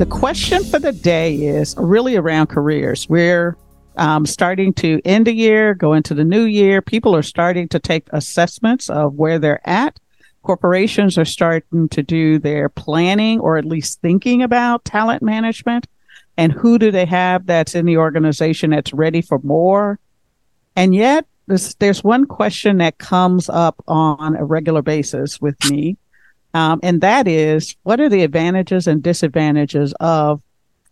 The 0.00 0.06
question 0.06 0.64
for 0.64 0.78
the 0.78 0.92
day 0.92 1.34
is 1.34 1.74
really 1.76 2.16
around 2.16 2.46
careers. 2.46 3.06
We're 3.10 3.54
um, 3.98 4.24
starting 4.24 4.72
to 4.76 4.98
end 5.04 5.26
the 5.26 5.34
year, 5.34 5.74
go 5.74 5.92
into 5.92 6.14
the 6.14 6.24
new 6.24 6.44
year. 6.44 6.80
People 6.80 7.14
are 7.14 7.22
starting 7.22 7.68
to 7.68 7.78
take 7.78 8.08
assessments 8.10 8.88
of 8.88 9.16
where 9.16 9.38
they're 9.38 9.60
at. 9.68 10.00
Corporations 10.42 11.18
are 11.18 11.26
starting 11.26 11.86
to 11.90 12.02
do 12.02 12.38
their 12.38 12.70
planning 12.70 13.40
or 13.40 13.58
at 13.58 13.66
least 13.66 14.00
thinking 14.00 14.42
about 14.42 14.86
talent 14.86 15.22
management 15.22 15.86
and 16.38 16.50
who 16.50 16.78
do 16.78 16.90
they 16.90 17.04
have 17.04 17.44
that's 17.44 17.74
in 17.74 17.84
the 17.84 17.98
organization 17.98 18.70
that's 18.70 18.94
ready 18.94 19.20
for 19.20 19.38
more. 19.42 20.00
And 20.76 20.94
yet, 20.94 21.26
there's, 21.46 21.74
there's 21.74 22.02
one 22.02 22.24
question 22.24 22.78
that 22.78 22.96
comes 22.96 23.50
up 23.50 23.84
on 23.86 24.34
a 24.34 24.46
regular 24.46 24.80
basis 24.80 25.42
with 25.42 25.62
me 25.70 25.98
um, 26.54 26.80
and 26.82 27.00
that 27.00 27.28
is 27.28 27.76
what 27.82 28.00
are 28.00 28.08
the 28.08 28.22
advantages 28.22 28.86
and 28.86 29.02
disadvantages 29.02 29.94
of 30.00 30.42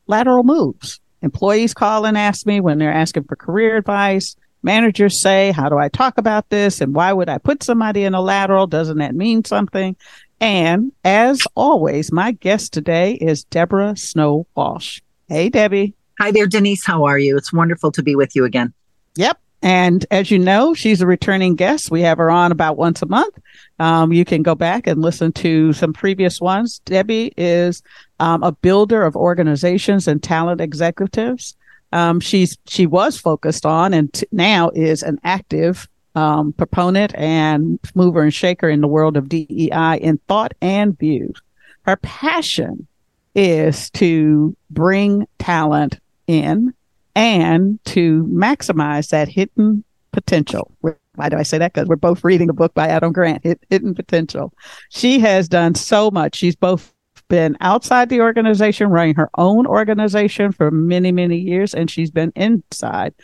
lateral 0.07 0.45
moves? 0.45 1.01
Employees 1.23 1.75
call 1.75 2.05
and 2.07 2.17
ask 2.17 2.47
me 2.47 2.61
when 2.61 2.79
they're 2.79 2.93
asking 2.93 3.25
for 3.25 3.37
career 3.37 3.77
advice. 3.77 4.37
Managers 4.63 5.21
say, 5.21 5.53
How 5.53 5.69
do 5.69 5.79
I 5.79 5.89
talk 5.89 6.19
about 6.19 6.49
this? 6.49 6.81
And 6.81 6.95
why 6.95 7.13
would 7.13 7.29
I 7.29 7.39
put 7.39 7.63
somebody 7.63 8.05
in 8.05 8.15
a 8.15 8.21
lateral? 8.21 8.67
Doesn't 8.67 8.99
that 8.99 9.15
mean 9.15 9.45
something? 9.45 9.97
And 10.41 10.93
as 11.05 11.43
always, 11.57 12.13
my 12.13 12.33
guest 12.33 12.73
today 12.73 13.15
is 13.15 13.45
Deborah 13.45 13.97
Snow 13.97 14.47
Walsh. 14.55 15.01
Hey, 15.29 15.49
Debbie. 15.49 15.95
Hi 16.21 16.31
there, 16.31 16.47
Denise. 16.47 16.85
How 16.85 17.05
are 17.05 17.19
you? 17.19 17.37
It's 17.37 17.53
wonderful 17.53 17.91
to 17.93 18.03
be 18.03 18.15
with 18.15 18.35
you 18.37 18.45
again. 18.45 18.73
Yep. 19.17 19.41
And 19.63 20.07
as 20.11 20.31
you 20.31 20.39
know, 20.39 20.73
she's 20.73 21.01
a 21.01 21.07
returning 21.07 21.57
guest. 21.57 21.91
We 21.91 22.03
have 22.03 22.19
her 22.19 22.31
on 22.31 22.53
about 22.53 22.77
once 22.77 23.03
a 23.03 23.07
month. 23.07 23.37
Um, 23.81 24.13
you 24.13 24.25
can 24.25 24.43
go 24.43 24.55
back 24.55 24.87
and 24.87 25.03
listen 25.03 25.33
to 25.33 25.73
some 25.73 25.93
previous 25.93 26.41
ones. 26.41 26.81
Debbie 26.85 27.33
is 27.37 27.83
um, 28.21 28.43
a 28.43 28.53
builder 28.53 29.03
of 29.03 29.17
organizations 29.17 30.07
and 30.07 30.23
talent 30.23 30.61
executives. 30.61 31.57
Um, 31.93 32.21
she's 32.21 32.57
she 32.67 32.87
was 32.87 33.19
focused 33.19 33.65
on 33.65 33.95
and 33.95 34.13
t- 34.13 34.27
now 34.31 34.71
is 34.75 35.03
an 35.03 35.19
active 35.25 35.89
um, 36.15 36.53
proponent 36.53 37.15
and 37.15 37.79
mover 37.95 38.23
and 38.23 38.35
shaker 38.35 38.69
in 38.69 38.81
the 38.81 38.89
world 38.89 39.17
of 39.17 39.29
DEI 39.29 39.99
in 40.01 40.19
thought 40.29 40.53
and 40.61 40.99
views. 40.99 41.41
Her 41.83 41.97
passion 41.97 42.87
is 43.35 43.91
to 43.91 44.57
bring 44.71 45.27
talent 45.39 45.99
in 46.27 46.75
and 47.19 47.85
to 47.85 48.23
maximize 48.33 49.09
that 49.11 49.27
hidden 49.29 49.83
potential. 50.13 50.73
Why 50.81 51.29
do 51.29 51.37
I 51.37 51.43
say 51.43 51.59
that? 51.59 51.73
Because 51.73 51.89
we're 51.89 51.97
both 51.97 52.23
reading 52.23 52.49
a 52.49 52.53
book 52.53 52.73
by 52.75 52.87
Adam 52.87 53.13
Grant, 53.13 53.45
Hidden 53.71 53.97
Potential. 53.97 54.55
She 54.91 55.19
has 55.19 55.49
done 55.49 55.75
so 55.75 56.13
much. 56.13 56.37
She's 56.37 56.55
both 56.55 56.95
been 57.29 57.57
outside 57.61 58.09
the 58.09 58.21
organization, 58.21 58.91
running 58.91 59.17
her 59.17 59.29
own 59.37 59.67
organization 59.67 60.53
for 60.53 60.71
many, 60.71 61.11
many 61.11 61.37
years, 61.37 61.75
and 61.75 61.91
she's 61.91 62.13
been 62.13 62.33
inside 62.37 63.15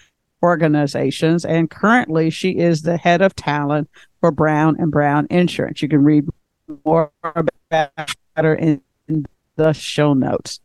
organizations. 0.43 1.45
And 1.45 1.71
currently, 1.71 2.31
she 2.31 2.51
is 2.51 2.83
the 2.83 2.97
head 2.97 3.23
of 3.23 3.37
talent 3.37 3.89
for 4.21 4.33
Brown 4.33 4.75
and 4.81 4.91
Brown 4.91 5.29
Insurance. 5.31 5.81
You 5.83 5.89
can 5.89 6.03
read 6.03 6.27
more 6.85 7.13
about 7.25 8.11
her 8.37 8.57
in 8.57 8.83
the 9.55 9.73
show 9.73 10.15
notes. 10.15 10.59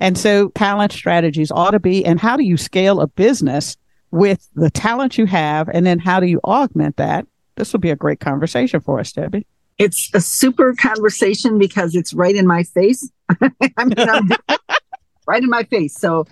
And 0.00 0.18
so 0.18 0.48
talent 0.50 0.92
strategies 0.92 1.50
ought 1.50 1.70
to 1.70 1.80
be, 1.80 2.04
and 2.04 2.20
how 2.20 2.36
do 2.36 2.44
you 2.44 2.56
scale 2.56 3.00
a 3.00 3.06
business 3.06 3.76
with 4.10 4.48
the 4.54 4.70
talent 4.70 5.18
you 5.18 5.26
have? 5.26 5.68
And 5.68 5.86
then 5.86 5.98
how 5.98 6.20
do 6.20 6.26
you 6.26 6.40
augment 6.44 6.96
that? 6.96 7.26
This 7.56 7.72
will 7.72 7.80
be 7.80 7.90
a 7.90 7.96
great 7.96 8.20
conversation 8.20 8.80
for 8.80 8.98
us, 8.98 9.12
Debbie. 9.12 9.46
It's 9.78 10.10
a 10.14 10.20
super 10.20 10.74
conversation 10.74 11.58
because 11.58 11.94
it's 11.94 12.14
right 12.14 12.34
in 12.34 12.46
my 12.46 12.62
face. 12.62 13.10
I 13.40 13.84
mean, 13.84 13.96
right 15.26 15.42
in 15.42 15.50
my 15.50 15.64
face. 15.64 15.96
So 15.98 16.26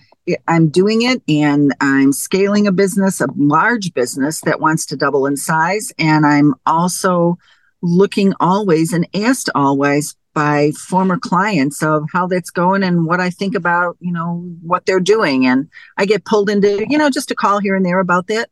I'm 0.46 0.68
doing 0.68 1.02
it 1.02 1.22
and 1.28 1.74
I'm 1.80 2.12
scaling 2.12 2.66
a 2.66 2.72
business, 2.72 3.20
a 3.20 3.26
large 3.36 3.92
business 3.94 4.40
that 4.42 4.60
wants 4.60 4.86
to 4.86 4.96
double 4.96 5.26
in 5.26 5.36
size. 5.36 5.92
And 5.98 6.24
I'm 6.24 6.54
also 6.66 7.38
looking 7.82 8.32
always 8.38 8.92
and 8.92 9.08
asked 9.14 9.50
always 9.54 10.14
by 10.34 10.70
former 10.72 11.18
clients 11.18 11.82
of 11.82 12.04
how 12.12 12.26
that's 12.26 12.50
going 12.50 12.82
and 12.82 13.06
what 13.06 13.20
I 13.20 13.30
think 13.30 13.54
about, 13.54 13.96
you 14.00 14.12
know, 14.12 14.42
what 14.62 14.86
they're 14.86 15.00
doing. 15.00 15.46
And 15.46 15.68
I 15.98 16.06
get 16.06 16.24
pulled 16.24 16.48
into, 16.48 16.86
you 16.88 16.98
know, 16.98 17.10
just 17.10 17.30
a 17.30 17.34
call 17.34 17.58
here 17.58 17.76
and 17.76 17.84
there 17.84 18.00
about 18.00 18.28
that. 18.28 18.50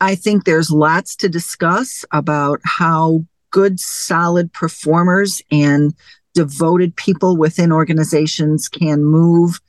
I 0.00 0.14
think 0.14 0.44
there's 0.44 0.70
lots 0.70 1.16
to 1.16 1.28
discuss 1.28 2.04
about 2.12 2.60
how 2.64 3.24
good, 3.50 3.80
solid 3.80 4.52
performers 4.52 5.42
and 5.50 5.94
devoted 6.34 6.94
people 6.94 7.36
within 7.36 7.72
organizations 7.72 8.68
can 8.68 9.04
move 9.04 9.60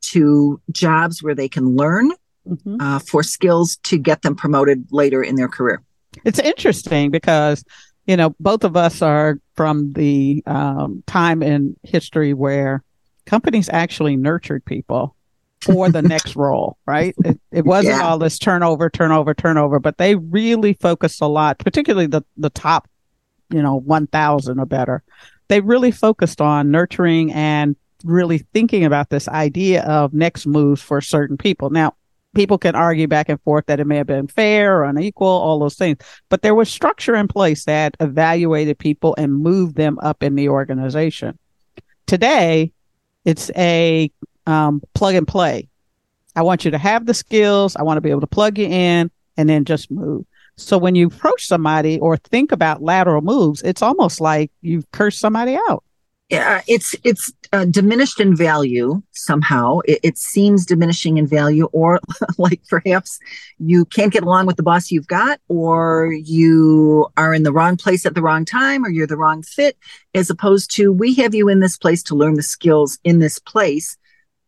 to 0.00 0.60
jobs 0.70 1.22
where 1.22 1.34
they 1.34 1.48
can 1.48 1.76
learn 1.76 2.12
mm-hmm. 2.48 2.80
uh, 2.80 2.98
for 3.00 3.22
skills 3.22 3.76
to 3.84 3.98
get 3.98 4.22
them 4.22 4.34
promoted 4.34 4.86
later 4.90 5.22
in 5.22 5.34
their 5.34 5.48
career. 5.48 5.82
It's 6.24 6.38
interesting 6.38 7.10
because 7.10 7.64
you 8.06 8.16
know, 8.16 8.34
both 8.38 8.64
of 8.64 8.76
us 8.76 9.02
are 9.02 9.38
from 9.54 9.92
the 9.94 10.42
um, 10.46 11.02
time 11.06 11.42
in 11.42 11.76
history 11.82 12.34
where 12.34 12.82
companies 13.24 13.68
actually 13.72 14.16
nurtured 14.16 14.64
people 14.64 15.14
for 15.60 15.88
the 15.88 16.02
next 16.02 16.36
role, 16.36 16.76
right? 16.86 17.14
It, 17.24 17.40
it 17.50 17.64
wasn't 17.64 17.96
yeah. 17.96 18.06
all 18.06 18.18
this 18.18 18.38
turnover, 18.38 18.90
turnover, 18.90 19.32
turnover, 19.34 19.78
but 19.78 19.98
they 19.98 20.16
really 20.16 20.74
focused 20.74 21.20
a 21.22 21.26
lot, 21.26 21.58
particularly 21.58 22.06
the, 22.06 22.22
the 22.36 22.50
top, 22.50 22.88
you 23.50 23.62
know, 23.62 23.76
1000 23.76 24.58
or 24.58 24.66
better. 24.66 25.02
They 25.48 25.60
really 25.60 25.90
focused 25.90 26.40
on 26.40 26.70
nurturing 26.70 27.32
and 27.32 27.76
really 28.04 28.38
thinking 28.38 28.84
about 28.84 29.08
this 29.08 29.28
idea 29.28 29.82
of 29.84 30.12
next 30.12 30.46
moves 30.46 30.82
for 30.82 31.00
certain 31.00 31.38
people. 31.38 31.70
Now, 31.70 31.94
people 32.34 32.58
can 32.58 32.74
argue 32.74 33.08
back 33.08 33.28
and 33.28 33.40
forth 33.42 33.66
that 33.66 33.80
it 33.80 33.86
may 33.86 33.96
have 33.96 34.06
been 34.06 34.26
fair 34.26 34.78
or 34.78 34.84
unequal, 34.84 35.26
all 35.26 35.58
those 35.58 35.76
things. 35.76 35.98
But 36.28 36.42
there 36.42 36.54
was 36.54 36.68
structure 36.68 37.14
in 37.14 37.28
place 37.28 37.64
that 37.64 37.96
evaluated 38.00 38.78
people 38.78 39.14
and 39.16 39.32
moved 39.32 39.76
them 39.76 39.98
up 40.02 40.22
in 40.22 40.34
the 40.34 40.48
organization. 40.48 41.38
Today, 42.06 42.72
it's 43.24 43.50
a 43.56 44.10
um, 44.46 44.82
plug 44.94 45.14
and 45.14 45.26
play. 45.26 45.68
I 46.36 46.42
want 46.42 46.64
you 46.64 46.70
to 46.72 46.78
have 46.78 47.06
the 47.06 47.14
skills. 47.14 47.76
I 47.76 47.82
want 47.82 47.96
to 47.96 48.02
be 48.02 48.10
able 48.10 48.20
to 48.20 48.26
plug 48.26 48.58
you 48.58 48.66
in 48.66 49.10
and 49.36 49.48
then 49.48 49.64
just 49.64 49.90
move. 49.90 50.26
So 50.56 50.78
when 50.78 50.94
you 50.94 51.08
approach 51.08 51.46
somebody 51.46 51.98
or 51.98 52.16
think 52.16 52.52
about 52.52 52.82
lateral 52.82 53.22
moves, 53.22 53.62
it's 53.62 53.82
almost 53.82 54.20
like 54.20 54.50
you've 54.60 54.90
cursed 54.92 55.18
somebody 55.18 55.56
out 55.68 55.82
uh, 56.32 56.60
it's 56.66 56.94
it's 57.04 57.32
uh, 57.52 57.66
diminished 57.66 58.18
in 58.18 58.34
value 58.34 59.02
somehow. 59.12 59.80
It, 59.84 60.00
it, 60.02 60.18
seems 60.18 60.64
diminishing 60.64 61.18
in 61.18 61.26
value, 61.26 61.66
or 61.72 62.00
like 62.38 62.62
perhaps 62.68 63.18
you 63.58 63.84
can't 63.84 64.12
get 64.12 64.22
along 64.22 64.46
with 64.46 64.56
the 64.56 64.62
boss 64.62 64.90
you've 64.90 65.06
got, 65.06 65.38
or 65.48 66.12
you 66.12 67.06
are 67.18 67.34
in 67.34 67.42
the 67.42 67.52
wrong 67.52 67.76
place 67.76 68.06
at 68.06 68.14
the 68.14 68.22
wrong 68.22 68.44
time, 68.44 68.84
or 68.84 68.88
you're 68.88 69.06
the 69.06 69.18
wrong 69.18 69.42
fit. 69.42 69.76
As 70.14 70.30
opposed 70.30 70.70
to 70.76 70.92
we 70.92 71.14
have 71.14 71.34
you 71.34 71.48
in 71.48 71.60
this 71.60 71.76
place 71.76 72.02
to 72.04 72.14
learn 72.14 72.34
the 72.34 72.42
skills 72.42 72.98
in 73.04 73.18
this 73.18 73.38
place 73.38 73.96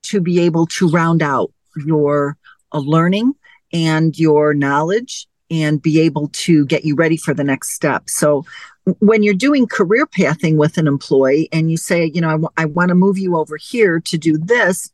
to 0.05 0.21
be 0.21 0.41
able 0.41 0.67
to 0.67 0.89
round 0.89 1.23
out 1.23 1.53
your 1.85 2.39
uh, 2.73 2.79
learning 2.79 3.35
and 3.73 4.19
your 4.19 4.55
knowledge 4.55 5.27
and 5.51 5.81
be 5.81 6.01
able 6.01 6.29
to 6.29 6.67
get 6.67 6.85
you 6.85 6.95
ready 6.95 7.17
for 7.17 7.35
the 7.35 7.45
next 7.45 7.73
step. 7.73 8.09
So 8.09 8.45
when 9.01 9.23
you're 9.23 9.35
doing 9.35 9.67
career 9.67 10.07
pathing 10.07 10.57
with 10.57 10.79
an 10.79 10.87
employee 10.87 11.49
and 11.53 11.71
you 11.71 11.77
say, 11.77 12.11
you 12.15 12.21
know, 12.21 12.29
I, 12.29 12.33
w- 12.33 12.49
I 12.57 12.65
want 12.67 12.89
to 12.91 12.95
move 12.95 13.19
you 13.19 13.37
over 13.37 13.57
here 13.57 14.01
to 14.01 14.19
do 14.19 14.39
this, 14.39 14.91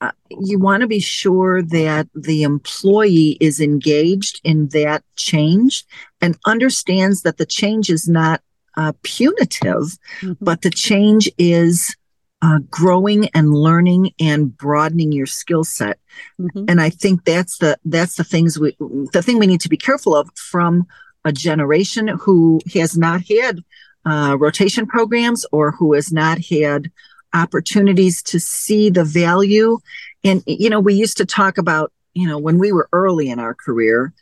uh, 0.00 0.12
you 0.30 0.58
want 0.58 0.80
to 0.80 0.86
be 0.86 1.00
sure 1.00 1.62
that 1.62 2.08
the 2.14 2.42
employee 2.42 3.36
is 3.40 3.60
engaged 3.60 4.40
in 4.44 4.68
that 4.68 5.04
change 5.16 5.84
and 6.22 6.38
understands 6.46 7.22
that 7.22 7.36
the 7.36 7.44
change 7.44 7.90
is 7.90 8.08
not 8.08 8.40
uh, 8.76 8.92
punitive, 9.02 9.98
mm-hmm. 10.20 10.32
but 10.40 10.62
the 10.62 10.70
change 10.70 11.30
is 11.36 11.94
uh, 12.42 12.58
growing 12.70 13.28
and 13.34 13.52
learning 13.52 14.12
and 14.18 14.56
broadening 14.56 15.12
your 15.12 15.26
skill 15.26 15.64
set. 15.64 15.98
Mm-hmm. 16.40 16.64
And 16.68 16.80
I 16.80 16.90
think 16.90 17.24
that's 17.24 17.58
the 17.58 17.78
that's 17.84 18.16
the 18.16 18.24
things 18.24 18.58
we 18.58 18.76
the 19.12 19.22
thing 19.22 19.38
we 19.38 19.46
need 19.46 19.60
to 19.62 19.68
be 19.68 19.76
careful 19.76 20.16
of 20.16 20.30
from 20.36 20.86
a 21.24 21.32
generation 21.32 22.08
who 22.08 22.60
has 22.74 22.96
not 22.96 23.22
had 23.28 23.62
uh, 24.06 24.36
rotation 24.38 24.86
programs 24.86 25.44
or 25.52 25.72
who 25.72 25.92
has 25.92 26.12
not 26.12 26.38
had 26.46 26.90
opportunities 27.34 28.22
to 28.22 28.40
see 28.40 28.88
the 28.90 29.04
value. 29.04 29.78
And 30.24 30.42
you 30.46 30.70
know, 30.70 30.80
we 30.80 30.94
used 30.94 31.18
to 31.18 31.26
talk 31.26 31.58
about 31.58 31.92
you 32.14 32.26
know 32.26 32.38
when 32.38 32.58
we 32.58 32.72
were 32.72 32.88
early 32.92 33.28
in 33.28 33.38
our 33.38 33.54
career, 33.54 34.14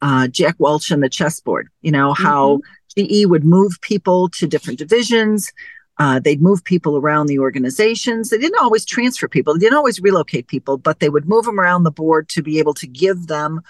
uh, 0.00 0.28
Jack 0.28 0.56
Welch 0.58 0.90
and 0.90 1.02
the 1.02 1.10
chessboard. 1.10 1.68
You 1.82 1.92
know 1.92 2.14
how 2.14 2.56
mm-hmm. 2.96 3.24
GE 3.24 3.26
would 3.26 3.44
move 3.44 3.78
people 3.82 4.30
to 4.30 4.46
different 4.46 4.78
divisions 4.78 5.52
uh, 5.98 6.20
they'd 6.20 6.42
move 6.42 6.62
people 6.64 6.96
around 6.96 7.26
the 7.26 7.38
organizations. 7.38 8.28
They 8.28 8.38
didn't 8.38 8.60
always 8.60 8.84
transfer 8.84 9.28
people. 9.28 9.54
They 9.54 9.60
didn't 9.60 9.78
always 9.78 10.00
relocate 10.00 10.46
people, 10.46 10.76
but 10.76 11.00
they 11.00 11.08
would 11.08 11.28
move 11.28 11.46
them 11.46 11.58
around 11.58 11.84
the 11.84 11.90
board 11.90 12.28
to 12.30 12.42
be 12.42 12.58
able 12.58 12.74
to 12.74 12.86
give 12.86 13.28
them 13.28 13.62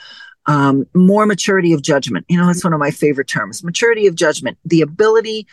um, 0.46 0.86
more 0.94 1.26
maturity 1.26 1.72
of 1.72 1.82
judgment. 1.82 2.26
You 2.28 2.38
know, 2.38 2.46
that's 2.46 2.64
one 2.64 2.72
of 2.72 2.80
my 2.80 2.90
favorite 2.90 3.28
terms 3.28 3.62
maturity 3.62 4.06
of 4.06 4.14
judgment, 4.14 4.58
the 4.64 4.80
ability 4.80 5.46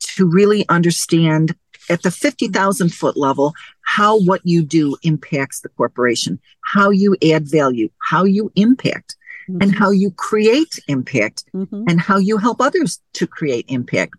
to 0.00 0.26
really 0.26 0.68
understand 0.68 1.56
at 1.90 2.02
the 2.02 2.10
50,000 2.10 2.90
foot 2.90 3.16
level 3.16 3.54
how 3.82 4.20
what 4.20 4.40
you 4.44 4.62
do 4.62 4.96
impacts 5.02 5.60
the 5.60 5.68
corporation, 5.70 6.38
how 6.62 6.90
you 6.90 7.16
add 7.32 7.48
value, 7.48 7.90
how 7.98 8.24
you 8.24 8.52
impact. 8.56 9.14
Mm-hmm. 9.48 9.62
And 9.62 9.74
how 9.74 9.90
you 9.90 10.10
create 10.10 10.78
impact 10.88 11.44
mm-hmm. 11.54 11.84
and 11.88 11.98
how 11.98 12.18
you 12.18 12.36
help 12.36 12.60
others 12.60 13.00
to 13.14 13.26
create 13.26 13.64
impact 13.68 14.14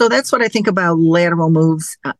so 0.00 0.08
that's 0.08 0.32
what 0.32 0.42
I 0.42 0.48
think 0.48 0.66
about 0.66 0.98
lateral 0.98 1.50
moves. 1.50 1.96
Uh, 2.04 2.12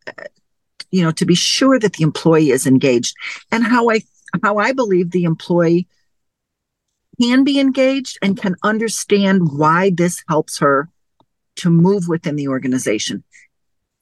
you 0.90 1.02
know, 1.02 1.10
to 1.12 1.26
be 1.26 1.34
sure 1.34 1.78
that 1.78 1.94
the 1.94 2.04
employee 2.04 2.50
is 2.50 2.66
engaged, 2.66 3.16
and 3.50 3.64
how 3.64 3.90
I 3.90 4.02
how 4.42 4.58
I 4.58 4.72
believe 4.72 5.10
the 5.10 5.24
employee 5.24 5.88
can 7.20 7.44
be 7.44 7.58
engaged 7.60 8.18
and 8.22 8.40
can 8.40 8.56
understand 8.62 9.52
why 9.52 9.90
this 9.90 10.22
helps 10.28 10.58
her 10.58 10.88
to 11.56 11.70
move 11.70 12.08
within 12.08 12.36
the 12.36 12.48
organization. 12.48 13.22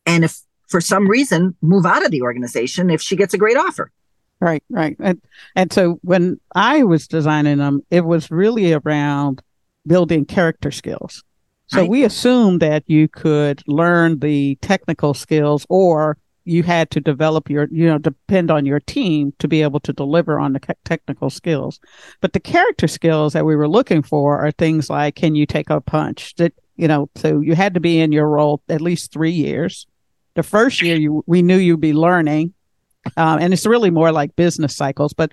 And 0.06 0.25
if 0.25 0.40
for 0.68 0.80
some 0.80 1.06
reason 1.08 1.54
move 1.60 1.84
out 1.84 2.04
of 2.04 2.10
the 2.10 2.22
organization 2.22 2.90
if 2.90 3.00
she 3.00 3.16
gets 3.16 3.34
a 3.34 3.38
great 3.38 3.56
offer. 3.56 3.90
Right, 4.40 4.64
right. 4.70 4.96
And 4.98 5.20
and 5.54 5.72
so 5.72 6.00
when 6.02 6.40
I 6.54 6.82
was 6.82 7.06
designing 7.06 7.58
them, 7.58 7.82
it 7.90 8.04
was 8.04 8.30
really 8.30 8.72
around 8.72 9.42
building 9.86 10.25
character 10.25 10.70
skills. 10.70 11.22
So 11.69 11.87
we 11.87 12.05
assumed 12.05 12.61
that 12.61 12.85
you 12.87 13.09
could 13.09 13.62
learn 13.67 14.19
the 14.19 14.56
technical 14.56 15.14
skills 15.14 15.64
or 15.70 16.19
you 16.44 16.62
had 16.62 16.91
to 16.91 17.00
develop 17.00 17.49
your, 17.49 17.69
you 17.70 17.87
know, 17.87 17.99
depend 17.99 18.50
on 18.50 18.67
your 18.67 18.81
team 18.81 19.32
to 19.38 19.49
be 19.49 19.62
able 19.62 19.81
to 19.81 19.93
deliver 19.93 20.38
on 20.38 20.53
the 20.53 20.76
technical 20.85 21.31
skills. 21.31 21.81
But 22.20 22.32
the 22.32 22.41
character 22.41 22.88
skills 22.88 23.32
that 23.32 23.47
we 23.47 23.56
were 23.56 23.69
looking 23.69 24.03
for 24.03 24.44
are 24.44 24.50
things 24.50 24.91
like, 24.91 25.14
can 25.14 25.35
you 25.35 25.47
take 25.47 25.70
a 25.70 25.81
punch? 25.81 26.35
That, 26.35 26.53
you 26.76 26.88
know, 26.88 27.09
so 27.14 27.41
you 27.41 27.55
had 27.55 27.75
to 27.75 27.81
be 27.81 28.00
in 28.00 28.12
your 28.12 28.29
role 28.29 28.62
at 28.69 28.81
least 28.81 29.12
three 29.12 29.31
years. 29.31 29.87
The 30.35 30.43
first 30.43 30.82
year 30.82 30.97
you, 30.97 31.23
we 31.26 31.43
knew 31.43 31.56
you'd 31.56 31.81
be 31.81 31.93
learning. 31.93 32.55
Um, 33.17 33.41
and 33.41 33.53
it's 33.53 33.67
really 33.67 33.91
more 33.91 34.12
like 34.12 34.37
business 34.37 34.76
cycles, 34.76 35.12
but 35.12 35.32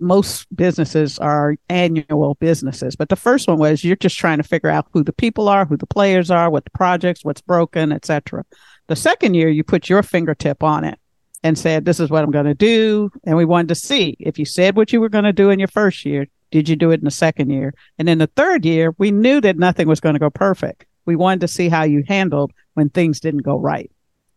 most 0.00 0.46
businesses 0.54 1.18
are 1.18 1.56
annual 1.68 2.34
businesses, 2.40 2.96
but 2.96 3.08
the 3.08 3.16
first 3.16 3.48
one 3.48 3.58
was 3.58 3.84
you're 3.84 3.96
just 3.96 4.18
trying 4.18 4.38
to 4.38 4.42
figure 4.42 4.70
out 4.70 4.88
who 4.92 5.04
the 5.04 5.12
people 5.12 5.48
are, 5.48 5.64
who 5.64 5.76
the 5.76 5.86
players 5.86 6.30
are, 6.30 6.50
what 6.50 6.64
the 6.64 6.70
projects, 6.70 7.24
what's 7.24 7.40
broken, 7.40 7.92
etc. 7.92 8.44
The 8.88 8.96
second 8.96 9.34
year, 9.34 9.48
you 9.48 9.64
put 9.64 9.88
your 9.88 10.02
fingertip 10.02 10.62
on 10.62 10.84
it 10.84 10.98
and 11.42 11.58
said, 11.58 11.84
"This 11.84 12.00
is 12.00 12.10
what 12.10 12.24
I'm 12.24 12.30
going 12.30 12.46
to 12.46 12.54
do," 12.54 13.10
and 13.24 13.36
we 13.36 13.44
wanted 13.44 13.68
to 13.68 13.74
see 13.74 14.16
if 14.18 14.38
you 14.38 14.44
said 14.44 14.76
what 14.76 14.92
you 14.92 15.00
were 15.00 15.08
going 15.08 15.24
to 15.24 15.32
do 15.32 15.50
in 15.50 15.58
your 15.58 15.68
first 15.68 16.04
year, 16.04 16.26
did 16.50 16.68
you 16.68 16.76
do 16.76 16.90
it 16.90 17.00
in 17.00 17.04
the 17.04 17.10
second 17.10 17.50
year? 17.50 17.74
And 17.98 18.08
in 18.08 18.18
the 18.18 18.26
third 18.26 18.64
year, 18.64 18.94
we 18.98 19.10
knew 19.10 19.40
that 19.40 19.58
nothing 19.58 19.88
was 19.88 20.00
going 20.00 20.14
to 20.14 20.18
go 20.18 20.30
perfect. 20.30 20.86
We 21.06 21.16
wanted 21.16 21.40
to 21.42 21.48
see 21.48 21.68
how 21.68 21.84
you 21.84 22.04
handled 22.06 22.52
when 22.74 22.90
things 22.90 23.20
didn't 23.20 23.42
go 23.42 23.58
right. 23.58 23.90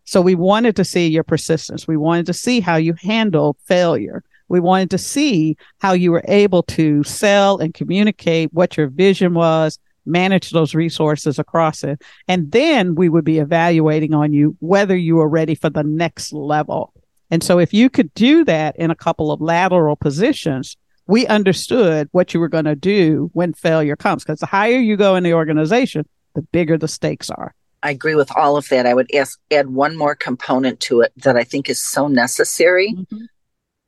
So 0.06 0.22
we 0.22 0.36
wanted 0.36 0.76
to 0.76 0.86
see 0.86 1.08
your 1.08 1.24
persistence. 1.24 1.88
We 1.88 1.98
wanted 1.98 2.26
to 2.28 2.34
see 2.34 2.60
how 2.60 2.76
you 2.76 2.94
handled 3.02 3.58
failure. 3.66 4.24
We 4.48 4.60
wanted 4.60 4.90
to 4.92 4.98
see 4.98 5.58
how 5.80 5.94
you 5.94 6.12
were 6.12 6.24
able 6.28 6.64
to 6.64 7.04
sell 7.04 7.58
and 7.58 7.74
communicate 7.74 8.54
what 8.54 8.78
your 8.78 8.88
vision 8.88 9.34
was, 9.34 9.80
manage 10.06 10.52
those 10.52 10.76
resources 10.76 11.40
across 11.40 11.84
it. 11.84 12.02
And 12.28 12.52
then 12.52 12.96
we 12.96 13.10
would 13.10 13.26
be 13.26 13.40
evaluating 13.40 14.14
on 14.14 14.34
you 14.34 14.56
whether 14.60 14.96
you 14.96 15.16
were 15.16 15.30
ready 15.30 15.56
for 15.56 15.70
the 15.70 15.84
next 15.84 16.34
level. 16.34 16.94
And 17.32 17.44
so 17.44 17.58
if 17.58 17.74
you 17.74 17.90
could 17.90 18.14
do 18.14 18.44
that 18.46 18.76
in 18.76 18.92
a 18.92 18.96
couple 18.96 19.32
of 19.32 19.42
lateral 19.42 19.96
positions, 19.96 20.78
we 21.08 21.26
understood 21.28 22.08
what 22.12 22.34
you 22.34 22.40
were 22.40 22.50
going 22.50 22.66
to 22.66 22.76
do 22.76 23.30
when 23.34 23.54
failure 23.54 23.96
comes. 23.96 24.24
Because 24.24 24.40
the 24.40 24.46
higher 24.46 24.78
you 24.78 24.96
go 24.96 25.16
in 25.16 25.24
the 25.24 25.34
organization, 25.34 26.08
the 26.36 26.42
bigger 26.42 26.78
the 26.78 26.88
stakes 26.88 27.30
are. 27.30 27.56
I 27.82 27.92
agree 27.92 28.16
with 28.16 28.32
all 28.38 28.56
of 28.56 28.70
that. 28.70 28.86
I 28.86 28.94
would 28.94 29.14
ask, 29.14 29.40
add 29.52 29.70
one 29.70 29.98
more 29.98 30.16
component 30.16 30.80
to 30.82 31.02
it 31.02 31.12
that 31.18 31.36
I 31.36 31.44
think 31.44 31.70
is 31.70 31.82
so 31.82 32.08
necessary. 32.08 32.94
Mm-hmm. 32.94 33.26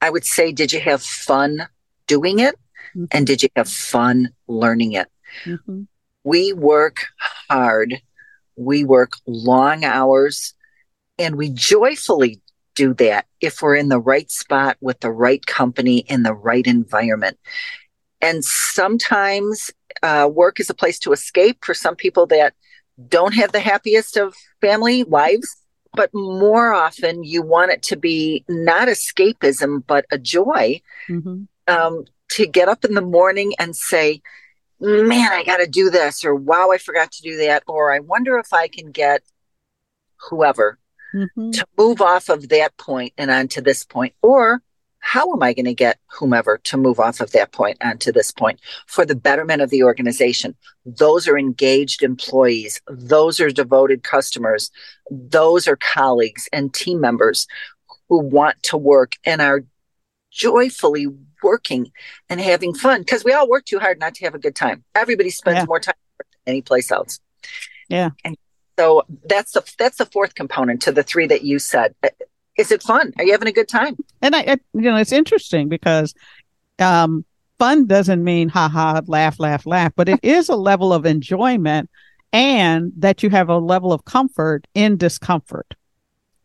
I 0.06 0.12
would 0.12 0.24
say, 0.24 0.52
did 0.52 0.72
you 0.72 0.80
have 0.81 1.02
fun 1.02 1.68
doing 2.06 2.38
it? 2.38 2.54
Mm-hmm. 2.96 3.06
And 3.10 3.25
did 3.25 3.42
you 3.42 3.50
have 3.56 3.68
fun 3.68 4.30
learning 4.48 4.94
it? 4.94 5.07
Mm-hmm. 5.46 5.86
We 6.24 6.54
work 6.54 7.07
hard, 7.50 7.96
we 8.56 8.84
work 8.84 9.13
long 9.25 9.84
hours, 9.84 10.54
and 11.18 11.38
we 11.38 11.50
joyfully 11.50 12.40
do 12.75 12.94
that 12.94 13.25
if 13.42 13.63
we're 13.63 13.75
in 13.75 13.90
the 13.90 14.00
right 14.00 14.30
spot 14.30 14.78
with 14.80 15.00
the 15.00 15.10
right 15.10 15.44
company 15.48 16.00
in 16.00 16.22
the 16.22 16.36
right 16.36 16.68
environment. 16.68 17.40
And 18.22 18.46
sometimes 18.46 19.72
uh, 20.04 20.30
work 20.31 20.60
is 20.60 20.69
a 20.69 20.75
place 20.75 21.00
to 21.00 21.13
escape 21.13 21.66
for 21.66 21.74
some 21.74 21.96
people 21.96 22.28
that 22.28 22.54
don't 23.10 23.34
have 23.34 23.54
the 23.54 23.60
happiest 23.60 24.18
of 24.18 24.36
family 24.62 25.02
lives 25.02 25.64
but 25.95 26.09
more 26.13 26.74
often 26.74 27.24
you 27.24 27.42
want 27.42 27.71
it 27.71 27.81
to 27.81 27.95
be 27.95 28.44
not 28.47 28.88
escapism 28.88 29.83
but 29.88 30.06
a 30.11 30.18
joy 30.18 30.80
mm-hmm. 31.09 31.44
um, 31.68 32.06
to 32.30 32.45
get 32.45 32.68
up 32.68 32.85
in 32.85 32.94
the 32.94 33.02
morning 33.02 33.54
and 33.59 33.75
say 33.75 34.21
man 34.80 35.31
i 35.31 35.44
got 35.44 35.57
to 35.57 35.68
do 35.68 35.90
this 35.90 36.25
or 36.25 36.35
wow 36.35 36.69
i 36.71 36.78
forgot 36.78 37.11
to 37.11 37.21
do 37.21 37.37
that 37.37 37.64
or 37.68 37.94
i 37.94 37.99
wonder 37.99 38.37
if 38.37 38.54
i 38.54 38.68
can 38.68 38.92
get 38.92 39.21
whoever 40.30 40.78
mm-hmm. 41.14 41.52
to 41.52 41.66
move 41.78 42.02
off 42.02 42.30
of 42.30 42.49
that 42.49 42.75
point 42.78 43.14
and 43.18 43.31
onto 43.31 43.61
this 43.61 43.83
point 43.83 44.14
or 44.21 44.61
how 45.06 45.31
am 45.31 45.44
I 45.44 45.54
going 45.54 45.66
to 45.66 45.74
get 45.74 46.00
whomever 46.07 46.57
to 46.64 46.78
move 46.78 47.00
off 47.00 47.19
of 47.19 47.31
that 47.33 47.52
point 47.52 47.78
onto 47.80 48.12
this 48.12 48.31
point 48.31 48.59
for 48.88 49.06
the 49.06 49.14
betterment 49.14 49.62
of 49.62 49.69
the 49.69 49.83
organization? 49.83 50.56
Those 50.83 51.28
are 51.28 51.38
engaged 51.38 52.02
employees. 52.02 52.81
Those 52.90 53.40
are 53.40 53.52
devoted 53.52 54.02
customers. 54.02 54.71
Those 55.12 55.68
are 55.68 55.76
colleagues 55.76 56.50
and 56.52 56.74
team 56.74 57.00
members 57.00 57.45
who 58.09 58.18
want 58.19 58.62
to 58.64 58.78
work 58.78 59.14
and 59.24 59.44
are 59.44 59.64
joyfully 60.31 61.06
working 61.44 61.92
and 62.28 62.42
having 62.42 62.74
fun 62.74 63.02
because 63.02 63.24
we 63.24 63.31
all 63.31 63.47
work 63.47 63.66
too 63.66 63.78
hard 63.78 64.00
not 64.00 64.16
to 64.16 64.26
have 64.26 64.33
a 64.33 64.40
good 64.40 64.56
time. 64.56 64.83
Everybody 64.95 65.30
spends 65.30 65.59
yeah. 65.59 65.66
more 65.66 65.80
time 65.80 65.94
any 66.47 66.64
place 66.64 66.92
else. 66.92 67.19
Yeah. 67.90 68.09
And 68.24 68.35
so 68.80 69.04
that's 69.30 69.52
the 69.52 69.71
that's 69.78 69.97
the 69.97 70.07
fourth 70.07 70.33
component 70.33 70.81
to 70.81 70.92
the 70.92 71.04
three 71.04 71.28
that 71.28 71.44
you 71.44 71.59
said 71.59 71.94
is 72.57 72.71
it 72.71 72.83
fun? 72.83 73.14
Are 73.18 73.24
you 73.24 73.31
having 73.31 73.47
a 73.47 73.52
good 73.52 73.68
time? 73.68 73.97
And 74.21 74.35
I, 74.35 74.40
I 74.40 74.57
you 74.74 74.81
know, 74.81 74.97
it's 74.97 75.12
interesting 75.12 75.68
because 75.69 76.14
um, 76.80 77.26
fun 77.59 77.85
doesn't 77.85 78.24
mean 78.24 78.50
ha 78.50 78.69
ha, 78.69 79.02
laugh, 79.07 79.40
laugh, 79.40 79.66
laugh, 79.66 79.94
but 79.95 80.09
it 80.09 80.19
is 80.24 80.50
a 80.50 80.56
level 80.56 80.94
of 80.94 81.06
enjoyment 81.06 81.90
and 82.33 82.92
that 82.97 83.24
you 83.24 83.30
have 83.30 83.50
a 83.50 83.57
level 83.57 83.94
of 83.94 84.06
comfort 84.06 84.68
in 84.74 84.97
discomfort. 84.97 85.74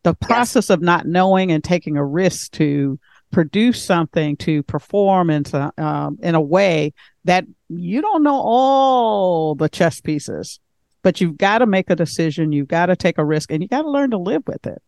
The 0.03 0.13
process 0.15 0.65
yes. 0.65 0.69
of 0.71 0.81
not 0.81 1.05
knowing 1.05 1.51
and 1.51 1.63
taking 1.63 1.97
a 1.97 2.05
risk 2.05 2.51
to 2.53 2.99
produce 3.31 3.83
something 3.83 4.35
to 4.37 4.63
perform 4.63 5.29
in, 5.29 5.43
um, 5.77 6.17
in 6.21 6.35
a 6.35 6.41
way 6.41 6.93
that 7.25 7.45
you 7.69 8.01
don't 8.01 8.23
know 8.23 8.39
all 8.41 9.55
the 9.55 9.69
chess 9.69 10.01
pieces, 10.01 10.59
but 11.01 11.21
you've 11.21 11.37
got 11.37 11.59
to 11.59 11.65
make 11.65 11.89
a 11.89 11.95
decision. 11.95 12.51
You've 12.51 12.67
got 12.67 12.87
to 12.87 12.95
take 12.95 13.17
a 13.17 13.25
risk 13.25 13.51
and 13.51 13.61
you 13.61 13.69
got 13.69 13.83
to 13.83 13.89
learn 13.89 14.11
to 14.11 14.17
live 14.17 14.43
with 14.47 14.65
it. 14.65 14.81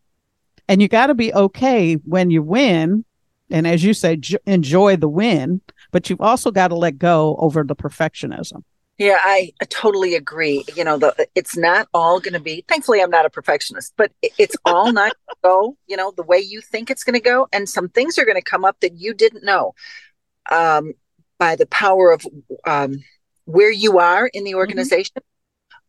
And 0.68 0.80
you 0.80 0.88
got 0.88 1.08
to 1.08 1.14
be 1.14 1.32
okay 1.32 1.94
when 1.94 2.30
you 2.30 2.42
win. 2.42 3.04
And 3.50 3.66
as 3.66 3.84
you 3.84 3.92
say, 3.94 4.16
j- 4.16 4.38
enjoy 4.46 4.96
the 4.96 5.08
win, 5.08 5.60
but 5.90 6.08
you've 6.08 6.20
also 6.20 6.50
got 6.50 6.68
to 6.68 6.74
let 6.74 6.98
go 6.98 7.36
over 7.38 7.62
the 7.62 7.76
perfectionism. 7.76 8.62
Yeah, 8.96 9.18
I 9.20 9.50
totally 9.68 10.14
agree. 10.14 10.64
You 10.76 10.84
know, 10.84 10.98
the 10.98 11.26
it's 11.34 11.56
not 11.56 11.88
all 11.92 12.20
going 12.20 12.34
to 12.34 12.40
be. 12.40 12.64
Thankfully, 12.68 13.02
I'm 13.02 13.10
not 13.10 13.26
a 13.26 13.30
perfectionist, 13.30 13.92
but 13.96 14.12
it's 14.22 14.56
all 14.64 14.92
not 14.92 15.12
go. 15.42 15.76
You 15.88 15.96
know, 15.96 16.12
the 16.16 16.22
way 16.22 16.38
you 16.38 16.60
think 16.60 16.90
it's 16.90 17.02
going 17.02 17.14
to 17.14 17.20
go, 17.20 17.48
and 17.52 17.68
some 17.68 17.88
things 17.88 18.18
are 18.18 18.24
going 18.24 18.36
to 18.36 18.42
come 18.42 18.64
up 18.64 18.78
that 18.80 18.94
you 18.94 19.12
didn't 19.12 19.44
know. 19.44 19.74
Um, 20.50 20.92
by 21.38 21.56
the 21.56 21.66
power 21.66 22.12
of 22.12 22.24
um, 22.66 23.02
where 23.46 23.70
you 23.70 23.98
are 23.98 24.28
in 24.28 24.44
the 24.44 24.50
mm-hmm. 24.50 24.58
organization, 24.58 25.16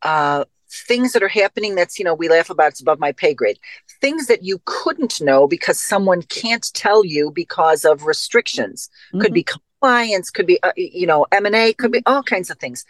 mm-hmm. 0.03 0.41
uh, 0.41 0.46
things 0.75 1.13
that 1.13 1.24
are 1.24 1.27
happening 1.27 1.75
that's 1.75 1.98
you 1.98 2.05
know 2.05 2.13
we 2.13 2.29
laugh 2.29 2.50
about 2.50 2.72
it's 2.72 2.82
above 2.82 3.00
my 3.00 3.12
pay 3.12 3.34
grade. 3.34 3.60
Things 4.01 4.27
that 4.27 4.44
you 4.44 4.62
couldn't 4.65 5.22
know 5.22 5.48
because 5.48 5.79
someone 5.79 6.22
can't 6.24 6.72
tell 6.74 7.05
you 7.05 7.32
because 7.32 7.86
of 7.86 8.05
restrictions. 8.05 8.89
Mm-hmm. 9.10 9.22
could 9.22 9.34
be 9.34 9.44
compliance 9.44 10.29
could 10.29 10.48
be 10.48 10.62
uh, 10.63 10.72
you 10.75 11.08
know 11.08 11.25
m&a 11.32 11.74
could 11.74 11.91
be 11.91 12.01
all 12.05 12.24
kinds 12.24 12.50
of 12.50 12.58
things. 12.60 12.86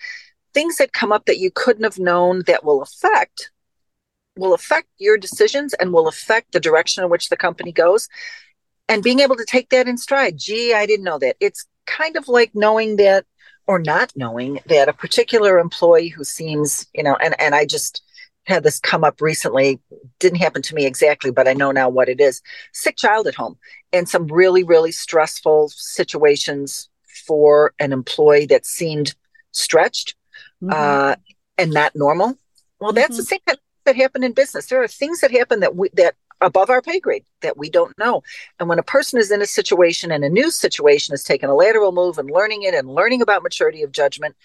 Things 0.54 0.78
that 0.78 0.94
come 0.94 1.12
up 1.12 1.26
that 1.26 1.40
you 1.40 1.52
couldn't 1.52 1.84
have 1.84 2.00
known 2.00 2.44
that 2.48 2.64
will 2.64 2.82
affect 2.82 3.52
will 4.38 4.54
affect 4.54 4.88
your 4.98 5.18
decisions 5.18 5.74
and 5.76 5.94
will 5.94 6.08
affect 6.08 6.52
the 6.52 6.60
direction 6.60 7.04
in 7.04 7.10
which 7.10 7.30
the 7.30 7.38
company 7.38 7.72
goes. 7.72 8.10
And 8.88 9.02
being 9.02 9.20
able 9.20 9.36
to 9.38 9.46
take 9.46 9.70
that 9.70 9.88
in 9.88 9.98
stride 9.98 10.38
gee 10.38 10.74
i 10.74 10.86
didn't 10.86 11.06
know 11.06 11.20
that. 11.20 11.38
It's 11.40 11.66
kind 11.86 12.18
of 12.18 12.28
like 12.28 12.52
knowing 12.54 12.96
that 12.98 13.26
or 13.68 13.80
not 13.80 14.12
knowing 14.16 14.60
that 14.68 14.90
a 14.90 14.94
particular 14.94 15.60
employee 15.60 16.10
who 16.10 16.24
seems, 16.24 16.88
you 16.94 17.04
know, 17.04 17.16
and, 17.16 17.40
and 17.40 17.56
I 17.56 17.66
just 17.66 18.04
had 18.46 18.64
this 18.64 18.80
come 18.80 19.04
up 19.04 19.22
recently, 19.22 19.80
didn't 20.20 20.40
happen 20.40 20.62
to 20.62 20.76
me 20.76 20.86
exactly, 20.86 21.32
but 21.32 21.48
I 21.48 21.54
know 21.54 21.72
now 21.72 21.90
what 21.90 22.10
it 22.10 22.22
is 22.22 22.42
sick 22.74 22.96
child 22.96 23.28
at 23.28 23.36
home 23.36 23.58
and 23.92 24.08
some 24.08 24.28
really, 24.28 24.64
really 24.64 24.92
stressful 24.92 25.70
situations 25.70 26.90
for 27.26 27.74
an 27.80 27.92
employee 27.92 28.46
that 28.48 28.66
seemed 28.66 29.16
stretched 29.52 30.16
mm-hmm. 30.62 30.72
uh, 30.72 31.16
and 31.58 31.72
not 31.72 31.96
normal. 31.96 32.38
Well, 32.80 32.94
that's 32.94 33.12
mm-hmm. 33.12 33.18
the 33.18 33.24
same 33.24 33.40
that, 33.48 33.60
that 33.86 33.96
happened 33.96 34.26
in 34.26 34.34
business. 34.34 34.68
There 34.68 34.84
are 34.84 34.88
things 34.88 35.22
that 35.22 35.32
happen 35.32 35.62
that 35.62 35.76
we, 35.76 35.90
that 35.94 36.16
above 36.42 36.70
our 36.70 36.82
pay 36.82 37.00
grade 37.00 37.24
that 37.42 37.58
we 37.58 37.70
don't 37.70 37.98
know. 37.98 38.22
And 38.60 38.70
when 38.70 38.80
a 38.80 38.84
person 38.84 39.20
is 39.20 39.32
in 39.32 39.42
a 39.42 39.46
situation 39.46 40.12
and 40.12 40.24
a 40.24 40.30
new 40.30 40.52
situation 40.52 41.14
is 41.14 41.24
taking 41.24 41.50
a 41.50 41.56
lateral 41.56 41.92
move 41.92 42.18
and 42.18 42.30
learning 42.30 42.64
it 42.64 42.74
and 42.74 42.90
learning 42.90 43.22
about 43.22 43.44
maturity 43.44 43.84
of 43.84 43.92
judgment, 43.92 44.36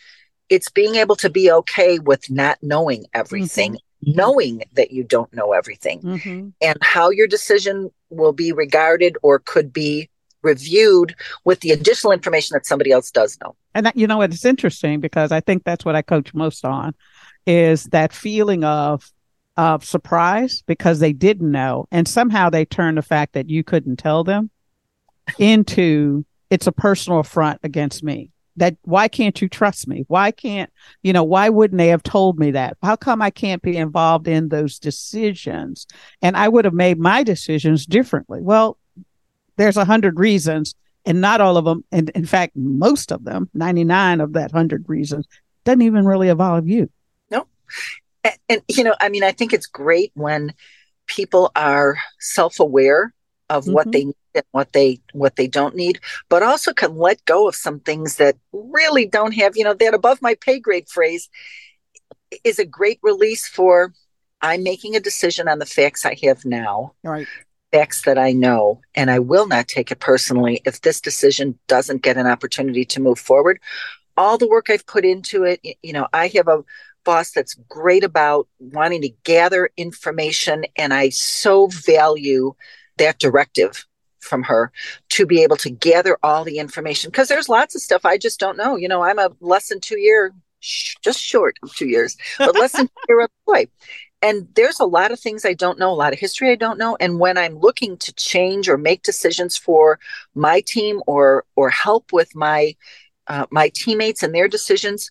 it's 0.49 0.71
being 0.71 0.97
able 0.97 1.17
to 1.17 1.31
be 1.31 1.51
okay 1.51 1.99
with 1.99 2.31
not 2.31 2.59
knowing 2.63 3.07
everything, 3.15 3.75
mm-hmm. 3.75 4.13
knowing 4.17 4.63
that 4.73 4.91
you 4.91 5.05
don't 5.05 5.33
know 5.33 5.53
everything, 5.53 6.01
mm-hmm. 6.01 6.49
and 6.61 6.79
how 6.83 7.11
your 7.11 7.27
decision 7.27 7.91
will 8.11 8.33
be 8.33 8.53
regarded 8.53 9.17
or 9.23 9.39
could 9.39 9.73
be 9.73 10.11
reviewed 10.43 11.15
with 11.45 11.61
the 11.61 11.71
additional 11.71 12.13
information 12.13 12.55
that 12.55 12.67
somebody 12.67 12.91
else 12.91 13.11
does 13.11 13.39
know. 13.43 13.55
And 13.75 13.87
that, 13.87 13.97
you 13.97 14.07
know, 14.07 14.23
it's 14.23 14.45
interesting 14.45 15.01
because 15.01 15.33
I 15.33 15.41
think 15.41 15.65
that's 15.65 15.85
what 15.85 15.95
I 15.95 16.03
coach 16.03 16.35
most 16.35 16.65
on 16.65 16.95
is 17.47 17.85
that 17.85 18.13
feeling 18.13 18.65
of 18.65 19.11
of 19.57 19.85
surprise 19.85 20.63
because 20.67 21.01
they 21.01 21.13
didn't 21.13 21.51
know. 21.51 21.87
And 21.91 22.07
somehow 22.07 22.51
they 22.51 22.65
turned 22.65 22.99
the 22.99 23.03
fact 23.03 23.35
that 23.35 23.51
you 23.51 23.65
couldn't 23.65 23.97
tell 23.97 24.25
them 24.25 24.51
into 25.39 26.25
it's 26.51 26.67
a 26.67 26.73
personal 26.73 27.21
affront 27.21 27.61
against 27.63 28.03
me. 28.03 28.31
That 28.57 28.77
why 28.83 29.09
can't 29.09 29.41
you 29.41 29.49
trust 29.49 29.87
me? 29.87 30.05
Why 30.09 30.33
can't, 30.33 30.71
you 31.03 31.13
know, 31.13 31.25
why 31.25 31.49
wouldn't 31.49 31.79
they 31.79 31.89
have 31.89 32.03
told 32.03 32.39
me 32.39 32.51
that? 32.51 32.77
How 32.83 32.97
come 32.97 33.23
I 33.23 33.31
can't 33.31 33.63
be 33.63 33.77
involved 33.77 34.29
in 34.29 34.49
those 34.49 34.79
decisions? 34.79 35.87
And 36.21 36.37
I 36.37 36.49
would 36.49 36.65
have 36.65 36.75
made 36.75 36.99
my 36.99 37.23
decisions 37.23 37.87
differently. 37.87 38.41
Well, 38.43 38.77
there's 39.57 39.77
a 39.77 39.85
hundred 39.85 40.19
reasons 40.19 40.75
and 41.07 41.21
not 41.21 41.41
all 41.41 41.57
of 41.57 41.65
them. 41.65 41.85
And 41.93 42.11
in 42.11 42.27
fact, 42.27 42.57
most 42.57 43.13
of 43.13 43.25
them, 43.25 43.49
99 43.55 44.21
of 44.21 44.33
that 44.35 44.51
hundred 44.51 44.89
reasons 44.89 45.27
doesn't 45.65 45.83
even 45.83 46.05
really 46.05 46.29
involve 46.29 46.69
you. 46.69 46.91
No 47.31 47.47
and, 48.25 48.35
and 48.49 48.63
you 48.69 48.85
know 48.85 48.95
i 49.01 49.09
mean 49.09 49.25
i 49.25 49.33
think 49.33 49.53
it's 49.53 49.67
great 49.67 50.11
when 50.15 50.53
people 51.07 51.51
are 51.57 51.99
self-aware 52.19 53.13
of 53.49 53.65
mm-hmm. 53.65 53.73
what 53.73 53.93
they 53.93 54.05
need 54.05 54.15
and 54.35 54.45
what 54.53 54.73
they 54.73 55.01
what 55.13 55.37
they 55.37 55.49
don't 55.49 55.75
need 55.75 55.99
but 56.29 56.43
also 56.43 56.73
can 56.73 56.97
let 56.97 57.25
go 57.25 57.49
of 57.49 57.55
some 57.55 57.81
things 57.81 58.17
that 58.17 58.37
really 58.53 59.07
don't 59.07 59.33
have 59.33 59.57
you 59.57 59.65
know 59.65 59.75
that 59.75 59.95
above 59.95 60.23
my 60.23 60.35
pay 60.37 60.59
grade 60.59 60.89
phrase 60.89 61.29
is 62.45 62.59
a 62.59 62.65
great 62.65 63.01
release 63.03 63.49
for 63.49 63.93
i'm 64.41 64.63
making 64.63 64.95
a 64.95 65.01
decision 65.01 65.49
on 65.49 65.59
the 65.59 65.67
facts 65.67 66.07
i 66.07 66.17
have 66.23 66.45
now 66.45 66.93
right 67.03 67.27
facts 67.73 68.03
that 68.03 68.19
i 68.19 68.31
know 68.33 68.81
and 68.95 69.11
i 69.11 69.19
will 69.19 69.49
not 69.49 69.67
take 69.67 69.91
it 69.91 69.99
personally 69.99 70.61
if 70.65 70.81
this 70.83 71.01
decision 71.01 71.59
doesn't 71.67 72.03
get 72.03 72.17
an 72.17 72.27
opportunity 72.27 72.85
to 72.85 73.01
move 73.01 73.19
forward 73.19 73.59
all 74.17 74.39
the 74.39 74.49
work 74.49 74.71
i've 74.71 74.87
put 74.87 75.05
into 75.05 75.43
it 75.43 75.61
you 75.83 75.93
know 75.93 76.07
i 76.13 76.29
have 76.29 76.47
a 76.47 76.63
boss 77.05 77.31
that's 77.31 77.55
great 77.69 78.05
about 78.05 78.49
wanting 78.59 79.03
to 79.03 79.11
gather 79.25 79.71
information. 79.77 80.65
And 80.77 80.93
I 80.93 81.11
so 81.11 81.69
value 81.69 82.55
that 82.99 83.19
directive 83.19 83.87
from 84.21 84.43
her 84.45 84.71
to 85.09 85.27
be 85.27 85.43
able 85.43 85.57
to 85.57 85.71
gather 85.71 86.19
all 86.23 86.45
the 86.45 86.59
information 86.59 87.11
because 87.11 87.29
there's 87.29 87.49
lots 87.49 87.75
of 87.75 87.83
stuff 87.83 88.05
I 88.05 88.19
just 88.19 88.39
don't 88.39 88.57
know. 88.57 88.77
You 88.77 88.89
know, 88.89 89.03
I'm 89.03 89.19
a 89.19 89.31
less 89.41 89.69
than 89.69 89.81
two 89.81 89.99
year, 89.99 90.33
just 90.61 91.19
short 91.19 91.57
of 91.63 91.75
two 91.75 91.89
years, 91.89 92.17
but 92.39 92.55
less 92.59 92.73
than 92.73 92.87
two 92.87 92.93
year 93.09 93.21
employee. 93.21 93.71
And 94.23 94.47
there's 94.55 94.81
a 94.81 94.85
lot 94.85 95.13
of 95.13 95.19
things 95.19 95.45
I 95.45 95.55
don't 95.55 95.79
know, 95.79 95.91
a 95.91 95.95
lot 95.95 96.13
of 96.13 96.19
history 96.19 96.51
I 96.51 96.55
don't 96.55 96.79
know. 96.79 96.97
And 97.01 97.19
when 97.19 97.39
I'm 97.39 97.59
looking 97.59 97.97
to 97.99 98.13
change 98.15 98.69
or 98.69 98.77
make 98.77 99.03
decisions 99.03 99.57
for 99.57 99.99
my 100.35 100.61
team 100.61 101.03
or 101.07 101.45
or 101.57 101.71
help 101.71 102.13
with 102.13 102.35
my 102.35 102.77
uh, 103.27 103.47
my 103.51 103.71
teammates 103.71 104.23
and 104.23 104.35
their 104.35 104.49
decisions, 104.49 105.11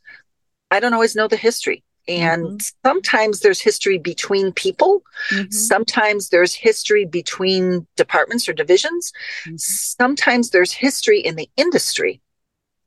I 0.72 0.80
don't 0.80 0.94
always 0.94 1.16
know 1.16 1.28
the 1.28 1.38
history. 1.38 1.84
And 2.08 2.44
mm-hmm. 2.44 2.88
sometimes 2.88 3.42
there's 3.42 3.60
history 3.60 4.00
between 4.00 4.52
people. 4.52 5.04
Mm-hmm. 5.32 5.52
Sometimes 5.52 6.30
there's 6.30 6.54
history 6.54 7.06
between 7.06 7.86
departments 7.96 8.50
or 8.50 8.54
divisions. 8.54 9.14
Mm-hmm. 9.46 9.58
Sometimes 9.58 10.50
there's 10.50 10.72
history 10.72 11.20
in 11.20 11.36
the 11.36 11.50
industry. 11.56 12.22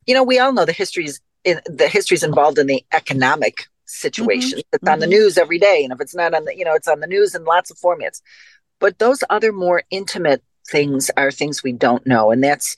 You 0.06 0.14
know, 0.14 0.24
we 0.24 0.40
all 0.40 0.52
know 0.52 0.64
the 0.64 0.72
history's 0.72 1.20
in 1.44 1.60
the 1.66 1.88
history's 1.88 2.22
involved 2.22 2.58
in 2.58 2.66
the 2.66 2.84
economic 2.92 3.66
situation. 3.84 4.58
Mm-hmm. 4.58 4.74
It's 4.74 4.88
on 4.88 4.98
the 4.98 5.06
mm-hmm. 5.06 5.10
news 5.10 5.38
every 5.38 5.58
day. 5.58 5.84
And 5.84 5.92
if 5.92 6.00
it's 6.00 6.14
not 6.14 6.34
on 6.34 6.44
the, 6.44 6.56
you 6.56 6.64
know, 6.64 6.74
it's 6.74 6.88
on 6.88 7.00
the 7.00 7.06
news 7.06 7.34
in 7.34 7.44
lots 7.44 7.70
of 7.70 7.78
formats. 7.78 8.22
But 8.80 8.98
those 8.98 9.22
other 9.30 9.52
more 9.52 9.82
intimate 9.90 10.42
things 10.68 11.10
are 11.16 11.30
things 11.30 11.62
we 11.62 11.72
don't 11.72 12.04
know. 12.06 12.32
And 12.32 12.42
that's, 12.42 12.76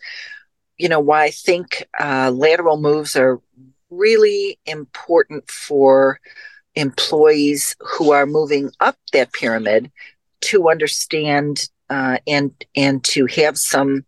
you 0.77 0.89
know, 0.89 1.01
why 1.01 1.25
I 1.25 1.31
think 1.31 1.87
uh, 1.99 2.31
lateral 2.31 2.79
moves 2.79 3.17
are 3.17 3.41
really 3.91 4.59
important 4.67 5.51
for 5.51 6.21
employees 6.75 7.77
who 7.81 8.13
are 8.13 8.27
moving 8.27 8.71
up 8.81 8.97
that 9.13 9.33
pyramid 9.33 9.91
to 10.41 10.69
understand 10.69 11.69
uh, 11.91 12.19
and 12.27 12.53
and 12.75 13.05
to 13.05 13.27
have 13.27 13.57
some 13.57 14.05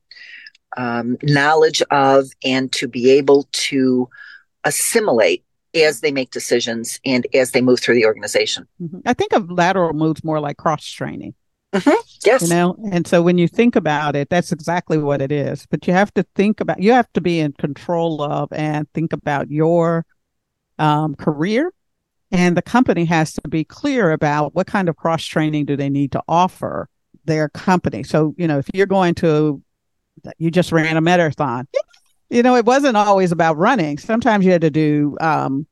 um, 0.76 1.16
knowledge 1.22 1.82
of 1.90 2.26
and 2.44 2.72
to 2.72 2.88
be 2.88 3.10
able 3.10 3.48
to 3.52 4.08
assimilate 4.64 5.44
as 5.74 6.00
they 6.00 6.10
make 6.10 6.30
decisions 6.30 6.98
and 7.04 7.26
as 7.34 7.52
they 7.52 7.60
move 7.60 7.80
through 7.80 7.94
the 7.94 8.06
organization. 8.06 8.66
Mm-hmm. 8.80 9.00
I 9.06 9.14
think 9.14 9.32
of 9.32 9.50
lateral 9.50 9.92
moves 9.92 10.24
more 10.24 10.40
like 10.40 10.56
cross 10.56 10.86
training. 10.86 11.34
Mm-hmm. 11.76 12.00
Yes. 12.24 12.42
You 12.42 12.48
know, 12.48 12.76
and 12.90 13.06
so 13.06 13.22
when 13.22 13.38
you 13.38 13.48
think 13.48 13.76
about 13.76 14.16
it, 14.16 14.28
that's 14.30 14.52
exactly 14.52 14.98
what 14.98 15.20
it 15.20 15.30
is. 15.30 15.66
But 15.70 15.86
you 15.86 15.92
have 15.92 16.12
to 16.14 16.24
think 16.34 16.60
about, 16.60 16.82
you 16.82 16.92
have 16.92 17.12
to 17.12 17.20
be 17.20 17.40
in 17.40 17.52
control 17.52 18.22
of 18.22 18.52
and 18.52 18.88
think 18.94 19.12
about 19.12 19.50
your 19.50 20.04
um, 20.78 21.14
career. 21.14 21.72
And 22.32 22.56
the 22.56 22.62
company 22.62 23.04
has 23.04 23.34
to 23.34 23.48
be 23.48 23.62
clear 23.64 24.10
about 24.10 24.54
what 24.54 24.66
kind 24.66 24.88
of 24.88 24.96
cross 24.96 25.24
training 25.24 25.66
do 25.66 25.76
they 25.76 25.88
need 25.88 26.12
to 26.12 26.22
offer 26.26 26.88
their 27.24 27.48
company. 27.50 28.02
So, 28.02 28.34
you 28.36 28.48
know, 28.48 28.58
if 28.58 28.68
you're 28.74 28.86
going 28.86 29.14
to, 29.16 29.62
you 30.38 30.50
just 30.50 30.72
ran 30.72 30.96
a 30.96 31.00
marathon, 31.00 31.68
you 32.30 32.42
know, 32.42 32.56
it 32.56 32.64
wasn't 32.64 32.96
always 32.96 33.30
about 33.30 33.56
running. 33.56 33.98
Sometimes 33.98 34.44
you 34.44 34.50
had 34.50 34.62
to 34.62 34.70
do, 34.70 35.16
um, 35.20 35.66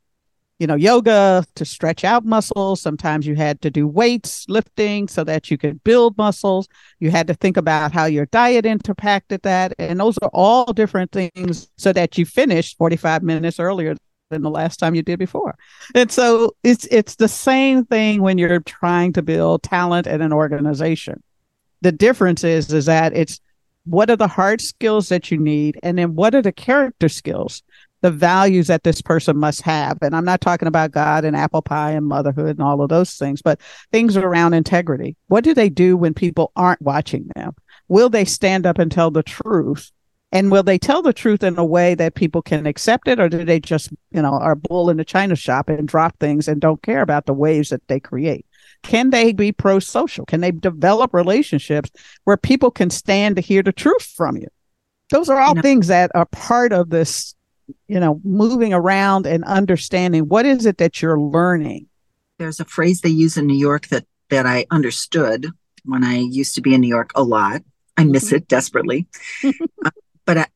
you 0.59 0.67
know, 0.67 0.77
yoga 0.77 1.45
to 1.57 1.65
stretch 1.65 2.05
out 2.05 2.25
muscles. 2.25 2.81
Sometimes 2.81 3.27
you 3.27 3.35
had 3.35 3.61
to 3.63 3.71
do 3.71 3.89
weights 3.89 4.47
lifting 4.49 5.09
so 5.09 5.25
that 5.25 5.51
you 5.51 5.59
could 5.59 5.83
build 5.83 6.17
muscles. 6.17 6.69
You 7.01 7.11
had 7.11 7.27
to 7.27 7.35
think 7.35 7.57
about 7.57 7.93
how 7.93 8.05
your 8.05 8.27
diet 8.27 8.65
impacted 8.65 9.43
that. 9.43 9.75
And 9.79 9.99
those 9.99 10.17
are 10.19 10.31
all 10.33 10.73
different 10.73 11.11
things 11.11 11.69
so 11.77 11.93
that 11.93 12.17
you 12.17 12.25
finished 12.25 12.79
45 12.79 13.23
minutes 13.23 13.59
earlier 13.59 13.97
than 14.31 14.43
the 14.43 14.51
last 14.51 14.79
time 14.79 14.95
you 14.95 15.03
did 15.03 15.19
before. 15.19 15.57
And 15.95 16.11
so 16.11 16.55
it's 16.63 16.87
it's 16.91 17.17
the 17.17 17.29
same 17.29 17.85
thing 17.85 18.23
when 18.23 18.39
you're 18.39 18.61
trying 18.61 19.13
to 19.15 19.23
build 19.23 19.63
talent 19.63 20.07
in 20.07 20.23
an 20.23 20.33
organization. 20.33 21.23
The 21.83 21.93
difference 21.93 22.45
is 22.45 22.73
is 22.73 22.87
that 22.87 23.17
it's 23.17 23.41
what 23.87 24.09
are 24.09 24.17
the 24.17 24.29
hard 24.29 24.61
skills 24.61 25.09
that 25.11 25.31
you 25.31 25.39
need 25.39 25.79
and 25.83 25.99
then 25.99 26.15
what 26.15 26.35
are 26.35 26.41
the 26.41 26.53
character 26.53 27.09
skills 27.09 27.63
the 28.05 28.11
values 28.11 28.67
that 28.67 28.85
this 28.85 29.01
person 29.01 29.39
must 29.39 29.63
have. 29.63 29.97
And 30.03 30.15
I'm 30.15 30.27
not 30.27 30.43
talking 30.43 30.69
about 30.69 30.91
God 30.91 31.25
and 31.25 31.35
apple 31.35 31.63
pie 31.63 31.93
and 31.93 32.05
motherhood 32.07 32.59
and 32.59 32.61
all 32.61 32.83
of 32.83 32.91
those 32.91 33.15
things, 33.15 33.41
but 33.41 33.63
things 33.93 34.15
around 34.15 34.53
integrity. 34.53 35.17
What 35.29 35.43
do 35.43 35.55
they 35.55 35.71
do 35.71 35.97
when 35.97 36.13
people 36.13 36.53
aren't 36.55 36.83
watching 36.83 37.31
them? 37.35 37.55
Will 37.89 38.11
they 38.11 38.27
stand 38.27 38.67
up 38.67 38.79
and 38.79 38.93
tell 38.93 39.11
the 39.11 39.23
truth 39.23 39.91
And 40.35 40.51
will 40.51 40.65
they 40.65 40.79
tell 40.79 41.01
the 41.01 41.13
truth 41.13 41.45
in 41.45 41.57
a 41.57 41.65
way 41.65 41.95
that 41.95 42.17
people 42.17 42.43
can 42.43 42.67
accept 42.67 43.07
it, 43.07 43.21
or 43.21 43.29
do 43.29 43.45
they 43.45 43.61
just, 43.61 43.91
you 44.11 44.21
know, 44.21 44.33
are 44.33 44.57
bull 44.57 44.91
in 44.91 44.97
the 44.97 45.05
china 45.05 45.37
shop 45.37 45.69
and 45.69 45.87
drop 45.87 46.19
things 46.19 46.49
and 46.49 46.61
don't 46.61 46.83
care 46.83 47.03
about 47.03 47.27
the 47.27 47.33
waves 47.33 47.69
that 47.69 47.87
they 47.87 48.01
create? 48.01 48.45
Can 48.83 49.11
they 49.11 49.33
be 49.33 49.53
pro 49.53 49.79
social? 49.79 50.27
Can 50.27 50.41
they 50.41 50.51
develop 50.51 51.15
relationships 51.15 51.89
where 52.25 52.37
people 52.37 52.73
can 52.73 52.91
stand 52.91 53.37
to 53.37 53.43
hear 53.43 53.63
the 53.63 53.73
truth 53.73 54.03
from 54.03 54.37
you? 54.37 54.49
Those 55.11 55.29
are 55.29 55.41
all 55.41 55.55
things 55.63 55.87
that 55.87 56.11
are 56.17 56.27
part 56.27 56.73
of 56.73 56.91
this, 56.91 57.34
you 57.89 58.01
know, 58.01 58.21
moving 58.25 58.73
around 58.73 59.27
and 59.27 59.45
understanding 59.45 60.29
what 60.29 60.47
is 60.47 60.67
it 60.67 60.79
that 60.79 61.01
you're 61.01 61.19
learning. 61.19 61.87
There's 62.39 62.61
a 62.61 62.65
phrase 62.65 63.01
they 63.01 63.11
use 63.11 63.37
in 63.37 63.47
New 63.47 63.57
York 63.57 63.89
that 63.89 64.07
that 64.31 64.47
I 64.47 64.67
understood 64.71 65.47
when 65.85 66.03
I 66.03 66.17
used 66.17 66.55
to 66.57 66.61
be 66.61 66.75
in 66.75 66.81
New 66.81 66.89
York 66.89 67.11
a 67.15 67.23
lot. 67.23 67.63
I 67.97 68.05
miss 68.05 68.27
mm-hmm. 68.27 68.37
it 68.37 68.49
desperately. 68.49 69.07
uh, 69.45 69.91
but 70.25 70.39
I, 70.39 70.47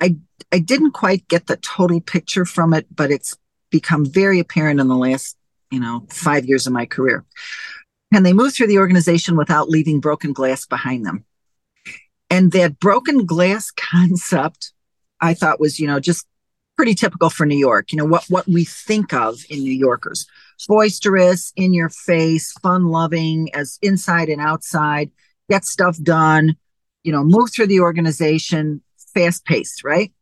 I 0.00 0.16
I 0.52 0.58
didn't 0.58 0.92
quite 0.92 1.28
get 1.28 1.46
the 1.46 1.56
total 1.56 2.00
picture 2.00 2.44
from 2.44 2.72
it, 2.72 2.86
but 2.94 3.10
it's 3.10 3.36
become 3.70 4.06
very 4.06 4.38
apparent 4.38 4.80
in 4.80 4.88
the 4.88 4.96
last, 4.96 5.36
you 5.70 5.80
know, 5.80 6.06
five 6.10 6.46
years 6.46 6.66
of 6.66 6.72
my 6.72 6.86
career. 6.86 7.24
And 8.14 8.24
they 8.24 8.32
move 8.32 8.54
through 8.54 8.68
the 8.68 8.78
organization 8.78 9.36
without 9.36 9.68
leaving 9.68 10.00
broken 10.00 10.32
glass 10.32 10.64
behind 10.64 11.04
them. 11.04 11.24
And 12.30 12.52
that 12.52 12.78
broken 12.78 13.26
glass 13.26 13.70
concept, 13.76 14.72
I 15.20 15.34
thought 15.34 15.60
was, 15.60 15.80
you 15.80 15.86
know, 15.86 16.00
just 16.00 16.26
pretty 16.76 16.94
typical 16.94 17.30
for 17.30 17.46
New 17.46 17.58
York. 17.58 17.92
You 17.92 17.98
know, 17.98 18.04
what, 18.04 18.24
what 18.28 18.46
we 18.46 18.64
think 18.64 19.12
of 19.12 19.38
in 19.48 19.60
New 19.60 19.72
Yorkers 19.72 20.26
boisterous, 20.68 21.52
in 21.56 21.74
your 21.74 21.90
face, 21.90 22.52
fun 22.62 22.86
loving, 22.86 23.54
as 23.54 23.78
inside 23.82 24.28
and 24.28 24.40
outside, 24.40 25.10
get 25.50 25.64
stuff 25.64 26.00
done, 26.02 26.56
you 27.02 27.12
know, 27.12 27.22
move 27.22 27.52
through 27.52 27.66
the 27.66 27.80
organization, 27.80 28.82
fast 29.14 29.44
paced, 29.44 29.84
right? 29.84 30.12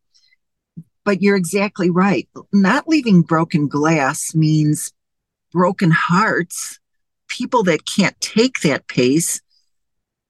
But 1.05 1.23
you're 1.23 1.37
exactly 1.37 1.91
right. 1.91 2.29
Not 2.53 2.89
leaving 2.89 3.23
broken 3.23 3.69
glass 3.69 4.35
means 4.35 4.93
broken 5.53 5.91
hearts, 5.91 6.81
people 7.29 7.63
that 7.65 7.87
can't 7.87 8.21
take 8.21 8.61
that 8.61 8.89
pace 8.89 9.41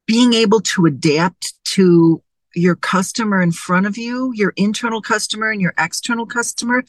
being 0.07 0.35
able 0.35 0.61
to 0.61 0.85
adapt 0.85 1.55
to 1.65 2.23
your 2.55 2.77
customer 2.77 3.43
in 3.43 3.53
front 3.53 3.87
of 3.87 3.97
you, 3.97 4.33
your 4.35 4.53
internal 4.57 5.03
customer 5.03 5.51
and 5.51 5.61
your 5.61 5.75
external 5.79 6.27
customer. 6.27 6.85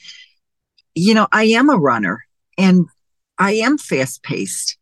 You 0.93 1.13
know, 1.13 1.27
I 1.31 1.45
am 1.45 1.69
a 1.69 1.77
runner 1.77 2.25
and 2.57 2.87
I 3.37 3.53
am 3.53 3.77
fast 3.77 4.23
paced. 4.23 4.77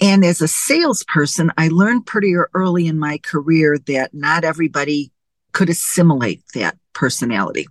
And 0.00 0.24
as 0.24 0.40
a 0.40 0.48
salesperson, 0.48 1.52
I 1.58 1.68
learned 1.68 2.06
pretty 2.06 2.34
early 2.54 2.86
in 2.86 2.98
my 2.98 3.18
career 3.18 3.78
that 3.86 4.14
not 4.14 4.44
everybody 4.44 5.10
could 5.52 5.68
assimilate 5.68 6.42
that 6.54 6.76
personality. 6.92 7.66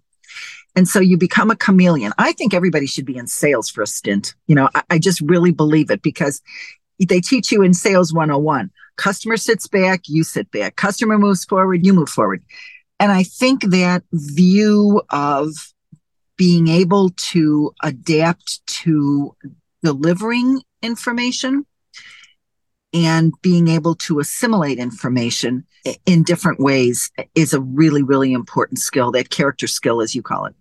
And 0.76 0.88
so 0.88 1.00
you 1.00 1.18
become 1.18 1.50
a 1.50 1.56
chameleon. 1.56 2.12
I 2.18 2.34
think 2.34 2.54
everybody 2.54 2.86
should 2.86 3.06
be 3.06 3.18
in 3.18 3.28
sales 3.28 3.70
for 3.70 3.82
a 3.82 3.88
stint. 3.88 4.36
You 4.48 4.56
know, 4.56 4.70
I, 4.76 4.84
I 4.92 5.00
just 5.00 5.22
really 5.22 5.52
believe 5.52 5.90
it 5.90 6.02
because 6.02 6.42
they 7.00 7.22
teach 7.22 7.52
you 7.52 7.62
in 7.62 7.74
sales 7.74 8.14
101 8.14 8.70
customer 8.98 9.38
sits 9.38 9.68
back 9.68 10.02
you 10.08 10.24
sit 10.24 10.52
back. 10.52 10.76
Customer 10.76 11.18
moves 11.18 11.46
forward 11.46 11.86
you 11.86 11.94
move 11.94 12.10
forward. 12.10 12.44
And 13.00 13.12
i 13.12 13.24
think 13.24 13.64
that 13.70 14.04
view 14.12 15.02
of 15.12 15.50
being 16.36 16.68
able 16.68 17.10
to 17.12 17.72
adapt 17.84 18.66
to 18.68 19.36
delivering 19.84 20.62
information 20.82 21.66
and 22.94 23.34
being 23.42 23.68
able 23.68 23.96
to 23.96 24.20
assimilate 24.20 24.80
information 24.80 25.66
in 26.06 26.24
different 26.24 26.60
ways 26.60 27.12
is 27.36 27.54
a 27.54 27.62
really 27.62 28.04
really 28.04 28.34
important 28.34 28.80
skill 28.80 29.12
that 29.12 29.30
character 29.30 29.68
skill 29.68 30.02
as 30.02 30.16
you 30.16 30.22
call 30.22 30.46
it. 30.46 30.56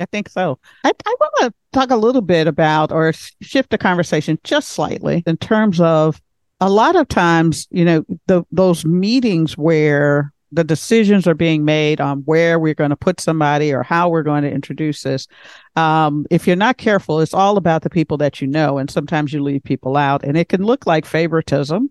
I 0.00 0.06
think 0.06 0.28
so. 0.28 0.58
I, 0.84 0.92
I 1.06 1.14
want 1.20 1.34
to 1.40 1.54
talk 1.72 1.90
a 1.90 1.96
little 1.96 2.22
bit 2.22 2.46
about 2.48 2.90
or 2.90 3.12
shift 3.40 3.70
the 3.70 3.78
conversation 3.78 4.38
just 4.42 4.70
slightly 4.70 5.22
in 5.26 5.36
terms 5.36 5.80
of 5.80 6.20
a 6.62 6.70
lot 6.70 6.94
of 6.94 7.08
times, 7.08 7.66
you 7.72 7.84
know, 7.84 8.04
the, 8.28 8.44
those 8.52 8.84
meetings 8.84 9.58
where 9.58 10.32
the 10.52 10.62
decisions 10.62 11.26
are 11.26 11.34
being 11.34 11.64
made 11.64 12.00
on 12.00 12.20
where 12.20 12.56
we're 12.56 12.72
going 12.72 12.90
to 12.90 12.96
put 12.96 13.20
somebody 13.20 13.72
or 13.72 13.82
how 13.82 14.08
we're 14.08 14.22
going 14.22 14.44
to 14.44 14.50
introduce 14.50 15.02
this. 15.02 15.26
Um, 15.74 16.24
if 16.30 16.46
you're 16.46 16.54
not 16.54 16.76
careful, 16.76 17.18
it's 17.18 17.34
all 17.34 17.56
about 17.56 17.82
the 17.82 17.90
people 17.90 18.16
that 18.18 18.40
you 18.40 18.46
know. 18.46 18.78
And 18.78 18.88
sometimes 18.88 19.32
you 19.32 19.42
leave 19.42 19.64
people 19.64 19.96
out 19.96 20.22
and 20.22 20.36
it 20.36 20.48
can 20.48 20.62
look 20.62 20.86
like 20.86 21.04
favoritism 21.04 21.90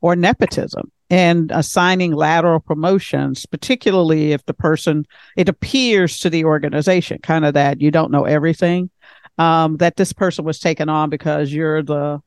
or 0.00 0.16
nepotism 0.16 0.90
and 1.10 1.50
assigning 1.50 2.12
lateral 2.12 2.60
promotions, 2.60 3.44
particularly 3.44 4.32
if 4.32 4.46
the 4.46 4.54
person, 4.54 5.06
it 5.36 5.50
appears 5.50 6.20
to 6.20 6.30
the 6.30 6.46
organization, 6.46 7.18
kind 7.22 7.44
of 7.44 7.52
that 7.52 7.82
you 7.82 7.90
don't 7.90 8.10
know 8.10 8.24
everything, 8.24 8.88
um, 9.36 9.76
that 9.76 9.96
this 9.96 10.14
person 10.14 10.46
was 10.46 10.58
taken 10.58 10.88
on 10.88 11.10
because 11.10 11.52
you're 11.52 11.82
the 11.82 12.22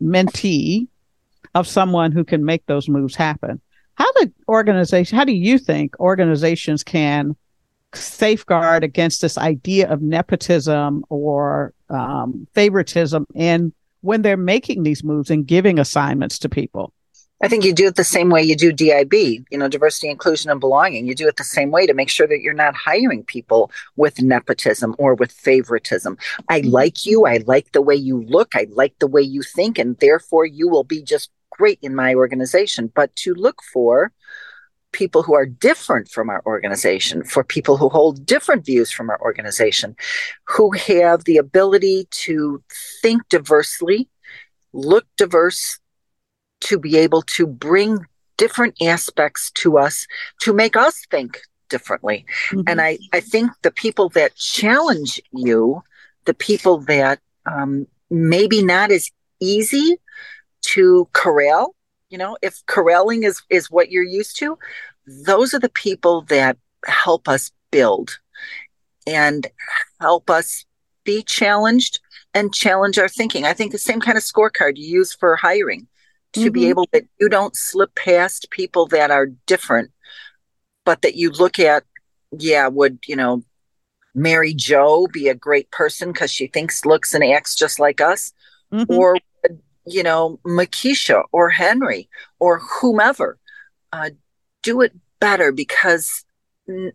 mentee 0.00 0.86
of 1.54 1.66
someone 1.66 2.12
who 2.12 2.24
can 2.24 2.44
make 2.44 2.64
those 2.66 2.88
moves 2.88 3.14
happen. 3.14 3.60
How 3.94 4.10
do 4.12 4.32
organization, 4.48 5.18
how 5.18 5.24
do 5.24 5.32
you 5.32 5.58
think 5.58 5.98
organizations 6.00 6.82
can 6.82 7.36
safeguard 7.94 8.84
against 8.84 9.20
this 9.20 9.36
idea 9.36 9.90
of 9.90 10.00
nepotism 10.00 11.04
or 11.08 11.74
um, 11.90 12.46
favoritism 12.54 13.26
in 13.34 13.72
when 14.00 14.22
they're 14.22 14.36
making 14.36 14.82
these 14.82 15.04
moves 15.04 15.30
and 15.30 15.46
giving 15.46 15.78
assignments 15.78 16.38
to 16.40 16.48
people? 16.48 16.92
I 17.42 17.48
think 17.48 17.64
you 17.64 17.74
do 17.74 17.88
it 17.88 17.96
the 17.96 18.04
same 18.04 18.30
way 18.30 18.42
you 18.42 18.54
do 18.54 18.72
DIB, 18.72 19.12
you 19.12 19.58
know, 19.58 19.68
diversity, 19.68 20.08
inclusion, 20.08 20.50
and 20.50 20.60
belonging. 20.60 21.06
You 21.06 21.14
do 21.14 21.26
it 21.26 21.36
the 21.36 21.44
same 21.44 21.72
way 21.72 21.86
to 21.86 21.94
make 21.94 22.08
sure 22.08 22.28
that 22.28 22.40
you're 22.40 22.54
not 22.54 22.76
hiring 22.76 23.24
people 23.24 23.72
with 23.96 24.22
nepotism 24.22 24.94
or 24.98 25.14
with 25.14 25.32
favoritism. 25.32 26.16
I 26.48 26.60
mm-hmm. 26.60 26.70
like 26.70 27.04
you. 27.04 27.26
I 27.26 27.38
like 27.38 27.72
the 27.72 27.82
way 27.82 27.96
you 27.96 28.22
look. 28.22 28.54
I 28.54 28.68
like 28.70 28.94
the 29.00 29.08
way 29.08 29.22
you 29.22 29.42
think. 29.42 29.76
And 29.78 29.98
therefore, 29.98 30.46
you 30.46 30.68
will 30.68 30.84
be 30.84 31.02
just 31.02 31.30
great 31.50 31.80
in 31.82 31.96
my 31.96 32.14
organization. 32.14 32.92
But 32.94 33.14
to 33.16 33.34
look 33.34 33.60
for 33.72 34.12
people 34.92 35.22
who 35.22 35.34
are 35.34 35.46
different 35.46 36.08
from 36.08 36.30
our 36.30 36.42
organization, 36.46 37.24
for 37.24 37.42
people 37.42 37.76
who 37.76 37.88
hold 37.88 38.24
different 38.24 38.64
views 38.64 38.92
from 38.92 39.10
our 39.10 39.20
organization, 39.20 39.96
who 40.44 40.70
have 40.72 41.24
the 41.24 41.38
ability 41.38 42.06
to 42.10 42.62
think 43.00 43.22
diversely, 43.28 44.08
look 44.72 45.06
diverse, 45.16 45.78
to 46.62 46.78
be 46.78 46.96
able 46.96 47.22
to 47.22 47.46
bring 47.46 48.06
different 48.36 48.80
aspects 48.82 49.50
to 49.52 49.78
us 49.78 50.06
to 50.40 50.52
make 50.52 50.76
us 50.76 51.06
think 51.10 51.40
differently. 51.68 52.24
Mm-hmm. 52.50 52.62
And 52.66 52.80
I, 52.80 52.98
I 53.12 53.20
think 53.20 53.50
the 53.62 53.70
people 53.70 54.08
that 54.10 54.34
challenge 54.36 55.20
you, 55.32 55.82
the 56.24 56.34
people 56.34 56.78
that 56.78 57.20
um, 57.46 57.86
maybe 58.10 58.62
not 58.62 58.90
as 58.90 59.10
easy 59.40 59.96
to 60.62 61.08
corral, 61.12 61.74
you 62.10 62.18
know, 62.18 62.36
if 62.42 62.64
corralling 62.66 63.22
is, 63.22 63.42
is 63.48 63.70
what 63.70 63.90
you're 63.90 64.02
used 64.02 64.38
to, 64.38 64.58
those 65.06 65.54
are 65.54 65.60
the 65.60 65.68
people 65.68 66.22
that 66.22 66.56
help 66.86 67.28
us 67.28 67.50
build 67.70 68.18
and 69.06 69.46
help 70.00 70.30
us 70.30 70.64
be 71.04 71.22
challenged 71.22 72.00
and 72.34 72.54
challenge 72.54 72.98
our 72.98 73.08
thinking. 73.08 73.44
I 73.44 73.52
think 73.52 73.72
the 73.72 73.78
same 73.78 74.00
kind 74.00 74.16
of 74.16 74.24
scorecard 74.24 74.76
you 74.76 74.86
use 74.86 75.12
for 75.12 75.36
hiring 75.36 75.86
to 76.32 76.40
mm-hmm. 76.40 76.52
be 76.52 76.68
able 76.68 76.88
that 76.92 77.04
you 77.20 77.28
don't 77.28 77.56
slip 77.56 77.94
past 77.94 78.50
people 78.50 78.86
that 78.86 79.10
are 79.10 79.26
different, 79.46 79.90
but 80.84 81.02
that 81.02 81.14
you 81.14 81.30
look 81.30 81.58
at, 81.58 81.84
yeah, 82.38 82.68
would, 82.68 82.98
you 83.06 83.16
know, 83.16 83.42
Mary 84.14 84.54
Joe 84.54 85.06
be 85.06 85.28
a 85.28 85.34
great 85.34 85.70
person 85.70 86.12
because 86.12 86.30
she 86.30 86.46
thinks, 86.46 86.84
looks, 86.84 87.14
and 87.14 87.24
acts 87.24 87.54
just 87.54 87.78
like 87.78 88.00
us? 88.00 88.32
Mm-hmm. 88.72 88.92
Or, 88.92 89.16
you 89.86 90.02
know, 90.02 90.38
Makisha 90.44 91.24
or 91.32 91.50
Henry 91.50 92.08
or 92.38 92.60
whomever 92.60 93.38
uh, 93.92 94.10
do 94.62 94.80
it 94.80 94.92
better 95.20 95.52
because 95.52 96.24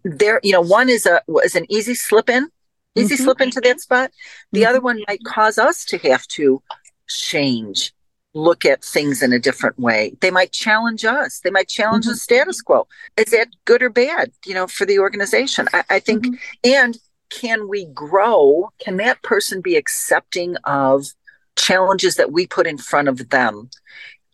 there, 0.04 0.40
you 0.44 0.52
know, 0.52 0.62
one 0.62 0.90
is 0.90 1.06
a 1.06 1.22
is 1.44 1.56
an 1.56 1.66
easy 1.72 1.94
slip 1.94 2.30
in, 2.30 2.50
easy 2.96 3.16
mm-hmm. 3.16 3.24
slip 3.24 3.42
into 3.42 3.62
that 3.62 3.82
spot. 3.82 4.12
The 4.52 4.62
mm-hmm. 4.62 4.70
other 4.70 4.82
one 4.82 5.04
might 5.08 5.24
cause 5.24 5.58
us 5.58 5.86
to 5.86 5.98
have 6.00 6.26
to 6.30 6.62
change 7.08 7.94
look 8.38 8.66
at 8.66 8.84
things 8.84 9.22
in 9.22 9.34
a 9.34 9.40
different 9.40 9.78
way. 9.80 10.16
They 10.22 10.32
might 10.32 10.52
challenge 10.52 11.04
us. 11.06 11.40
They 11.40 11.50
might 11.50 11.68
challenge 11.68 12.06
mm-hmm. 12.06 12.14
the 12.14 12.18
status 12.18 12.62
quo. 12.62 12.88
Is 13.18 13.32
that 13.32 13.50
good 13.66 13.82
or 13.82 13.90
bad, 13.90 14.32
you 14.46 14.54
know, 14.54 14.68
for 14.68 14.86
the 14.86 15.00
organization? 15.00 15.68
I, 15.74 15.84
I 15.90 16.00
think, 16.00 16.26
mm-hmm. 16.26 16.36
and 16.64 16.98
can 17.30 17.68
we 17.68 17.86
grow? 17.86 18.72
Can 18.80 18.98
that 18.98 19.22
person 19.24 19.62
be 19.62 19.76
accepting 19.76 20.56
of 20.64 21.08
challenges 21.56 22.16
that 22.16 22.32
we 22.32 22.48
put 22.48 22.68
in 22.68 22.78
front 22.78 23.08
of 23.08 23.30
them? 23.30 23.70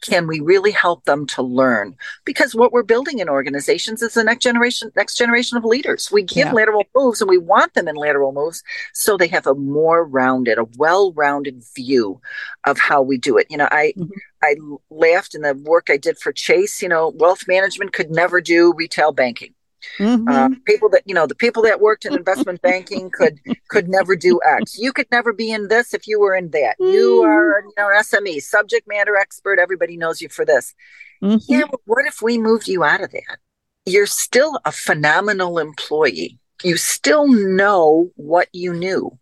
Can 0.04 0.28
we 0.28 0.40
really 0.40 0.72
help 0.72 1.06
them 1.06 1.26
to 1.26 1.42
learn 1.42 1.96
because 2.26 2.54
what 2.54 2.72
we're 2.72 2.84
building 2.84 3.20
in 3.20 3.30
organizations 3.30 4.02
is 4.02 4.14
the 4.14 4.24
next 4.24 4.44
generation 4.44 4.92
next 4.96 5.16
generation 5.16 5.58
of 5.58 5.64
leaders 5.64 6.12
we 6.12 6.22
give 6.22 6.48
yeah. 6.48 6.52
lateral 6.52 6.84
moves 6.96 7.22
and 7.22 7.30
we 7.30 7.38
want 7.38 7.74
them 7.74 7.88
in 7.88 7.96
lateral 7.96 8.34
moves 8.34 8.64
so 8.94 9.16
they 9.16 9.28
have 9.28 9.48
a 9.48 9.56
more 9.56 10.06
rounded 10.06 10.58
a 10.58 10.66
well-rounded 10.78 11.64
view 11.76 12.20
of 12.66 12.78
how 12.78 13.02
we 13.02 13.18
do 13.18 13.38
it 13.38 13.48
you 13.50 13.58
know 13.58 13.70
i 13.72 13.94
mm-hmm. 13.98 14.12
i 14.44 14.56
laughed 14.90 15.34
in 15.34 15.42
the 15.42 15.54
work 15.64 15.88
i 15.90 15.98
did 15.98 16.18
for 16.18 16.32
chase 16.32 16.82
you 16.82 16.90
know 16.90 17.14
wealth 17.16 17.48
management 17.48 17.94
could 17.94 18.12
never 18.12 18.42
do 18.42 18.74
retail 18.76 19.12
banking 19.12 19.54
Mm-hmm. 19.98 20.28
Uh, 20.28 20.50
people 20.66 20.90
that 20.90 21.04
you 21.06 21.14
know, 21.14 21.28
the 21.28 21.36
people 21.36 21.64
that 21.64 21.82
worked 21.82 22.06
in 22.06 22.14
investment 22.14 22.62
banking 22.62 23.10
could 23.12 23.40
could 23.70 23.88
never 23.88 24.16
do 24.16 24.40
X. 24.46 24.78
You 24.78 24.94
could 24.94 25.08
never 25.12 25.34
be 25.34 25.52
in 25.52 25.68
this 25.68 25.94
if 25.94 26.08
you 26.08 26.20
were 26.20 26.36
in 26.36 26.50
that. 26.52 26.76
Mm-hmm. 26.80 26.94
You 26.94 27.24
are, 27.24 27.64
you 27.64 27.74
know, 27.78 27.90
an 27.90 28.04
SME, 28.04 28.42
subject 28.42 28.88
matter 28.88 29.16
expert. 29.18 29.60
Everybody 29.60 29.98
knows 29.98 30.22
you 30.22 30.30
for 30.30 30.46
this. 30.46 30.74
Mm-hmm. 31.22 31.52
Yeah, 31.52 31.64
but 31.70 31.80
what 31.86 32.06
if 32.06 32.22
we 32.22 32.38
moved 32.38 32.68
you 32.68 32.84
out 32.84 33.02
of 33.02 33.12
that? 33.12 33.38
You're 33.86 34.06
still 34.06 34.60
a 34.66 34.72
phenomenal 34.72 35.60
employee. 35.60 36.40
You 36.64 36.78
still 36.78 37.28
know 37.28 38.12
what 38.16 38.48
you 38.54 38.74
knew, 38.74 39.18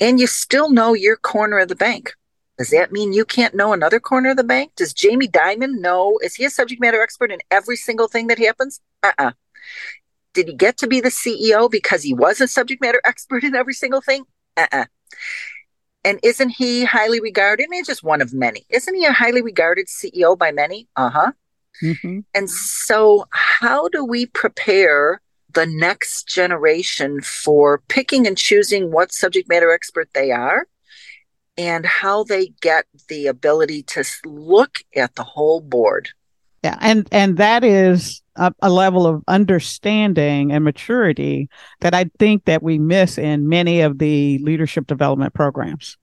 and 0.00 0.20
you 0.20 0.26
still 0.26 0.70
know 0.70 0.94
your 0.94 1.16
corner 1.16 1.58
of 1.58 1.68
the 1.68 1.76
bank. 1.76 2.12
Does 2.58 2.70
that 2.70 2.92
mean 2.92 3.12
you 3.12 3.24
can't 3.24 3.54
know 3.54 3.72
another 3.72 3.98
corner 3.98 4.30
of 4.30 4.36
the 4.36 4.44
bank? 4.44 4.72
Does 4.76 4.92
Jamie 4.92 5.26
Dimon 5.26 5.80
know? 5.80 6.18
Is 6.22 6.36
he 6.36 6.44
a 6.44 6.50
subject 6.50 6.80
matter 6.80 7.02
expert 7.02 7.32
in 7.32 7.40
every 7.50 7.76
single 7.76 8.06
thing 8.06 8.28
that 8.28 8.38
happens? 8.38 8.80
Uh 9.02 9.12
uh-uh. 9.18 9.28
uh 9.28 9.32
Did 10.32 10.48
he 10.48 10.54
get 10.54 10.76
to 10.78 10.86
be 10.86 11.00
the 11.00 11.10
CEO 11.10 11.70
because 11.70 12.02
he 12.02 12.14
was 12.14 12.40
a 12.40 12.48
subject 12.48 12.82
matter 12.82 13.00
expert 13.04 13.44
in 13.44 13.54
every 13.54 13.74
single 13.74 14.00
thing? 14.00 14.24
Uh 14.56 14.66
uh-uh. 14.72 14.80
uh 14.82 14.84
And 16.04 16.20
isn't 16.22 16.50
he 16.50 16.84
highly 16.84 17.20
regarded? 17.20 17.64
I 17.64 17.68
mean, 17.68 17.84
just 17.84 18.02
one 18.02 18.20
of 18.20 18.32
many. 18.32 18.66
Isn't 18.68 18.94
he 18.94 19.04
a 19.04 19.12
highly 19.12 19.42
regarded 19.42 19.86
CEO 19.86 20.36
by 20.36 20.50
many? 20.52 20.88
Uh 20.96 21.10
huh. 21.10 21.32
Mm-hmm. 21.82 22.20
And 22.34 22.50
so, 22.50 23.26
how 23.30 23.88
do 23.88 24.04
we 24.04 24.26
prepare 24.26 25.20
the 25.52 25.66
next 25.66 26.28
generation 26.28 27.20
for 27.20 27.82
picking 27.88 28.26
and 28.26 28.36
choosing 28.36 28.90
what 28.90 29.12
subject 29.12 29.48
matter 29.48 29.72
expert 29.72 30.08
they 30.14 30.30
are? 30.30 30.66
and 31.56 31.86
how 31.86 32.24
they 32.24 32.48
get 32.60 32.86
the 33.08 33.26
ability 33.26 33.82
to 33.82 34.04
look 34.24 34.78
at 34.94 35.14
the 35.14 35.22
whole 35.22 35.60
board. 35.60 36.10
Yeah, 36.64 36.78
and 36.80 37.06
and 37.12 37.36
that 37.36 37.62
is 37.62 38.22
a, 38.36 38.50
a, 38.62 38.70
level 38.70 39.06
of 39.06 39.22
understanding 39.28 40.50
and 40.50 40.64
maturity 40.64 41.50
that 41.80 41.94
I 41.94 42.10
think 42.18 42.46
that 42.46 42.62
we 42.62 42.78
miss 42.78 43.18
in 43.18 43.50
many 43.50 43.82
of 43.82 43.98
the 43.98 44.38
leadership 44.38 44.86
development 44.86 45.34
programs. 45.34 45.98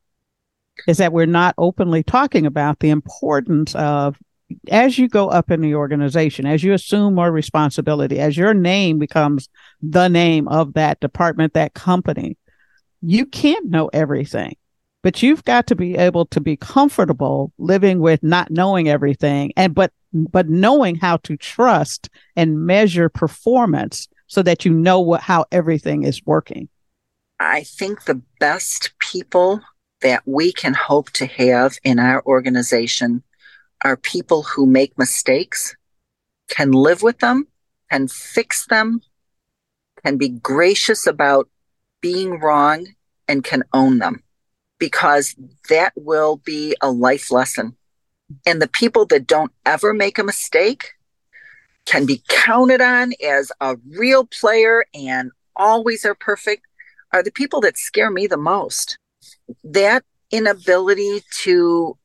Is 0.88 0.98
that 0.98 1.14
we're 1.14 1.26
not 1.26 1.56
openly 1.58 2.04
talking 2.04 2.46
about 2.46 2.78
the 2.78 2.92
importance 2.92 3.74
of 3.74 4.20
as 4.70 5.00
you 5.00 5.08
go 5.08 5.30
up 5.30 5.50
in 5.50 5.62
the 5.62 5.74
organization, 5.74 6.46
as 6.46 6.64
you 6.64 6.74
assume 6.74 7.16
more 7.16 7.32
responsibility, 7.32 8.20
as 8.20 8.38
your 8.38 8.54
name 8.54 9.00
becomes 9.00 9.50
the 9.82 10.10
name 10.10 10.48
of 10.48 10.76
that 10.76 11.00
department, 11.00 11.56
that 11.56 11.74
company, 11.74 12.38
you 13.02 13.26
can't 13.26 13.66
know 13.66 13.90
everything 13.94 14.56
but 15.04 15.24
you've 15.24 15.44
got 15.46 15.66
to 15.66 15.76
be 15.76 15.96
able 15.96 16.28
to 16.28 16.40
be 16.40 16.56
comfortable 16.56 17.52
living 17.58 18.00
with 18.00 18.22
not 18.22 18.52
knowing 18.52 18.88
everything 18.88 19.52
and 19.58 19.74
but 19.74 19.92
but 20.14 20.50
knowing 20.50 20.96
how 20.96 21.18
to 21.18 21.38
trust 21.38 22.10
and 22.36 22.66
measure 22.66 23.10
performance 23.10 24.08
so 24.28 24.42
that 24.42 24.66
you 24.66 24.74
know 24.74 25.00
what 25.00 25.22
how 25.22 25.46
everything 25.52 26.04
is 26.04 26.26
working 26.26 26.68
i 27.40 27.64
think 27.64 28.04
the 28.04 28.22
best 28.40 28.92
people 29.00 29.62
that 30.02 30.24
we 30.26 30.52
can 30.52 30.74
hope 30.74 31.12
to 31.12 31.26
have 31.26 31.78
in 31.84 32.00
our 32.00 32.24
organization 32.26 33.24
are 33.84 33.98
people 33.98 34.44
who 34.44 34.66
make 34.66 34.98
mistakes 34.98 35.76
can 36.50 36.72
live 36.72 37.02
with 37.02 37.20
them 37.20 37.48
can 37.90 38.08
fix 38.08 38.66
them 38.68 39.02
can 40.04 40.18
be 40.18 40.30
gracious 40.30 41.06
about 41.06 41.50
being 42.02 42.40
wrong 42.40 42.88
and 43.28 43.44
can 43.44 43.64
own 43.74 44.00
them 44.00 44.24
because 44.80 45.36
that 45.70 45.94
will 45.96 46.38
be 46.38 46.76
a 46.82 46.92
life 46.92 47.32
lesson. 47.32 47.78
And 48.46 48.62
the 48.62 48.68
people 48.68 49.06
that 49.08 49.28
don't 49.28 49.52
ever 49.66 49.94
make 49.94 50.18
a 50.18 50.24
mistake 50.24 50.92
can 51.86 52.06
be 52.06 52.22
counted 52.28 52.82
on 52.82 53.14
as 53.24 53.52
a 53.60 53.78
real 53.98 54.26
player 54.26 54.86
and 54.94 55.32
always 55.56 56.06
are 56.06 56.16
perfect 56.16 56.66
are 57.12 57.24
the 57.24 57.32
people 57.32 57.62
that 57.62 57.78
scare 57.78 58.12
me 58.12 58.28
the 58.28 58.38
most. 58.38 58.98
That 59.64 60.04
inability 60.32 61.22
to 61.44 61.98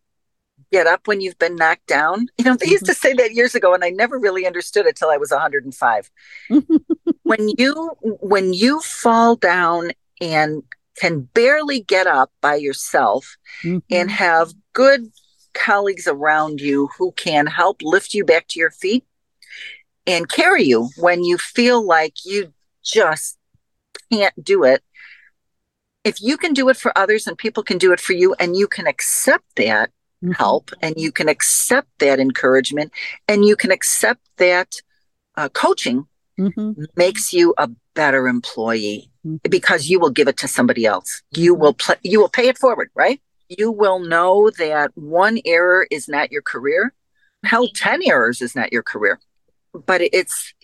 get 0.72 0.86
up 0.86 1.06
when 1.06 1.20
you've 1.20 1.38
been 1.38 1.56
knocked 1.56 1.86
down. 1.86 2.26
You 2.38 2.44
know, 2.44 2.56
they 2.56 2.66
used 2.66 2.86
to 2.86 2.94
say 2.94 3.12
that 3.14 3.34
years 3.34 3.54
ago 3.54 3.74
and 3.74 3.84
I 3.84 3.90
never 3.90 4.18
really 4.18 4.46
understood 4.46 4.86
it 4.86 4.96
till 4.96 5.10
I 5.10 5.16
was 5.16 5.30
105. 5.30 6.10
when 7.22 7.48
you 7.56 7.92
when 8.02 8.52
you 8.52 8.80
fall 8.80 9.36
down 9.36 9.92
and 10.20 10.62
can 10.96 11.20
barely 11.34 11.80
get 11.80 12.06
up 12.06 12.32
by 12.40 12.56
yourself 12.56 13.36
mm-hmm. 13.62 13.78
and 13.90 14.10
have 14.10 14.54
good 14.72 15.10
colleagues 15.56 16.06
around 16.06 16.60
you 16.60 16.88
who 16.98 17.12
can 17.12 17.46
help 17.46 17.80
lift 17.82 18.14
you 18.14 18.24
back 18.24 18.46
to 18.48 18.58
your 18.58 18.70
feet 18.70 19.04
and 20.06 20.28
carry 20.28 20.62
you 20.62 20.88
when 20.98 21.24
you 21.24 21.38
feel 21.38 21.84
like 21.84 22.24
you 22.24 22.52
just 22.84 23.38
can't 24.12 24.44
do 24.44 24.64
it. 24.64 24.82
If 26.04 26.22
you 26.22 26.36
can 26.36 26.52
do 26.52 26.68
it 26.68 26.76
for 26.76 26.96
others 26.96 27.26
and 27.26 27.36
people 27.36 27.62
can 27.62 27.78
do 27.78 27.92
it 27.92 27.98
for 27.98 28.12
you, 28.12 28.34
and 28.38 28.56
you 28.56 28.68
can 28.68 28.86
accept 28.86 29.44
that 29.56 29.90
mm-hmm. 30.22 30.32
help 30.32 30.70
and 30.80 30.94
you 30.96 31.10
can 31.10 31.28
accept 31.28 31.88
that 31.98 32.20
encouragement 32.20 32.92
and 33.26 33.44
you 33.44 33.56
can 33.56 33.72
accept 33.72 34.20
that 34.36 34.76
uh, 35.36 35.48
coaching, 35.48 36.06
mm-hmm. 36.38 36.84
makes 36.96 37.32
you 37.32 37.54
a 37.58 37.68
better 37.94 38.28
employee 38.28 39.10
because 39.48 39.88
you 39.88 39.98
will 39.98 40.10
give 40.10 40.28
it 40.28 40.36
to 40.38 40.48
somebody 40.48 40.84
else. 40.86 41.22
You 41.32 41.54
will 41.54 41.74
play, 41.74 41.96
you 42.02 42.20
will 42.20 42.28
pay 42.28 42.48
it 42.48 42.58
forward, 42.58 42.90
right? 42.94 43.20
You 43.48 43.70
will 43.70 44.00
know 44.00 44.50
that 44.58 44.90
one 44.94 45.38
error 45.44 45.86
is 45.90 46.08
not 46.08 46.32
your 46.32 46.42
career. 46.42 46.92
Hell, 47.44 47.68
10 47.74 48.02
errors 48.04 48.42
is 48.42 48.56
not 48.56 48.72
your 48.72 48.82
career. 48.82 49.20
But 49.72 50.00
it's, 50.00 50.54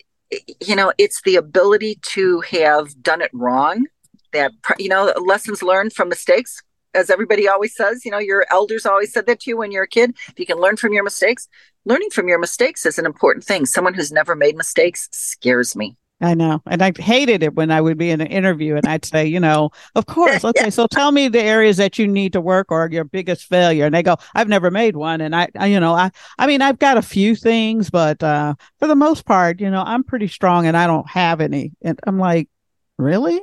you 0.59 0.75
know, 0.75 0.91
it's 0.97 1.21
the 1.21 1.35
ability 1.35 1.99
to 2.13 2.41
have 2.41 3.01
done 3.01 3.21
it 3.21 3.31
wrong 3.33 3.85
that, 4.33 4.51
you 4.79 4.89
know, 4.89 5.13
lessons 5.23 5.63
learned 5.63 5.93
from 5.93 6.09
mistakes. 6.09 6.61
As 6.95 7.09
everybody 7.09 7.47
always 7.47 7.75
says, 7.75 8.05
you 8.05 8.11
know, 8.11 8.19
your 8.19 8.45
elders 8.51 8.85
always 8.85 9.11
said 9.11 9.25
that 9.25 9.39
to 9.41 9.49
you 9.49 9.57
when 9.57 9.71
you're 9.71 9.83
a 9.83 9.87
kid. 9.87 10.15
If 10.27 10.39
you 10.39 10.45
can 10.45 10.57
learn 10.57 10.77
from 10.77 10.93
your 10.93 11.03
mistakes, 11.03 11.47
learning 11.85 12.11
from 12.11 12.27
your 12.27 12.37
mistakes 12.37 12.85
is 12.85 12.99
an 12.99 13.05
important 13.05 13.45
thing. 13.45 13.65
Someone 13.65 13.93
who's 13.93 14.11
never 14.11 14.35
made 14.35 14.55
mistakes 14.55 15.09
scares 15.11 15.75
me. 15.75 15.97
I 16.21 16.35
know. 16.35 16.61
And 16.67 16.81
I 16.81 16.93
hated 16.97 17.43
it 17.43 17.53
when 17.53 17.69
I 17.69 17.81
would 17.81 17.97
be 17.97 18.09
in 18.09 18.21
an 18.21 18.27
interview 18.27 18.77
and 18.77 18.87
I'd 18.87 19.03
say, 19.03 19.25
you 19.25 19.39
know, 19.39 19.71
of 19.95 20.05
course. 20.05 20.43
Okay. 20.53 20.69
So 20.69 20.87
tell 20.87 21.11
me 21.11 21.27
the 21.27 21.41
areas 21.41 21.77
that 21.77 21.97
you 21.97 22.07
need 22.07 22.33
to 22.33 22.41
work 22.41 22.71
or 22.71 22.87
your 22.91 23.03
biggest 23.03 23.45
failure. 23.45 23.85
And 23.85 23.93
they 23.95 24.03
go, 24.03 24.17
I've 24.35 24.47
never 24.47 24.69
made 24.71 24.95
one. 24.95 25.19
And 25.19 25.35
I, 25.35 25.47
I 25.57 25.67
you 25.67 25.79
know, 25.79 25.93
I, 25.93 26.11
I 26.37 26.47
mean, 26.47 26.61
I've 26.61 26.79
got 26.79 26.97
a 26.97 27.01
few 27.01 27.35
things, 27.35 27.89
but, 27.89 28.21
uh, 28.23 28.55
for 28.79 28.87
the 28.87 28.95
most 28.95 29.25
part, 29.25 29.59
you 29.59 29.69
know, 29.69 29.83
I'm 29.85 30.03
pretty 30.03 30.27
strong 30.27 30.65
and 30.65 30.77
I 30.77 30.87
don't 30.87 31.09
have 31.09 31.41
any. 31.41 31.71
And 31.81 31.99
I'm 32.05 32.19
like, 32.19 32.49
really? 32.97 33.41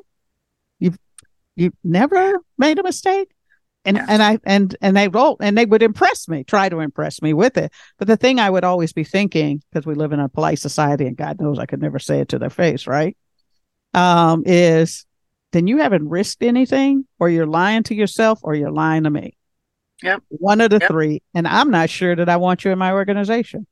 You've, 0.78 0.98
you've 1.56 1.76
never 1.82 2.38
made 2.58 2.78
a 2.78 2.82
mistake? 2.82 3.30
And 3.84 3.96
yeah. 3.96 4.06
and 4.08 4.22
I 4.22 4.38
and 4.44 4.76
and 4.80 4.96
they 4.96 5.08
roll 5.08 5.36
and 5.40 5.56
they 5.56 5.64
would 5.64 5.82
impress 5.82 6.28
me, 6.28 6.44
try 6.44 6.68
to 6.68 6.80
impress 6.80 7.22
me 7.22 7.32
with 7.32 7.56
it. 7.56 7.72
But 7.98 8.08
the 8.08 8.16
thing 8.16 8.38
I 8.38 8.50
would 8.50 8.64
always 8.64 8.92
be 8.92 9.04
thinking, 9.04 9.62
because 9.70 9.86
we 9.86 9.94
live 9.94 10.12
in 10.12 10.20
a 10.20 10.28
polite 10.28 10.58
society, 10.58 11.06
and 11.06 11.16
God 11.16 11.40
knows 11.40 11.58
I 11.58 11.66
could 11.66 11.80
never 11.80 11.98
say 11.98 12.20
it 12.20 12.28
to 12.30 12.38
their 12.38 12.50
face, 12.50 12.86
right? 12.86 13.16
Um, 13.94 14.42
is 14.46 15.06
then 15.52 15.66
you 15.66 15.78
haven't 15.78 16.08
risked 16.08 16.42
anything, 16.42 17.06
or 17.18 17.28
you're 17.28 17.46
lying 17.46 17.82
to 17.84 17.94
yourself, 17.94 18.40
or 18.42 18.54
you're 18.54 18.70
lying 18.70 19.04
to 19.04 19.10
me. 19.10 19.36
Yep. 20.02 20.22
One 20.28 20.60
of 20.60 20.70
the 20.70 20.78
yep. 20.80 20.88
three, 20.88 21.22
and 21.34 21.48
I'm 21.48 21.70
not 21.70 21.90
sure 21.90 22.14
that 22.14 22.28
I 22.28 22.36
want 22.36 22.64
you 22.64 22.70
in 22.70 22.78
my 22.78 22.92
organization. 22.92 23.66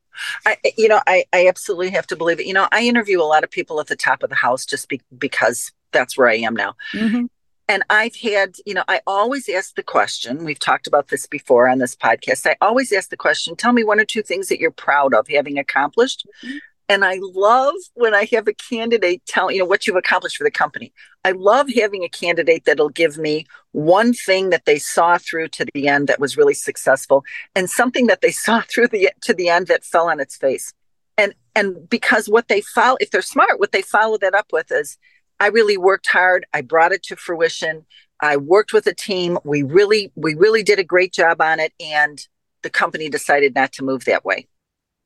I, 0.44 0.56
you 0.76 0.88
know, 0.88 1.00
I, 1.06 1.24
I 1.32 1.46
absolutely 1.46 1.90
have 1.90 2.06
to 2.08 2.16
believe 2.16 2.40
it. 2.40 2.46
You 2.46 2.52
know, 2.52 2.66
I 2.72 2.82
interview 2.82 3.20
a 3.20 3.24
lot 3.24 3.44
of 3.44 3.50
people 3.50 3.78
at 3.78 3.86
the 3.86 3.94
top 3.94 4.22
of 4.22 4.30
the 4.30 4.36
house 4.36 4.66
just 4.66 4.88
be, 4.88 5.00
because 5.16 5.70
that's 5.92 6.18
where 6.18 6.28
I 6.28 6.36
am 6.38 6.54
now. 6.54 6.74
Mm-hmm 6.92 7.26
and 7.68 7.82
I've 7.90 8.16
had, 8.16 8.56
you 8.64 8.72
know, 8.72 8.84
I 8.88 9.02
always 9.06 9.48
ask 9.48 9.74
the 9.74 9.82
question. 9.82 10.44
We've 10.44 10.58
talked 10.58 10.86
about 10.86 11.08
this 11.08 11.26
before 11.26 11.68
on 11.68 11.78
this 11.78 11.94
podcast. 11.94 12.46
I 12.46 12.56
always 12.62 12.90
ask 12.92 13.10
the 13.10 13.16
question 13.16 13.54
tell 13.56 13.72
me 13.72 13.84
one 13.84 14.00
or 14.00 14.06
two 14.06 14.22
things 14.22 14.48
that 14.48 14.58
you're 14.58 14.70
proud 14.70 15.12
of 15.12 15.28
having 15.28 15.58
accomplished. 15.58 16.26
Mm-hmm. 16.42 16.56
And 16.90 17.04
I 17.04 17.18
love 17.20 17.74
when 17.92 18.14
I 18.14 18.26
have 18.32 18.48
a 18.48 18.54
candidate 18.54 19.22
tell, 19.26 19.50
you 19.50 19.58
know, 19.58 19.66
what 19.66 19.86
you've 19.86 19.96
accomplished 19.96 20.38
for 20.38 20.44
the 20.44 20.50
company. 20.50 20.90
I 21.22 21.32
love 21.32 21.68
having 21.76 22.02
a 22.02 22.08
candidate 22.08 22.64
that'll 22.64 22.88
give 22.88 23.18
me 23.18 23.46
one 23.72 24.14
thing 24.14 24.48
that 24.48 24.64
they 24.64 24.78
saw 24.78 25.18
through 25.18 25.48
to 25.48 25.66
the 25.74 25.86
end 25.86 26.08
that 26.08 26.18
was 26.18 26.38
really 26.38 26.54
successful 26.54 27.24
and 27.54 27.68
something 27.68 28.06
that 28.06 28.22
they 28.22 28.30
saw 28.46 28.62
through 28.62 28.88
the 28.88 29.10
to 29.22 29.34
the 29.34 29.50
end 29.50 29.66
that 29.66 29.84
fell 29.84 30.08
on 30.08 30.18
its 30.18 30.36
face. 30.36 30.72
And 31.18 31.34
and 31.54 31.90
because 31.90 32.28
what 32.28 32.48
they 32.48 32.62
follow, 32.62 32.96
if 33.00 33.10
they're 33.10 33.20
smart, 33.20 33.60
what 33.60 33.72
they 33.72 33.82
follow 33.82 34.16
that 34.18 34.34
up 34.34 34.46
with 34.52 34.72
is 34.72 34.96
I 35.40 35.48
really 35.48 35.76
worked 35.76 36.08
hard. 36.08 36.46
I 36.52 36.62
brought 36.62 36.92
it 36.92 37.02
to 37.04 37.16
fruition. 37.16 37.86
I 38.20 38.36
worked 38.36 38.72
with 38.72 38.86
a 38.86 38.94
team. 38.94 39.38
We 39.44 39.62
really, 39.62 40.12
we 40.16 40.34
really 40.34 40.62
did 40.62 40.78
a 40.78 40.84
great 40.84 41.12
job 41.12 41.40
on 41.40 41.60
it. 41.60 41.72
And 41.80 42.26
the 42.62 42.70
company 42.70 43.08
decided 43.08 43.54
not 43.54 43.72
to 43.74 43.84
move 43.84 44.04
that 44.04 44.24
way. 44.24 44.48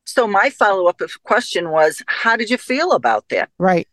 So 0.06 0.26
my 0.26 0.50
follow 0.50 0.86
up 0.86 1.00
question 1.24 1.70
was, 1.70 2.02
how 2.06 2.36
did 2.36 2.50
you 2.50 2.58
feel 2.58 2.92
about 2.92 3.28
that? 3.28 3.50
Right. 3.58 3.88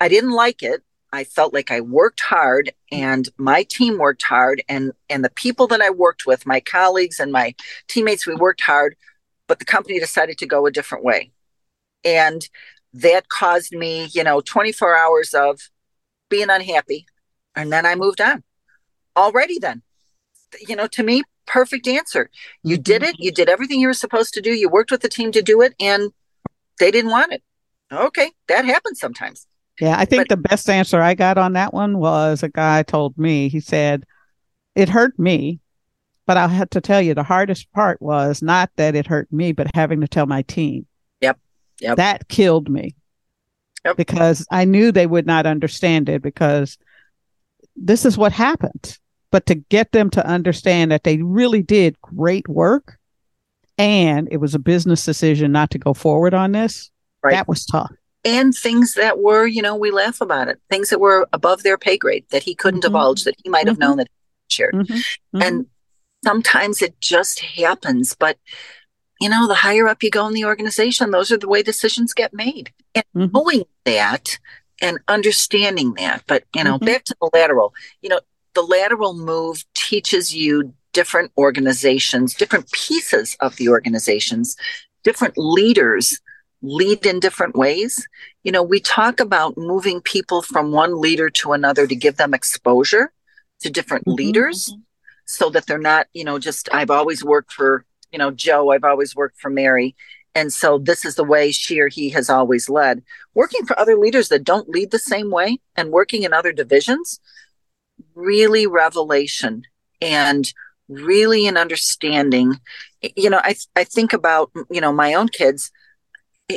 I 0.00 0.08
didn't 0.08 0.32
like 0.32 0.62
it. 0.62 0.82
I 1.12 1.24
felt 1.24 1.52
like 1.52 1.70
I 1.70 1.80
worked 1.80 2.20
hard 2.20 2.72
and 2.92 3.28
my 3.36 3.64
team 3.64 3.98
worked 3.98 4.22
hard 4.22 4.62
and 4.68 4.92
and 5.08 5.24
the 5.24 5.30
people 5.30 5.66
that 5.68 5.80
I 5.80 5.90
worked 5.90 6.24
with, 6.24 6.46
my 6.46 6.60
colleagues 6.60 7.18
and 7.18 7.32
my 7.32 7.54
teammates, 7.88 8.26
we 8.26 8.34
worked 8.34 8.60
hard, 8.60 8.96
but 9.48 9.58
the 9.58 9.64
company 9.64 9.98
decided 9.98 10.38
to 10.38 10.46
go 10.46 10.66
a 10.66 10.70
different 10.70 11.04
way. 11.04 11.32
And 12.04 12.48
that 12.92 13.28
caused 13.28 13.72
me, 13.72 14.08
you 14.12 14.22
know, 14.22 14.40
24 14.40 14.96
hours 14.96 15.34
of 15.34 15.60
being 16.30 16.48
unhappy. 16.48 17.04
And 17.54 17.70
then 17.70 17.84
I 17.84 17.94
moved 17.94 18.22
on. 18.22 18.42
Already 19.16 19.58
then, 19.58 19.82
you 20.66 20.76
know, 20.76 20.86
to 20.86 21.02
me, 21.02 21.22
perfect 21.46 21.86
answer. 21.88 22.30
You 22.62 22.78
did 22.78 23.02
it. 23.02 23.16
You 23.18 23.32
did 23.32 23.48
everything 23.48 23.80
you 23.80 23.88
were 23.88 23.92
supposed 23.92 24.32
to 24.34 24.40
do. 24.40 24.54
You 24.54 24.68
worked 24.68 24.90
with 24.90 25.02
the 25.02 25.08
team 25.08 25.32
to 25.32 25.42
do 25.42 25.60
it, 25.60 25.74
and 25.80 26.12
they 26.78 26.90
didn't 26.90 27.10
want 27.10 27.32
it. 27.32 27.42
Okay, 27.92 28.30
that 28.46 28.64
happens 28.64 29.00
sometimes. 29.00 29.46
Yeah, 29.80 29.96
I 29.98 30.04
think 30.04 30.28
but, 30.28 30.28
the 30.28 30.48
best 30.48 30.70
answer 30.70 31.00
I 31.00 31.14
got 31.14 31.38
on 31.38 31.54
that 31.54 31.74
one 31.74 31.98
was 31.98 32.42
a 32.42 32.48
guy 32.48 32.82
told 32.84 33.18
me, 33.18 33.48
he 33.48 33.60
said, 33.60 34.04
it 34.76 34.88
hurt 34.88 35.18
me, 35.18 35.58
but 36.26 36.36
I 36.36 36.46
had 36.46 36.70
to 36.72 36.80
tell 36.80 37.02
you 37.02 37.14
the 37.14 37.22
hardest 37.24 37.72
part 37.72 38.00
was 38.00 38.42
not 38.42 38.70
that 38.76 38.94
it 38.94 39.06
hurt 39.06 39.32
me, 39.32 39.52
but 39.52 39.74
having 39.74 40.00
to 40.02 40.08
tell 40.08 40.26
my 40.26 40.42
team. 40.42 40.86
Yep. 41.20 41.38
Yep. 41.80 41.96
That 41.96 42.28
killed 42.28 42.70
me. 42.70 42.94
Yep. 43.84 43.96
Because 43.96 44.46
I 44.50 44.64
knew 44.64 44.92
they 44.92 45.06
would 45.06 45.26
not 45.26 45.46
understand 45.46 46.08
it 46.08 46.22
because 46.22 46.76
this 47.76 48.04
is 48.04 48.18
what 48.18 48.32
happened. 48.32 48.98
But 49.32 49.46
to 49.46 49.54
get 49.54 49.92
them 49.92 50.10
to 50.10 50.26
understand 50.26 50.90
that 50.90 51.04
they 51.04 51.18
really 51.18 51.62
did 51.62 52.00
great 52.00 52.48
work 52.48 52.98
and 53.78 54.28
it 54.30 54.36
was 54.36 54.54
a 54.54 54.58
business 54.58 55.04
decision 55.04 55.52
not 55.52 55.70
to 55.70 55.78
go 55.78 55.94
forward 55.94 56.34
on 56.34 56.52
this, 56.52 56.90
right. 57.22 57.32
that 57.32 57.48
was 57.48 57.64
tough. 57.64 57.90
And 58.24 58.54
things 58.54 58.94
that 58.94 59.20
were, 59.20 59.46
you 59.46 59.62
know, 59.62 59.74
we 59.74 59.90
laugh 59.90 60.20
about 60.20 60.48
it, 60.48 60.60
things 60.68 60.90
that 60.90 61.00
were 61.00 61.26
above 61.32 61.62
their 61.62 61.78
pay 61.78 61.96
grade 61.96 62.26
that 62.30 62.42
he 62.42 62.54
couldn't 62.54 62.80
mm-hmm. 62.80 62.92
divulge, 62.92 63.24
that 63.24 63.36
he 63.42 63.48
might 63.48 63.66
have 63.66 63.76
mm-hmm. 63.76 63.88
known 63.88 63.96
that 63.96 64.08
he 64.48 64.54
shared. 64.54 64.74
Mm-hmm. 64.74 64.92
mm-hmm. 64.92 65.42
And 65.42 65.66
sometimes 66.22 66.82
it 66.82 67.00
just 67.00 67.40
happens. 67.40 68.14
But, 68.14 68.36
you 69.20 69.28
know, 69.28 69.46
the 69.46 69.54
higher 69.54 69.86
up 69.86 70.02
you 70.02 70.10
go 70.10 70.26
in 70.26 70.34
the 70.34 70.44
organization, 70.44 71.10
those 71.10 71.30
are 71.30 71.38
the 71.38 71.48
way 71.48 71.62
decisions 71.62 72.14
get 72.14 72.32
made. 72.32 72.72
And 72.94 73.04
mm-hmm. 73.14 73.36
knowing 73.36 73.64
that 73.84 74.38
and 74.80 74.98
understanding 75.08 75.94
that. 75.94 76.24
But, 76.26 76.44
you 76.54 76.64
know, 76.64 76.76
mm-hmm. 76.76 76.86
back 76.86 77.04
to 77.04 77.16
the 77.20 77.30
lateral, 77.32 77.74
you 78.02 78.08
know, 78.08 78.20
the 78.54 78.62
lateral 78.62 79.14
move 79.14 79.64
teaches 79.74 80.34
you 80.34 80.74
different 80.92 81.30
organizations, 81.38 82.34
different 82.34 82.70
pieces 82.72 83.36
of 83.40 83.56
the 83.56 83.68
organizations, 83.68 84.56
different 85.04 85.34
leaders 85.36 86.18
lead 86.62 87.06
in 87.06 87.20
different 87.20 87.54
ways. 87.54 88.06
You 88.42 88.52
know, 88.52 88.62
we 88.62 88.80
talk 88.80 89.20
about 89.20 89.56
moving 89.56 90.00
people 90.00 90.42
from 90.42 90.72
one 90.72 91.00
leader 91.00 91.30
to 91.30 91.52
another 91.52 91.86
to 91.86 91.94
give 91.94 92.16
them 92.16 92.34
exposure 92.34 93.12
to 93.60 93.70
different 93.70 94.06
mm-hmm. 94.06 94.16
leaders 94.16 94.74
so 95.26 95.48
that 95.50 95.66
they're 95.66 95.78
not, 95.78 96.06
you 96.12 96.24
know, 96.24 96.38
just 96.38 96.68
I've 96.72 96.90
always 96.90 97.22
worked 97.22 97.52
for, 97.52 97.84
you 98.12 98.18
know, 98.18 98.30
Joe, 98.30 98.70
I've 98.70 98.84
always 98.84 99.14
worked 99.14 99.40
for 99.40 99.50
Mary. 99.50 99.94
And 100.34 100.52
so 100.52 100.78
this 100.78 101.04
is 101.04 101.16
the 101.16 101.24
way 101.24 101.50
she 101.50 101.80
or 101.80 101.88
he 101.88 102.10
has 102.10 102.30
always 102.30 102.68
led. 102.68 103.02
Working 103.34 103.66
for 103.66 103.78
other 103.78 103.96
leaders 103.96 104.28
that 104.28 104.44
don't 104.44 104.68
lead 104.68 104.90
the 104.90 104.98
same 104.98 105.30
way 105.30 105.58
and 105.76 105.90
working 105.90 106.22
in 106.22 106.32
other 106.32 106.52
divisions, 106.52 107.20
really 108.14 108.66
revelation 108.66 109.62
and 110.00 110.52
really 110.88 111.46
an 111.46 111.56
understanding. 111.56 112.60
You 113.16 113.30
know, 113.30 113.40
I 113.42 113.56
I 113.74 113.84
think 113.84 114.12
about, 114.12 114.50
you 114.70 114.80
know, 114.80 114.92
my 114.92 115.14
own 115.14 115.28
kids 115.28 115.70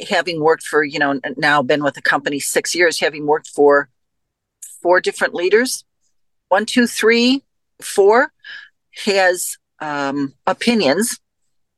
having 0.09 0.39
worked 0.39 0.63
for, 0.63 0.83
you 0.83 0.99
know, 0.99 1.19
now 1.37 1.61
been 1.61 1.83
with 1.83 1.95
the 1.95 2.01
company 2.01 2.39
six 2.39 2.75
years, 2.75 2.99
having 2.99 3.25
worked 3.25 3.47
for 3.47 3.89
four 4.81 4.99
different 5.01 5.33
leaders, 5.33 5.83
one, 6.49 6.65
two, 6.65 6.87
three, 6.87 7.43
four, 7.81 8.31
has 9.05 9.57
um, 9.79 10.33
opinions 10.45 11.19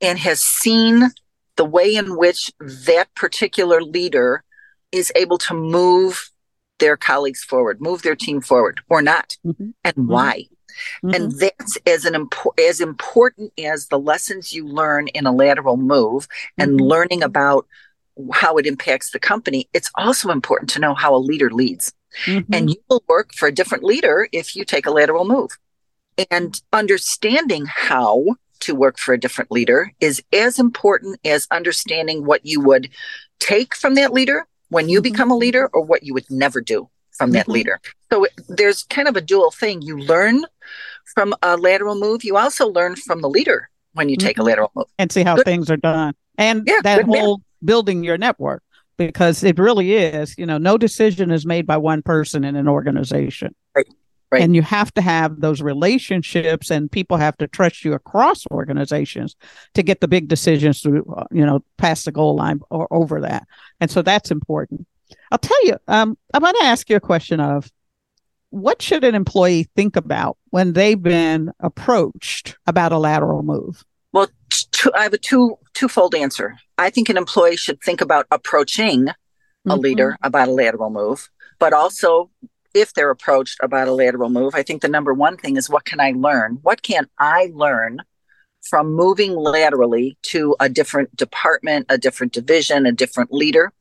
and 0.06 0.20
has 0.20 0.40
seen 0.40 1.10
the 1.56 1.66
way 1.66 1.96
in 1.96 2.18
which 2.18 2.52
that 2.60 3.14
particular 3.16 3.82
leader 3.82 4.44
is 4.92 5.12
able 5.16 5.38
to 5.40 5.54
move 5.54 6.32
their 6.80 6.98
colleagues 6.98 7.44
forward, 7.44 7.82
move 7.82 8.02
their 8.02 8.16
team 8.16 8.42
forward, 8.42 8.82
or 8.90 9.02
not, 9.02 9.38
mm-hmm. 9.46 9.70
and 9.84 9.96
mm-hmm. 9.96 10.08
why. 10.08 10.46
Mm-hmm. 11.04 11.16
And 11.16 11.32
that's 11.40 11.78
as 11.88 12.06
an 12.06 12.14
impo- 12.14 12.60
as 12.60 12.82
important 12.82 13.54
as 13.58 13.88
the 13.88 14.00
lessons 14.00 14.54
you 14.54 14.68
learn 14.68 15.08
in 15.10 15.26
a 15.26 15.32
lateral 15.32 15.78
move 15.78 16.28
and 16.58 16.72
mm-hmm. 16.74 16.86
learning 16.86 17.24
about 17.24 17.66
how 18.34 18.58
it 18.58 18.66
impacts 18.66 19.12
the 19.12 19.20
company. 19.20 19.70
It's 19.74 19.92
also 19.96 20.30
important 20.30 20.70
to 20.72 20.80
know 20.80 20.94
how 20.94 21.16
a 21.16 21.18
leader 21.18 21.50
leads. 21.50 21.94
Mm-hmm. 22.26 22.54
And 22.54 22.70
you 22.70 22.78
will 22.90 23.04
work 23.08 23.34
for 23.34 23.48
a 23.48 23.54
different 23.54 23.84
leader 23.84 24.28
if 24.32 24.56
you 24.56 24.66
take 24.66 24.86
a 24.86 24.92
lateral 24.92 25.26
move. 25.26 25.58
And 26.30 26.62
understanding 26.72 27.66
how 27.66 28.36
to 28.62 28.76
work 28.76 28.98
for 28.98 29.14
a 29.14 29.20
different 29.20 29.52
leader 29.52 29.92
is 30.00 30.22
as 30.34 30.60
important 30.60 31.20
as 31.26 31.48
understanding 31.52 32.26
what 32.26 32.46
you 32.46 32.60
would 32.62 32.90
take 33.40 33.76
from 33.76 33.96
that 33.96 34.14
leader 34.14 34.48
when 34.70 34.90
you 34.90 35.00
mm-hmm. 35.00 35.12
become 35.12 35.32
a 35.32 35.38
leader 35.38 35.70
or 35.74 35.84
what 35.84 36.04
you 36.04 36.14
would 36.14 36.30
never 36.30 36.62
do 36.62 36.90
from 37.12 37.32
that 37.32 37.44
mm-hmm. 37.44 37.54
leader. 37.54 37.82
So 38.12 38.28
there's 38.50 38.84
kind 38.84 39.08
of 39.08 39.16
a 39.16 39.22
dual 39.22 39.52
thing. 39.52 39.82
You 39.82 39.98
learn 39.98 40.46
from 41.14 41.34
a 41.42 41.58
lateral 41.58 41.96
move, 41.96 42.24
you 42.24 42.38
also 42.38 42.68
learn 42.68 42.96
from 42.96 43.22
the 43.22 43.30
leader 43.30 43.70
when 43.94 44.10
you 44.10 44.18
take 44.18 44.36
mm-hmm. 44.36 44.42
a 44.42 44.46
lateral 44.46 44.72
move 44.76 44.88
and 44.98 45.12
see 45.12 45.24
how 45.24 45.36
good. 45.36 45.46
things 45.46 45.70
are 45.70 45.78
done. 45.78 46.14
And 46.38 46.64
yeah, 46.66 46.82
that 46.84 47.06
whole 47.06 47.38
man. 47.38 47.46
building 47.64 48.04
your 48.04 48.18
network 48.18 48.64
because 48.98 49.44
it 49.44 49.58
really 49.60 49.94
is, 49.94 50.38
you 50.38 50.46
know, 50.46 50.58
no 50.58 50.78
decision 50.78 51.32
is 51.32 51.46
made 51.46 51.66
by 51.66 51.78
one 51.78 52.02
person 52.02 52.44
in 52.44 52.56
an 52.56 52.68
organization. 52.68 53.56
Right. 53.76 53.88
Right. 54.32 54.42
And 54.42 54.56
you 54.56 54.64
have 54.64 54.94
to 54.96 55.02
have 55.02 55.40
those 55.40 55.62
relationships, 55.62 56.72
and 56.72 56.92
people 56.92 57.18
have 57.18 57.38
to 57.38 57.48
trust 57.48 57.86
you 57.86 57.94
across 57.94 58.46
organizations 58.48 59.36
to 59.76 59.84
get 59.84 60.02
the 60.02 60.08
big 60.08 60.28
decisions 60.28 60.82
to, 60.82 61.06
uh, 61.16 61.26
you 61.32 61.46
know, 61.46 61.64
pass 61.78 62.04
the 62.04 62.12
goal 62.12 62.36
line 62.36 62.60
or 62.70 62.88
over 62.92 63.22
that. 63.22 63.48
And 63.80 63.92
so 63.92 64.02
that's 64.02 64.32
important. 64.32 64.88
I'll 65.32 65.38
tell 65.38 65.66
you, 65.66 65.78
um, 65.88 66.18
I'm 66.34 66.42
going 66.42 66.56
to 66.56 66.66
ask 66.66 66.90
you 66.90 66.96
a 66.96 67.02
question 67.02 67.40
of 67.40 67.72
what 68.50 68.82
should 68.82 69.04
an 69.04 69.16
employee 69.16 69.68
think 69.76 69.96
about 69.96 70.38
when 70.50 70.74
they've 70.74 71.02
been 71.02 71.52
approached 71.60 72.58
about 72.66 72.94
a 72.94 72.98
lateral 72.98 73.44
move? 73.44 73.84
Well, 74.14 74.28
two, 74.50 74.92
I 74.96 75.04
have 75.04 75.14
a 75.14 75.18
two 75.18 75.58
twofold 75.74 76.16
answer. 76.16 76.58
I 76.78 76.90
think 76.90 77.10
an 77.10 77.18
employee 77.18 77.58
should 77.58 77.82
think 77.82 78.02
about 78.02 78.28
approaching 78.32 79.10
a 79.10 79.14
mm-hmm. 79.68 79.82
leader 79.82 80.18
about 80.24 80.48
a 80.48 80.52
lateral 80.52 80.90
move, 80.90 81.30
but 81.60 81.74
also 81.74 82.30
if 82.76 82.94
they're 82.94 83.10
approached 83.10 83.58
about 83.62 83.88
a 83.88 83.94
lateral 83.94 84.30
move, 84.30 84.54
I 84.54 84.62
think 84.62 84.82
the 84.82 84.90
number 84.90 85.14
one 85.14 85.38
thing 85.38 85.56
is 85.56 85.70
what 85.70 85.86
can 85.86 86.00
I 86.00 86.12
learn? 86.12 86.60
What 86.62 86.84
can 86.84 87.08
I 87.18 87.50
learn 87.54 88.02
from 88.70 88.94
moving 88.94 89.34
laterally 89.34 90.18
to 90.24 90.56
a 90.60 90.68
different 90.68 91.16
department, 91.16 91.86
a 91.90 91.98
different 91.98 92.34
division, 92.34 92.86
a 92.86 92.92
different 92.92 93.32
leader? 93.32 93.72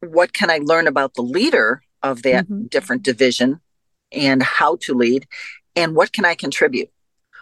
What 0.00 0.32
can 0.32 0.50
I 0.50 0.58
learn 0.62 0.86
about 0.86 1.14
the 1.14 1.22
leader 1.22 1.82
of 2.02 2.22
that 2.22 2.44
mm-hmm. 2.44 2.66
different 2.66 3.02
division 3.02 3.60
and 4.12 4.42
how 4.42 4.76
to 4.82 4.94
lead? 4.94 5.26
And 5.74 5.96
what 5.96 6.12
can 6.12 6.24
I 6.24 6.36
contribute? 6.36 6.90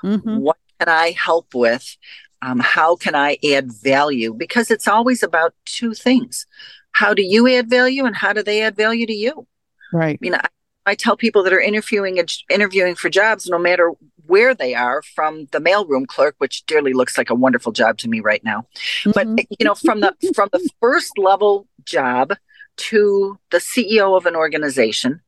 Mm-hmm. 0.02 0.38
What 0.38 0.56
can 0.80 0.88
I 0.88 1.10
help 1.10 1.54
with? 1.54 1.96
Um, 2.40 2.58
how 2.58 2.96
can 2.96 3.14
I 3.14 3.36
add 3.52 3.70
value? 3.70 4.32
Because 4.32 4.70
it's 4.70 4.88
always 4.88 5.22
about 5.22 5.54
two 5.66 5.92
things. 5.92 6.46
How 6.92 7.12
do 7.12 7.22
you 7.22 7.46
add 7.48 7.68
value 7.68 8.06
and 8.06 8.16
how 8.16 8.32
do 8.32 8.42
they 8.42 8.62
add 8.62 8.76
value 8.76 9.06
to 9.06 9.12
you? 9.12 9.46
Right. 9.92 10.18
You 10.22 10.30
know, 10.30 10.38
I 10.42 10.48
I 10.86 10.94
tell 10.94 11.16
people 11.16 11.42
that 11.42 11.52
are 11.52 11.60
interviewing 11.60 12.24
interviewing 12.48 12.94
for 12.94 13.10
jobs, 13.10 13.46
no 13.48 13.58
matter 13.58 13.92
where 14.26 14.54
they 14.54 14.74
are, 14.74 15.02
from 15.02 15.46
the 15.52 15.58
mailroom 15.58 16.06
clerk, 16.06 16.36
which 16.38 16.64
dearly 16.66 16.92
looks 16.92 17.18
like 17.18 17.30
a 17.30 17.34
wonderful 17.34 17.72
job 17.72 17.98
to 17.98 18.08
me 18.08 18.20
right 18.20 18.42
now, 18.44 18.66
mm-hmm. 19.04 19.10
but 19.10 19.46
you 19.58 19.64
know, 19.64 19.74
from 19.74 20.00
the 20.00 20.14
from 20.34 20.48
the 20.52 20.68
first 20.80 21.18
level 21.18 21.66
job 21.84 22.34
to 22.76 23.38
the 23.50 23.58
CEO 23.58 24.16
of 24.16 24.26
an 24.26 24.36
organization, 24.36 25.20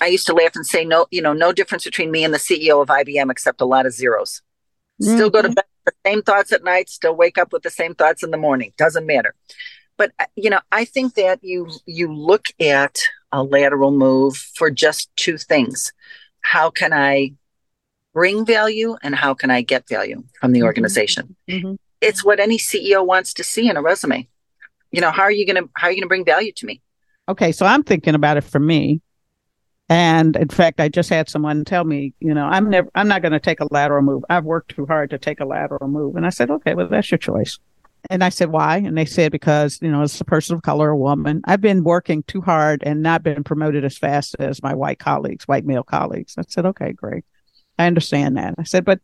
I 0.00 0.06
used 0.06 0.26
to 0.26 0.34
laugh 0.34 0.52
and 0.54 0.66
say, 0.66 0.84
no, 0.84 1.06
you 1.10 1.20
know, 1.20 1.32
no 1.32 1.52
difference 1.52 1.84
between 1.84 2.10
me 2.10 2.24
and 2.24 2.32
the 2.32 2.38
CEO 2.38 2.80
of 2.80 2.88
IBM 2.88 3.30
except 3.30 3.60
a 3.60 3.66
lot 3.66 3.86
of 3.86 3.92
zeros. 3.92 4.42
Mm-hmm. 5.00 5.14
Still 5.14 5.30
go 5.30 5.42
to 5.42 5.48
mm-hmm. 5.48 5.54
bed 5.54 5.64
with 5.84 5.94
the 5.94 6.10
same 6.10 6.22
thoughts 6.22 6.52
at 6.52 6.64
night, 6.64 6.88
still 6.88 7.14
wake 7.14 7.38
up 7.38 7.52
with 7.52 7.62
the 7.62 7.70
same 7.70 7.94
thoughts 7.94 8.22
in 8.22 8.30
the 8.30 8.36
morning. 8.36 8.72
Doesn't 8.78 9.06
matter. 9.06 9.34
But 9.96 10.12
uh, 10.18 10.26
you 10.36 10.50
know, 10.50 10.60
I 10.70 10.84
think 10.84 11.14
that 11.14 11.40
you 11.42 11.70
you 11.86 12.12
look 12.12 12.46
at 12.58 12.98
a 13.32 13.42
lateral 13.42 13.90
move 13.90 14.36
for 14.36 14.70
just 14.70 15.14
two 15.16 15.38
things. 15.38 15.92
How 16.42 16.70
can 16.70 16.92
I 16.92 17.32
bring 18.12 18.44
value 18.44 18.96
and 19.02 19.14
how 19.14 19.34
can 19.34 19.50
I 19.50 19.62
get 19.62 19.88
value 19.88 20.22
from 20.40 20.52
the 20.52 20.60
mm-hmm. 20.60 20.66
organization? 20.66 21.34
Mm-hmm. 21.48 21.74
It's 22.00 22.24
what 22.24 22.40
any 22.40 22.58
CEO 22.58 23.06
wants 23.06 23.32
to 23.34 23.44
see 23.44 23.68
in 23.68 23.76
a 23.76 23.82
resume. 23.82 24.28
You 24.90 25.00
know, 25.00 25.10
how 25.10 25.22
are 25.22 25.32
you 25.32 25.46
going 25.46 25.62
to 25.62 25.70
how 25.74 25.88
are 25.88 25.90
you 25.90 25.96
going 25.96 26.02
to 26.02 26.08
bring 26.08 26.24
value 26.24 26.52
to 26.52 26.66
me? 26.66 26.82
Okay, 27.28 27.52
so 27.52 27.64
I'm 27.64 27.82
thinking 27.82 28.14
about 28.14 28.36
it 28.36 28.44
for 28.44 28.58
me. 28.58 29.00
And 29.88 30.36
in 30.36 30.48
fact, 30.48 30.80
I 30.80 30.88
just 30.88 31.10
had 31.10 31.28
someone 31.28 31.64
tell 31.64 31.84
me, 31.84 32.14
you 32.20 32.34
know, 32.34 32.46
I'm 32.46 32.70
never 32.70 32.88
I'm 32.94 33.08
not 33.08 33.22
going 33.22 33.32
to 33.32 33.40
take 33.40 33.60
a 33.60 33.68
lateral 33.70 34.02
move. 34.02 34.24
I've 34.28 34.44
worked 34.44 34.74
too 34.74 34.86
hard 34.86 35.10
to 35.10 35.18
take 35.18 35.40
a 35.40 35.44
lateral 35.44 35.88
move. 35.88 36.16
And 36.16 36.26
I 36.26 36.30
said, 36.30 36.50
"Okay, 36.50 36.74
well 36.74 36.88
that's 36.88 37.10
your 37.10 37.18
choice." 37.18 37.58
And 38.10 38.24
I 38.24 38.30
said, 38.30 38.50
why? 38.50 38.78
And 38.78 38.98
they 38.98 39.04
said, 39.04 39.30
because, 39.32 39.78
you 39.80 39.90
know, 39.90 40.02
it's 40.02 40.20
a 40.20 40.24
person 40.24 40.56
of 40.56 40.62
color, 40.62 40.90
a 40.90 40.96
woman. 40.96 41.40
I've 41.44 41.60
been 41.60 41.84
working 41.84 42.24
too 42.24 42.40
hard 42.40 42.82
and 42.84 43.02
not 43.02 43.22
been 43.22 43.44
promoted 43.44 43.84
as 43.84 43.96
fast 43.96 44.34
as 44.38 44.62
my 44.62 44.74
white 44.74 44.98
colleagues, 44.98 45.46
white 45.46 45.64
male 45.64 45.84
colleagues. 45.84 46.34
I 46.36 46.42
said, 46.48 46.66
okay, 46.66 46.92
great. 46.92 47.24
I 47.78 47.86
understand 47.86 48.36
that. 48.36 48.54
I 48.58 48.64
said, 48.64 48.84
but 48.84 49.00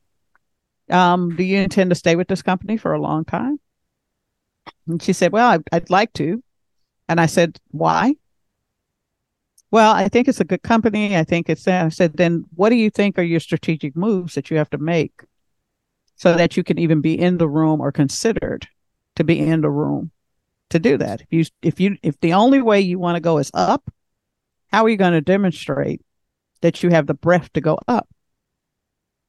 um, 0.91 1.37
do 1.37 1.45
you 1.45 1.59
intend 1.59 1.91
to 1.91 1.97
stay 1.97 2.17
with 2.17 2.29
this 2.29 2.43
company 2.43 2.77
for 2.77 2.93
a 2.93 3.01
long 3.01 3.25
time? 3.25 3.61
And 4.87 5.03
she 5.03 5.13
said, 5.13 5.33
well, 5.33 5.51
I'd, 5.51 5.63
I'd 5.71 5.91
like 5.91 6.13
to. 6.15 6.43
And 7.09 7.21
I 7.21 7.27
said, 7.27 7.59
why? 7.71 8.17
Well, 9.71 9.93
I 9.93 10.09
think 10.09 10.29
it's 10.29 10.41
a 10.41 10.45
good 10.45 10.63
company. 10.63 11.17
I 11.17 11.25
think 11.25 11.49
it's. 11.49 11.69
I 11.69 11.89
said, 11.91 12.17
then 12.17 12.45
what 12.55 12.71
do 12.71 12.77
you 12.77 12.91
think 12.91 13.19
are 13.19 13.23
your 13.23 13.41
strategic 13.41 13.95
moves 13.95 14.35
that 14.35 14.51
you 14.51 14.57
have 14.57 14.71
to 14.71 14.79
make 14.79 15.13
so 16.17 16.35
that 16.35 16.57
you 16.57 16.65
can 16.65 16.79
even 16.79 17.01
be 17.01 17.19
in 17.19 17.39
the 17.39 17.49
room 17.49 17.81
or 17.81 17.93
considered 17.93 18.67
to 19.19 19.25
be 19.25 19.39
in 19.39 19.61
the 19.61 19.71
room 19.71 20.11
to 20.71 20.79
do 20.79 20.97
that? 20.97 21.21
If 21.21 21.29
you, 21.31 21.45
if 21.63 21.81
you, 21.81 21.97
if 22.03 22.19
the 22.21 22.33
only 22.33 22.63
way 22.63 22.81
you 22.81 22.99
want 22.99 23.17
to 23.17 23.21
go 23.21 23.39
is 23.39 23.51
up, 23.55 23.89
how 24.73 24.85
are 24.85 24.89
you 24.89 24.97
going 24.97 25.13
to 25.13 25.21
demonstrate 25.21 26.01
that 26.61 26.83
you 26.83 26.91
have 26.91 27.07
the 27.07 27.15
breath 27.15 27.53
to 27.53 27.61
go 27.61 27.79
up? 27.87 28.09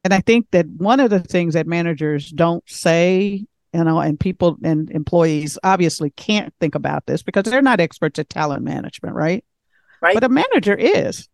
And 0.04 0.13
I 0.13 0.21
think 0.21 0.47
that 0.52 0.67
one 0.67 0.99
of 0.99 1.10
the 1.10 1.19
things 1.19 1.54
that 1.54 1.67
managers 1.67 2.30
don't 2.30 2.63
say, 2.69 3.45
you 3.73 3.84
know, 3.84 3.99
and 3.99 4.19
people 4.19 4.58
and 4.63 4.89
employees 4.91 5.58
obviously 5.63 6.10
can't 6.12 6.54
think 6.60 6.75
about 6.75 7.06
this 7.06 7.21
because 7.21 7.43
they're 7.43 7.62
not 7.62 7.80
experts 7.80 8.17
at 8.19 8.30
talent 8.30 8.63
management, 8.63 9.15
right? 9.15 9.43
Right. 10.02 10.13
But 10.13 10.23
a 10.23 10.30
manager 10.30 10.75
is. 10.75 11.28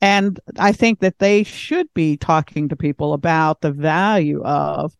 And 0.00 0.40
I 0.58 0.72
think 0.72 1.00
that 1.00 1.18
they 1.18 1.44
should 1.44 1.92
be 1.94 2.16
talking 2.16 2.68
to 2.70 2.76
people 2.76 3.12
about 3.12 3.60
the 3.60 3.70
value 3.70 4.42
of 4.42 4.92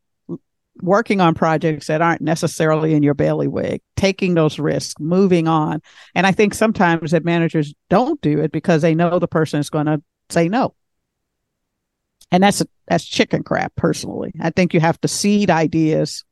working 0.83 1.21
on 1.21 1.35
projects 1.35 1.87
that 1.87 2.03
aren't 2.03 2.21
necessarily 2.21 2.95
in 2.95 3.03
your 3.03 3.15
bailiwick, 3.15 3.83
taking 3.97 4.35
those 4.35 4.59
risks, 4.59 4.95
moving 4.99 5.49
on. 5.49 5.81
And 6.15 6.27
I 6.27 6.33
think 6.33 6.55
sometimes 6.55 7.11
that 7.11 7.25
managers 7.25 7.75
don't 7.89 8.21
do 8.21 8.41
it 8.41 8.53
because 8.53 8.83
they 8.83 8.95
know 8.95 9.19
the 9.19 9.29
person 9.29 9.61
is 9.61 9.71
going 9.71 9.87
to 9.87 10.03
say 10.29 10.49
no. 10.49 10.75
And 12.33 12.43
that's 12.43 12.63
that's 12.87 13.05
chicken 13.05 13.43
crap 13.43 13.75
personally. 13.77 14.33
I 14.41 14.51
think 14.51 14.73
you 14.73 14.81
have 14.81 15.01
to 15.01 15.09
seed 15.09 15.51
ideas 15.51 16.25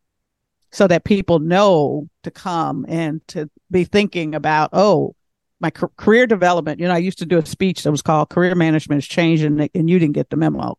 so 0.71 0.87
that 0.87 1.05
people 1.05 1.39
know 1.39 2.09
to 2.23 2.31
come 2.31 2.85
and 2.89 3.27
to 3.29 3.51
be 3.71 3.85
thinking 3.85 4.35
about, 4.35 4.71
oh, 4.73 5.15
my 5.61 5.71
career 5.71 6.27
development. 6.27 6.79
You 6.79 6.87
know, 6.87 6.95
I 6.95 6.99
used 6.99 7.19
to 7.19 7.27
do 7.27 7.39
a 7.39 7.47
speech 7.47 7.83
that 7.83 7.91
was 7.91 8.03
called 8.03 8.29
Career 8.29 8.55
Management 8.55 9.03
is 9.03 9.09
Changing, 9.09 9.69
and 9.75 9.91
you 9.91 9.99
didn't 9.99 10.15
get 10.15 10.31
the 10.31 10.37
memo. 10.37 10.79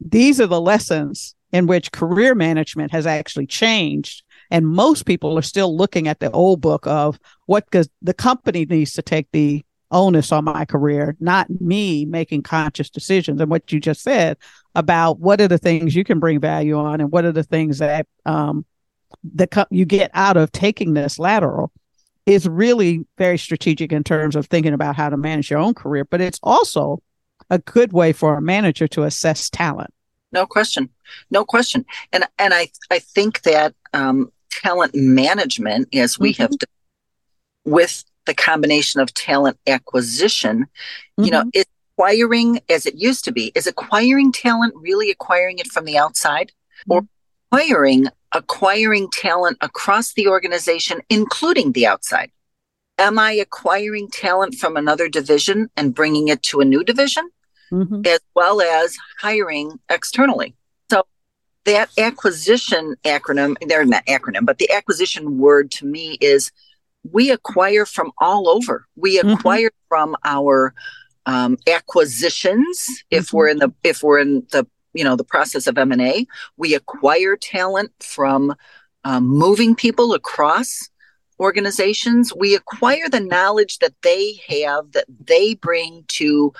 These 0.00 0.40
are 0.40 0.46
the 0.46 0.60
lessons 0.60 1.34
in 1.52 1.66
which 1.66 1.92
career 1.92 2.34
management 2.34 2.92
has 2.92 3.06
actually 3.06 3.46
changed. 3.46 4.22
And 4.50 4.66
most 4.66 5.04
people 5.04 5.38
are 5.38 5.42
still 5.42 5.76
looking 5.76 6.08
at 6.08 6.20
the 6.20 6.30
old 6.30 6.60
book 6.60 6.86
of 6.86 7.18
what 7.46 7.66
the 7.70 8.14
company 8.14 8.64
needs 8.64 8.92
to 8.94 9.02
take 9.02 9.28
the 9.32 9.64
onus 9.90 10.32
on 10.32 10.44
my 10.44 10.64
career, 10.64 11.16
not 11.20 11.48
me 11.60 12.04
making 12.04 12.42
conscious 12.42 12.90
decisions. 12.90 13.40
And 13.40 13.50
what 13.50 13.72
you 13.72 13.80
just 13.80 14.02
said 14.02 14.36
about 14.74 15.18
what 15.18 15.40
are 15.40 15.48
the 15.48 15.58
things 15.58 15.94
you 15.94 16.04
can 16.04 16.18
bring 16.18 16.40
value 16.40 16.78
on 16.78 17.00
and 17.00 17.10
what 17.10 17.24
are 17.24 17.32
the 17.32 17.42
things 17.42 17.78
that 17.78 18.06
um, 18.26 18.64
the 19.22 19.46
co- 19.46 19.66
you 19.70 19.84
get 19.84 20.10
out 20.14 20.36
of 20.36 20.52
taking 20.52 20.94
this 20.94 21.18
lateral 21.18 21.72
is 22.26 22.46
really 22.46 23.06
very 23.16 23.38
strategic 23.38 23.90
in 23.90 24.04
terms 24.04 24.36
of 24.36 24.46
thinking 24.46 24.74
about 24.74 24.96
how 24.96 25.08
to 25.08 25.16
manage 25.16 25.50
your 25.50 25.58
own 25.58 25.72
career, 25.72 26.04
but 26.04 26.20
it's 26.20 26.38
also 26.42 27.02
a 27.48 27.58
good 27.58 27.92
way 27.92 28.12
for 28.12 28.36
a 28.36 28.42
manager 28.42 28.86
to 28.86 29.04
assess 29.04 29.48
talent. 29.48 29.92
No 30.32 30.46
question, 30.46 30.90
no 31.30 31.44
question, 31.44 31.86
and 32.12 32.24
and 32.38 32.52
I 32.52 32.70
I 32.90 32.98
think 32.98 33.42
that 33.42 33.74
um, 33.94 34.30
talent 34.50 34.94
management, 34.94 35.94
as 35.94 36.18
we 36.18 36.32
mm-hmm. 36.32 36.42
have 36.42 36.50
done 36.50 36.68
with 37.64 38.04
the 38.26 38.34
combination 38.34 39.00
of 39.00 39.12
talent 39.14 39.58
acquisition, 39.66 40.60
mm-hmm. 40.60 41.24
you 41.24 41.30
know, 41.30 41.40
mm-hmm. 41.40 41.50
it's 41.54 41.70
acquiring 41.94 42.60
as 42.68 42.84
it 42.84 42.96
used 42.96 43.24
to 43.24 43.32
be. 43.32 43.52
Is 43.54 43.66
acquiring 43.66 44.32
talent 44.32 44.74
really 44.76 45.10
acquiring 45.10 45.58
it 45.58 45.68
from 45.68 45.86
the 45.86 45.96
outside, 45.96 46.52
mm-hmm. 46.88 46.92
or 46.92 47.08
acquiring 47.50 48.08
acquiring 48.32 49.08
talent 49.10 49.56
across 49.62 50.12
the 50.12 50.28
organization, 50.28 51.00
including 51.08 51.72
the 51.72 51.86
outside? 51.86 52.30
Am 52.98 53.18
I 53.18 53.32
acquiring 53.32 54.08
talent 54.10 54.56
from 54.56 54.76
another 54.76 55.08
division 55.08 55.70
and 55.76 55.94
bringing 55.94 56.28
it 56.28 56.42
to 56.44 56.60
a 56.60 56.64
new 56.64 56.82
division, 56.82 57.30
mm-hmm. 57.72 58.02
as 58.06 58.20
well 58.34 58.60
as 58.60 58.96
hiring 59.20 59.78
externally? 59.88 60.54
So 60.90 61.06
that 61.64 61.90
acquisition 61.98 62.96
acronym, 63.04 63.56
they're 63.66 63.84
not 63.84 64.06
acronym, 64.06 64.46
but 64.46 64.58
the 64.58 64.70
acquisition 64.70 65.38
word 65.38 65.70
to 65.72 65.86
me 65.86 66.18
is 66.20 66.50
we 67.10 67.30
acquire 67.30 67.86
from 67.86 68.12
all 68.18 68.48
over. 68.48 68.86
We 68.96 69.18
mm-hmm. 69.18 69.30
acquire 69.30 69.68
mm-hmm. 69.68 69.88
from 69.88 70.16
our 70.24 70.74
um, 71.26 71.58
acquisitions 71.66 73.04
if 73.10 73.26
mm-hmm. 73.26 73.36
we're 73.36 73.48
in 73.48 73.58
the 73.58 73.72
if 73.84 74.02
we're 74.02 74.18
in 74.18 74.46
the 74.50 74.66
you 74.94 75.04
know 75.04 75.14
the 75.14 75.24
process 75.24 75.66
of 75.66 75.76
m&a 75.76 76.26
we 76.56 76.74
acquire 76.74 77.36
talent 77.36 77.92
from 78.00 78.54
um, 79.04 79.26
moving 79.26 79.74
people 79.74 80.14
across 80.14 80.88
organizations 81.38 82.32
we 82.34 82.54
acquire 82.54 83.08
the 83.10 83.20
knowledge 83.20 83.78
that 83.78 83.94
they 84.02 84.40
have 84.48 84.90
that 84.92 85.04
they 85.24 85.54
bring 85.54 86.02
to 86.08 86.52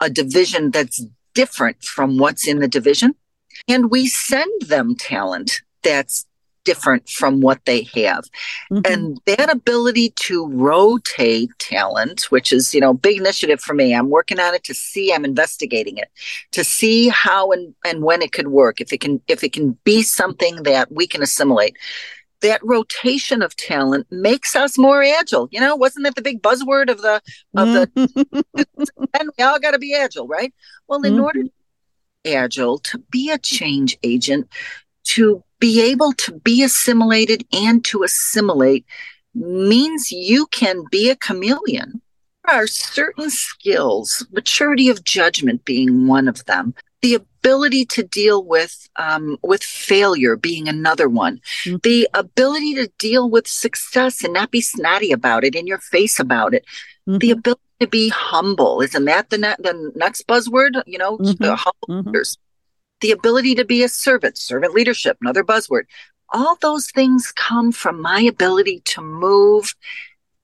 a 0.00 0.10
division 0.10 0.70
that's 0.70 1.04
different 1.34 1.82
from 1.82 2.18
what's 2.18 2.46
in 2.46 2.60
the 2.60 2.68
division 2.68 3.14
and 3.68 3.90
we 3.90 4.06
send 4.06 4.50
them 4.62 4.94
talent 4.96 5.62
that's 5.82 6.26
different 6.66 7.08
from 7.08 7.40
what 7.40 7.64
they 7.64 7.82
have. 7.94 8.24
Mm-hmm. 8.70 8.80
And 8.84 9.20
that 9.24 9.50
ability 9.50 10.10
to 10.16 10.48
rotate 10.48 11.50
talent, 11.58 12.24
which 12.30 12.52
is, 12.52 12.74
you 12.74 12.80
know, 12.80 12.92
big 12.92 13.16
initiative 13.16 13.60
for 13.60 13.72
me. 13.72 13.94
I'm 13.94 14.10
working 14.10 14.40
on 14.40 14.52
it 14.54 14.64
to 14.64 14.74
see, 14.74 15.14
I'm 15.14 15.24
investigating 15.24 15.96
it, 15.96 16.10
to 16.52 16.64
see 16.64 17.08
how 17.08 17.52
and, 17.52 17.74
and 17.84 18.02
when 18.02 18.20
it 18.20 18.32
could 18.32 18.48
work, 18.48 18.80
if 18.80 18.92
it 18.92 19.00
can 19.00 19.22
if 19.28 19.42
it 19.42 19.52
can 19.52 19.78
be 19.84 20.02
something 20.02 20.64
that 20.64 20.92
we 20.92 21.06
can 21.06 21.22
assimilate. 21.22 21.76
That 22.42 22.60
rotation 22.62 23.42
of 23.42 23.56
talent 23.56 24.06
makes 24.10 24.54
us 24.54 24.76
more 24.76 25.02
agile. 25.02 25.48
You 25.50 25.60
know, 25.60 25.74
wasn't 25.74 26.04
that 26.04 26.16
the 26.16 26.22
big 26.22 26.42
buzzword 26.42 26.90
of 26.90 27.02
the 27.02 27.22
of 27.56 27.68
the 27.68 28.66
and 29.18 29.30
we 29.38 29.44
all 29.44 29.58
gotta 29.58 29.78
be 29.78 29.94
agile, 29.94 30.28
right? 30.28 30.52
Well, 30.86 31.02
in 31.02 31.14
mm-hmm. 31.14 31.24
order 31.24 31.42
agile 32.26 32.78
to 32.78 32.98
be 33.10 33.30
a 33.30 33.38
change 33.38 33.96
agent, 34.02 34.48
to 35.04 35.42
be 35.58 35.80
able 35.80 36.12
to 36.12 36.32
be 36.32 36.62
assimilated 36.62 37.46
and 37.52 37.84
to 37.86 38.02
assimilate 38.02 38.84
means 39.34 40.10
you 40.10 40.46
can 40.46 40.84
be 40.90 41.10
a 41.10 41.16
chameleon. 41.16 42.00
There 42.46 42.62
are 42.62 42.66
certain 42.66 43.30
skills, 43.30 44.26
maturity 44.32 44.88
of 44.88 45.04
judgment 45.04 45.64
being 45.64 46.06
one 46.06 46.28
of 46.28 46.44
them, 46.46 46.74
the 47.02 47.14
ability 47.14 47.84
to 47.84 48.02
deal 48.02 48.42
with 48.42 48.88
um, 48.96 49.38
with 49.42 49.62
failure 49.62 50.36
being 50.36 50.68
another 50.68 51.08
one, 51.08 51.40
mm-hmm. 51.64 51.76
the 51.82 52.08
ability 52.14 52.74
to 52.74 52.90
deal 52.98 53.30
with 53.30 53.46
success 53.46 54.24
and 54.24 54.32
not 54.32 54.50
be 54.50 54.60
snotty 54.60 55.12
about 55.12 55.44
it, 55.44 55.54
in 55.54 55.66
your 55.66 55.78
face 55.78 56.18
about 56.18 56.54
it, 56.54 56.64
mm-hmm. 57.08 57.18
the 57.18 57.30
ability 57.30 57.60
to 57.80 57.86
be 57.86 58.08
humble. 58.08 58.80
Isn't 58.80 59.04
that 59.04 59.30
the, 59.30 59.38
ne- 59.38 59.56
the 59.58 59.92
next 59.94 60.26
buzzword? 60.26 60.82
You 60.86 60.98
know, 60.98 61.18
mm-hmm. 61.18 61.44
humble 61.44 62.10
mm-hmm 62.10 62.22
the 63.00 63.10
ability 63.10 63.54
to 63.56 63.64
be 63.64 63.82
a 63.82 63.88
servant, 63.88 64.38
servant 64.38 64.74
leadership, 64.74 65.16
another 65.20 65.44
buzzword. 65.44 65.84
All 66.32 66.56
those 66.60 66.90
things 66.90 67.32
come 67.32 67.72
from 67.72 68.00
my 68.00 68.20
ability 68.20 68.80
to 68.86 69.00
move 69.00 69.74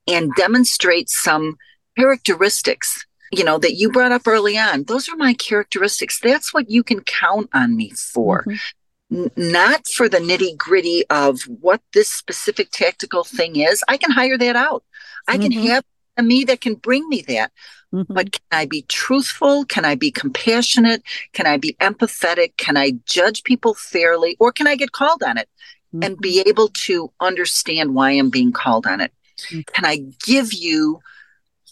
and 0.07 0.35
demonstrate 0.37 1.09
some 1.09 1.57
characteristics, 1.99 3.05
you 3.33 3.45
know, 3.45 3.59
that 3.59 3.75
you 3.75 3.91
brought 3.91 4.13
up 4.13 4.29
early 4.29 4.59
on. 4.59 4.85
Those 4.85 5.09
are 5.09 5.17
my 5.17 5.33
characteristics. 5.33 6.21
That's 6.21 6.53
what 6.53 6.71
you 6.71 6.83
can 6.83 7.01
count 7.01 7.49
on 7.55 7.77
me 7.77 7.91
for. 7.91 8.45
Mm-hmm. 8.45 9.25
N- 9.25 9.31
not 9.37 9.89
for 9.89 10.09
the 10.09 10.19
nitty 10.19 10.57
gritty 10.57 11.05
of 11.09 11.43
what 11.43 11.81
this 11.95 12.11
specific 12.11 12.71
tactical 12.71 13.25
thing 13.25 13.57
is. 13.57 13.83
I 13.89 13.97
can 13.97 14.11
hire 14.11 14.39
that 14.39 14.55
out. 14.55 14.85
I 15.27 15.39
can 15.39 15.51
mm-hmm. 15.51 15.67
have 15.69 15.85
a 16.19 16.23
me 16.23 16.45
that 16.45 16.61
can 16.61 16.75
bring 16.75 17.09
me 17.09 17.23
that. 17.29 17.53
Mm-hmm. 17.95 18.13
But 18.13 18.33
can 18.33 18.43
I 18.51 18.67
be 18.67 18.83
truthful? 18.83 19.65
Can 19.65 19.85
I 19.85 19.95
be 19.95 20.11
compassionate? 20.11 21.03
Can 21.33 21.47
I 21.47 21.57
be 21.57 21.75
empathetic? 21.81 22.57
Can 22.59 22.77
I 22.77 22.93
judge 23.07 23.45
people 23.45 23.75
fairly? 23.75 24.37
Or 24.41 24.53
can 24.53 24.67
I 24.67 24.77
get 24.77 24.93
called 24.93 25.23
on 25.23 25.39
it 25.39 25.49
mm-hmm. 25.95 26.03
and 26.03 26.19
be 26.19 26.43
able 26.47 26.69
to 26.69 27.11
understand 27.21 27.95
why 27.95 28.11
I'm 28.11 28.31
being 28.31 28.53
called 28.53 28.87
on 28.87 29.01
it? 29.01 29.13
Mm-hmm. 29.39 29.61
Can 29.73 29.85
I 29.87 29.99
give 30.25 30.53
you 30.53 31.01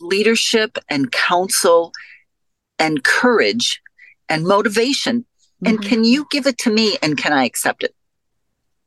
leadership 0.01 0.79
and 0.89 1.11
counsel 1.13 1.93
and 2.79 3.05
courage 3.05 3.81
and 4.29 4.45
motivation? 4.45 5.25
And 5.65 5.79
mm-hmm. 5.79 5.89
can 5.89 6.05
you 6.05 6.27
give 6.31 6.47
it 6.47 6.59
to 6.59 6.71
me 6.71 6.97
and 7.03 7.19
can 7.19 7.33
I 7.33 7.45
accept 7.45 7.83
it? 7.83 7.95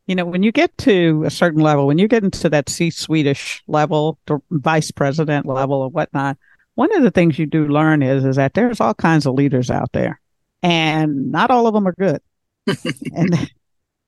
You 0.08 0.16
know, 0.16 0.26
when 0.26 0.44
you 0.44 0.52
get 0.52 0.78
to 0.80 1.24
a 1.26 1.30
certain 1.30 1.62
level, 1.62 1.88
when 1.88 1.98
you 1.98 2.08
get 2.08 2.24
into 2.24 2.50
that 2.50 2.68
C 2.68 2.90
Swedish 2.90 3.64
level, 3.68 4.18
the 4.26 4.40
vice 4.52 4.92
president 4.92 5.46
level 5.46 5.78
or 5.78 5.90
whatnot, 5.90 6.38
one 6.76 6.94
of 6.96 7.04
the 7.04 7.12
things 7.12 7.40
you 7.40 7.46
do 7.46 7.68
learn 7.68 8.02
is 8.02 8.26
is 8.26 8.36
that 8.36 8.54
there's 8.54 8.82
all 8.82 8.94
kinds 8.94 9.26
of 9.26 9.36
leaders 9.36 9.70
out 9.70 9.92
there 9.94 10.20
and 10.62 11.32
not 11.32 11.52
all 11.52 11.68
of 11.68 11.74
them 11.74 11.88
are 11.88 11.94
good 11.94 12.22
and 13.14 13.52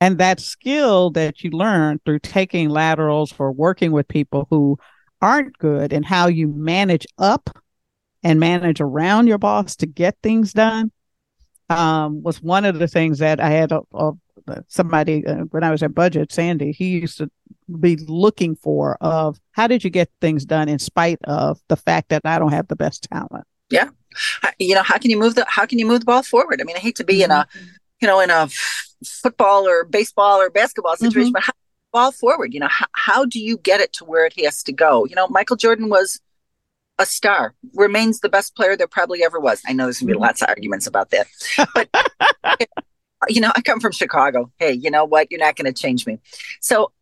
and 0.00 0.18
that 0.18 0.40
skill 0.40 1.10
that 1.10 1.42
you 1.42 1.50
learn 1.50 2.00
through 2.04 2.18
taking 2.18 2.68
laterals 2.68 3.30
for 3.32 3.50
working 3.52 3.92
with 3.92 4.08
people 4.08 4.46
who 4.50 4.78
aren't 5.20 5.58
good 5.58 5.92
and 5.92 6.04
how 6.04 6.26
you 6.26 6.48
manage 6.48 7.06
up 7.18 7.50
and 8.22 8.40
manage 8.40 8.80
around 8.80 9.26
your 9.26 9.38
boss 9.38 9.76
to 9.76 9.86
get 9.86 10.16
things 10.22 10.52
done 10.52 10.90
um, 11.68 12.22
was 12.22 12.42
one 12.42 12.64
of 12.64 12.78
the 12.78 12.88
things 12.88 13.18
that 13.18 13.40
I 13.40 13.50
had 13.50 13.72
a, 13.72 13.80
a, 13.94 14.12
somebody 14.68 15.26
uh, 15.26 15.44
when 15.50 15.64
I 15.64 15.70
was 15.70 15.82
at 15.82 15.94
Budget, 15.94 16.32
Sandy, 16.32 16.72
he 16.72 16.98
used 16.98 17.18
to 17.18 17.30
be 17.80 17.96
looking 17.96 18.54
for 18.54 18.96
of 19.00 19.40
how 19.52 19.66
did 19.66 19.82
you 19.82 19.90
get 19.90 20.10
things 20.20 20.44
done 20.44 20.68
in 20.68 20.78
spite 20.78 21.18
of 21.24 21.60
the 21.68 21.76
fact 21.76 22.10
that 22.10 22.22
I 22.24 22.38
don't 22.38 22.52
have 22.52 22.68
the 22.68 22.76
best 22.76 23.08
talent. 23.10 23.46
Yeah, 23.70 23.88
you 24.58 24.74
know 24.74 24.82
how 24.82 24.98
can 24.98 25.10
you 25.10 25.18
move 25.18 25.34
the 25.34 25.44
how 25.48 25.66
can 25.66 25.78
you 25.78 25.86
move 25.86 26.00
the 26.00 26.06
ball 26.06 26.22
forward? 26.22 26.60
I 26.60 26.64
mean, 26.64 26.76
I 26.76 26.80
hate 26.80 26.96
to 26.96 27.04
be 27.04 27.22
in 27.22 27.32
a 27.32 27.46
mm-hmm. 27.52 27.66
you 28.00 28.08
know 28.08 28.20
in 28.20 28.30
a 28.30 28.48
football 29.04 29.66
or 29.66 29.84
baseball 29.84 30.40
or 30.40 30.50
basketball 30.50 30.96
situation, 30.96 31.32
mm-hmm. 31.32 31.32
but 31.32 31.42
how, 31.42 31.52
ball 31.96 32.12
forward. 32.12 32.54
You 32.54 32.60
know 32.60 32.68
how, 32.68 32.86
how 32.92 33.24
do 33.24 33.40
you 33.40 33.58
get 33.58 33.80
it 33.80 33.92
to 33.94 34.04
where 34.04 34.26
it 34.26 34.38
has 34.44 34.62
to 34.64 34.72
go? 34.72 35.04
You 35.04 35.14
know, 35.14 35.28
Michael 35.28 35.56
Jordan 35.56 35.88
was 35.88 36.20
a 36.98 37.06
star, 37.06 37.54
remains 37.74 38.20
the 38.20 38.28
best 38.28 38.56
player 38.56 38.76
there 38.76 38.86
probably 38.86 39.24
ever 39.24 39.40
was. 39.40 39.62
I 39.66 39.72
know 39.72 39.84
there's 39.84 40.00
gonna 40.00 40.08
be 40.08 40.14
mm-hmm. 40.14 40.22
lots 40.22 40.42
of 40.42 40.48
arguments 40.48 40.86
about 40.86 41.10
that, 41.10 41.26
but. 41.74 41.88
you 43.28 43.40
know, 43.40 43.50
I 43.56 43.62
come 43.62 43.80
from 43.80 43.92
Chicago. 43.92 44.52
Hey, 44.58 44.72
you 44.72 44.90
know 44.90 45.04
what? 45.04 45.30
You're 45.30 45.40
not 45.40 45.56
going 45.56 45.64
to 45.64 45.72
change 45.72 46.06
me. 46.06 46.20
So 46.60 46.92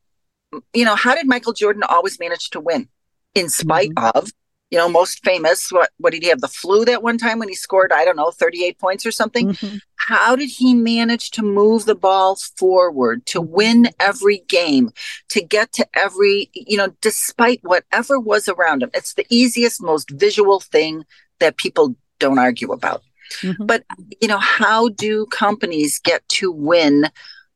you 0.73 0.85
know, 0.85 0.95
how 0.95 1.15
did 1.15 1.27
Michael 1.27 1.53
Jordan 1.53 1.83
always 1.89 2.19
manage 2.19 2.51
to 2.51 2.61
win 2.61 2.89
in 3.35 3.49
spite 3.49 3.91
mm-hmm. 3.91 4.17
of, 4.17 4.31
you 4.71 4.79
know, 4.79 4.89
most 4.89 5.25
famous, 5.25 5.71
what, 5.71 5.91
what 5.99 6.13
did 6.13 6.23
he 6.23 6.29
have? 6.29 6.41
The 6.41 6.49
flu 6.49 6.85
that 6.85 7.03
one 7.03 7.19
time 7.19 7.39
when 7.39 7.49
he 7.49 7.55
scored, 7.55 7.93
I 7.93 8.05
don't 8.05 8.17
know, 8.17 8.31
38 8.31 8.79
points 8.79 9.07
or 9.07 9.11
something. 9.11 9.51
Mm-hmm. 9.51 9.77
How 10.07 10.37
did 10.37 10.51
he 10.51 10.75
manage 10.75 11.31
to 11.33 11.43
move 11.43 11.85
the 11.85 11.95
ball 11.95 12.37
forward, 12.59 13.25
to 13.27 13.41
win 13.41 13.89
every 13.99 14.45
game, 14.49 14.93
to 15.31 15.43
get 15.43 15.73
to 15.73 15.87
every, 15.95 16.51
you 16.53 16.77
know, 16.77 16.89
despite 17.01 17.61
whatever 17.63 18.21
was 18.21 18.49
around 18.49 18.83
him? 18.83 18.91
It's 18.93 19.15
the 19.15 19.27
easiest, 19.31 19.83
most 19.83 20.11
visual 20.11 20.61
thing 20.61 21.05
that 21.41 21.57
people 21.57 21.97
don't 22.19 22.39
argue 22.39 22.73
about. 22.73 23.03
Mm-hmm. 23.41 23.65
But, 23.65 23.85
you 24.21 24.29
know, 24.29 24.39
how 24.39 24.91
do 24.91 25.27
companies 25.27 25.99
get 25.99 26.29
to 26.29 26.53
win 26.53 27.07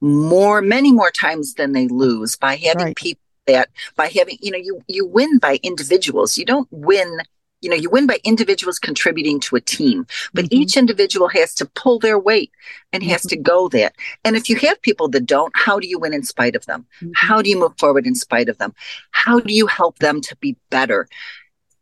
more, 0.00 0.62
many 0.62 0.92
more 0.92 1.10
times 1.10 1.54
than 1.54 1.72
they 1.72 1.88
lose 1.88 2.36
by 2.36 2.56
having 2.56 2.86
right. 2.86 2.96
people 2.96 3.22
that, 3.46 3.68
by 3.96 4.08
having, 4.08 4.38
you 4.40 4.50
know, 4.50 4.58
you, 4.58 4.80
you 4.88 5.06
win 5.06 5.38
by 5.38 5.58
individuals. 5.62 6.38
You 6.38 6.44
don't 6.44 6.68
win, 6.70 7.18
you 7.60 7.68
know, 7.68 7.76
you 7.76 7.90
win 7.90 8.06
by 8.06 8.18
individuals 8.24 8.78
contributing 8.78 9.40
to 9.40 9.56
a 9.56 9.60
team, 9.60 10.06
but 10.32 10.44
mm-hmm. 10.46 10.62
each 10.62 10.76
individual 10.76 11.28
has 11.28 11.54
to 11.54 11.66
pull 11.66 11.98
their 11.98 12.18
weight 12.18 12.52
and 12.92 13.02
has 13.02 13.22
mm-hmm. 13.22 13.28
to 13.28 13.36
go 13.36 13.68
that. 13.68 13.94
And 14.24 14.36
if 14.36 14.48
you 14.48 14.56
have 14.56 14.80
people 14.82 15.08
that 15.08 15.26
don't, 15.26 15.52
how 15.56 15.78
do 15.78 15.88
you 15.88 15.98
win 15.98 16.14
in 16.14 16.22
spite 16.22 16.54
of 16.54 16.66
them? 16.66 16.86
Mm-hmm. 17.00 17.12
How 17.16 17.42
do 17.42 17.50
you 17.50 17.58
move 17.58 17.76
forward 17.78 18.06
in 18.06 18.14
spite 18.14 18.48
of 18.48 18.58
them? 18.58 18.74
How 19.10 19.40
do 19.40 19.52
you 19.52 19.66
help 19.66 19.98
them 19.98 20.20
to 20.22 20.36
be 20.36 20.56
better? 20.70 21.08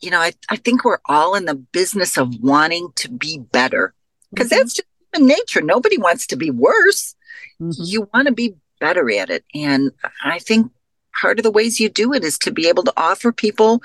You 0.00 0.10
know, 0.10 0.20
I, 0.20 0.32
I 0.48 0.56
think 0.56 0.84
we're 0.84 0.98
all 1.06 1.34
in 1.34 1.44
the 1.44 1.54
business 1.54 2.16
of 2.16 2.34
wanting 2.40 2.88
to 2.96 3.10
be 3.10 3.38
better 3.38 3.94
because 4.30 4.48
mm-hmm. 4.48 4.58
that's 4.58 4.74
just 4.74 4.88
human 5.12 5.28
nature. 5.28 5.60
Nobody 5.60 5.98
wants 5.98 6.26
to 6.28 6.36
be 6.36 6.50
worse. 6.50 7.14
Mm-hmm. 7.60 7.82
You 7.84 8.08
want 8.12 8.28
to 8.28 8.34
be 8.34 8.56
better 8.80 9.10
at 9.10 9.30
it. 9.30 9.44
And 9.54 9.92
I 10.24 10.38
think 10.38 10.70
part 11.20 11.38
of 11.38 11.42
the 11.42 11.50
ways 11.50 11.80
you 11.80 11.88
do 11.88 12.12
it 12.12 12.24
is 12.24 12.38
to 12.38 12.50
be 12.50 12.68
able 12.68 12.82
to 12.84 12.92
offer 12.96 13.32
people 13.32 13.82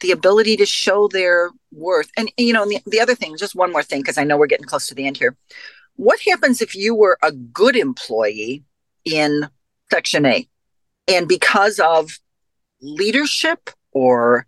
the 0.00 0.10
ability 0.10 0.56
to 0.56 0.66
show 0.66 1.08
their 1.08 1.50
worth. 1.72 2.10
And, 2.16 2.30
you 2.36 2.52
know, 2.52 2.66
the, 2.66 2.80
the 2.86 3.00
other 3.00 3.14
thing, 3.14 3.36
just 3.36 3.54
one 3.54 3.72
more 3.72 3.82
thing, 3.82 4.00
because 4.00 4.18
I 4.18 4.24
know 4.24 4.36
we're 4.36 4.46
getting 4.46 4.66
close 4.66 4.86
to 4.88 4.94
the 4.94 5.06
end 5.06 5.16
here. 5.16 5.36
What 5.96 6.20
happens 6.20 6.60
if 6.60 6.74
you 6.74 6.94
were 6.94 7.18
a 7.22 7.32
good 7.32 7.76
employee 7.76 8.64
in 9.04 9.48
Section 9.90 10.26
A 10.26 10.48
and 11.06 11.28
because 11.28 11.78
of 11.78 12.18
leadership 12.80 13.70
or 13.92 14.46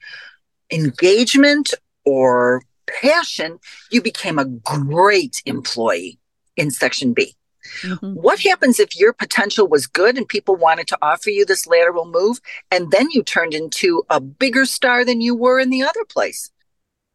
engagement 0.71 1.73
or 2.05 2.63
passion, 2.87 3.59
you 3.91 4.03
became 4.03 4.39
a 4.39 4.45
great 4.45 5.43
employee 5.47 6.19
in 6.57 6.71
Section 6.71 7.13
B? 7.13 7.35
Mm-hmm. 7.83 8.13
What 8.13 8.41
happens 8.41 8.81
if 8.81 8.97
your 8.97 9.13
potential 9.13 9.69
was 9.69 9.87
good 9.87 10.17
and 10.17 10.29
people 10.29 10.57
wanted 10.57 10.87
to 10.89 10.99
offer 11.03 11.31
you 11.31 11.45
this 11.45 11.67
lateral 11.67 12.07
move 12.07 12.41
and 12.71 12.91
then 12.91 13.11
you 13.11 13.23
turned 13.23 13.55
into 13.55 14.03
a 14.11 14.21
bigger 14.21 14.65
star 14.65 15.05
than 15.05 15.21
you 15.21 15.35
were 15.35 15.59
in 15.59 15.71
the 15.71 15.83
other 15.83 16.05
place? 16.05 16.51